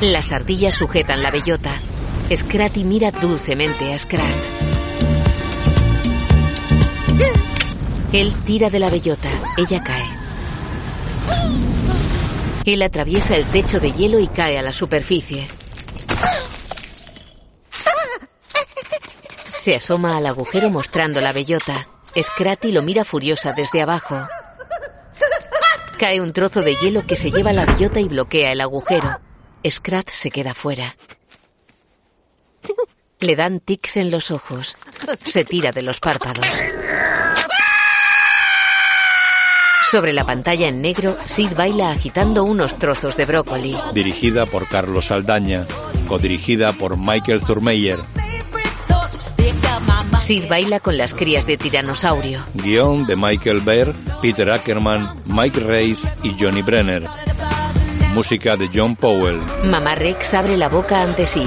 Las 0.00 0.32
ardillas 0.32 0.76
sujetan 0.78 1.22
la 1.22 1.30
bellota. 1.30 1.72
Scratty 2.34 2.84
mira 2.84 3.10
dulcemente 3.10 3.92
a 3.92 3.98
Scrat. 3.98 4.24
Él 8.14 8.32
tira 8.46 8.70
de 8.70 8.80
la 8.80 8.88
bellota. 8.88 9.28
Ella 9.58 9.84
cae. 9.84 10.08
Él 12.64 12.80
atraviesa 12.80 13.36
el 13.36 13.44
techo 13.44 13.78
de 13.78 13.92
hielo 13.92 14.18
y 14.18 14.26
cae 14.26 14.58
a 14.58 14.62
la 14.62 14.72
superficie. 14.72 15.46
Se 19.66 19.74
asoma 19.74 20.16
al 20.16 20.26
agujero 20.26 20.70
mostrando 20.70 21.20
la 21.20 21.32
bellota. 21.32 21.88
Scratty 22.16 22.70
lo 22.70 22.82
mira 22.82 23.04
furiosa 23.04 23.52
desde 23.52 23.82
abajo. 23.82 24.16
Cae 25.98 26.20
un 26.20 26.32
trozo 26.32 26.62
de 26.62 26.76
hielo 26.76 27.04
que 27.04 27.16
se 27.16 27.32
lleva 27.32 27.52
la 27.52 27.64
bellota 27.64 27.98
y 27.98 28.06
bloquea 28.06 28.52
el 28.52 28.60
agujero. 28.60 29.18
Scrat 29.68 30.08
se 30.08 30.30
queda 30.30 30.54
fuera. 30.54 30.94
Le 33.18 33.34
dan 33.34 33.58
tics 33.58 33.96
en 33.96 34.12
los 34.12 34.30
ojos. 34.30 34.76
Se 35.24 35.44
tira 35.44 35.72
de 35.72 35.82
los 35.82 35.98
párpados. 35.98 36.46
Sobre 39.90 40.12
la 40.12 40.24
pantalla 40.24 40.68
en 40.68 40.80
negro, 40.80 41.18
Sid 41.26 41.54
baila 41.56 41.90
agitando 41.90 42.44
unos 42.44 42.78
trozos 42.78 43.16
de 43.16 43.24
brócoli. 43.24 43.76
Dirigida 43.92 44.46
por 44.46 44.68
Carlos 44.68 45.06
Saldaña, 45.06 45.66
codirigida 46.06 46.72
por 46.72 46.96
Michael 46.96 47.40
Zurmeyer. 47.40 47.98
Sid 50.26 50.48
baila 50.48 50.80
con 50.80 50.98
las 50.98 51.14
crías 51.14 51.46
de 51.46 51.56
tiranosaurio. 51.56 52.40
Guión 52.54 53.06
de 53.06 53.14
Michael 53.14 53.60
Baer, 53.60 53.94
Peter 54.20 54.50
Ackerman, 54.50 55.22
Mike 55.24 55.60
Reis 55.60 56.00
y 56.24 56.34
Johnny 56.36 56.62
Brenner. 56.62 57.04
Música 58.12 58.56
de 58.56 58.68
John 58.74 58.96
Powell. 58.96 59.40
Mamá 59.62 59.94
Rex 59.94 60.34
abre 60.34 60.56
la 60.56 60.68
boca 60.68 61.00
ante 61.00 61.28
Sid. 61.28 61.46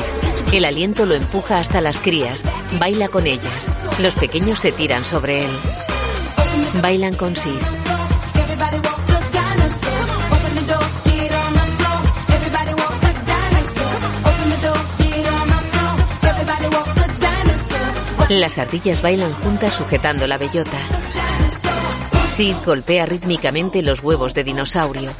El 0.53 0.64
aliento 0.64 1.06
lo 1.06 1.15
empuja 1.15 1.60
hasta 1.60 1.81
las 1.81 1.99
crías. 1.99 2.45
Baila 2.80 3.10
con 3.10 3.27
ellas. 3.27 3.68
Los 3.99 4.15
pequeños 4.15 4.60
se 4.60 4.72
tiran 4.72 5.03
sobre 5.03 5.43
él. 5.43 5.51
Bailan 6.81 7.15
con 7.15 7.35
Sid. 7.35 7.98
Las 18.30 18.60
ardillas 18.60 19.01
bailan 19.01 19.34
juntas 19.34 19.73
sujetando 19.73 20.27
la 20.27 20.38
bellota. 20.38 20.77
Sid 22.27 22.56
golpea 22.64 23.07
rítmicamente 23.07 23.81
los 23.81 24.03
huevos 24.03 24.35
de 24.35 24.43
dinosaurio. 24.43 25.11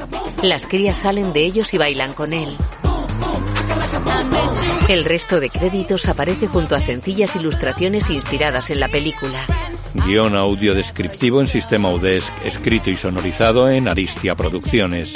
Las 0.44 0.68
crías 0.68 0.98
salen 0.98 1.34
de 1.34 1.42
ellos 1.42 1.74
y 1.74 1.80
bailan 1.80 2.14
con 2.14 2.34
él. 2.34 2.48
El 4.88 5.06
resto 5.06 5.40
de 5.40 5.50
créditos 5.50 6.08
aparece 6.08 6.48
junto 6.48 6.76
a 6.76 6.80
sencillas 6.80 7.36
ilustraciones 7.36 8.10
inspiradas 8.10 8.70
en 8.70 8.80
la 8.80 8.88
película. 8.88 9.40
Guión 9.94 10.36
audio 10.36 10.76
descriptivo 10.76 11.42
en 11.42 11.48
sistema 11.48 11.90
UDESC, 11.90 12.32
escrito 12.46 12.92
y 12.92 12.98
sonorizado 12.98 13.70
en 13.70 13.88
Aristia 13.88 14.36
Producciones. 14.36 15.16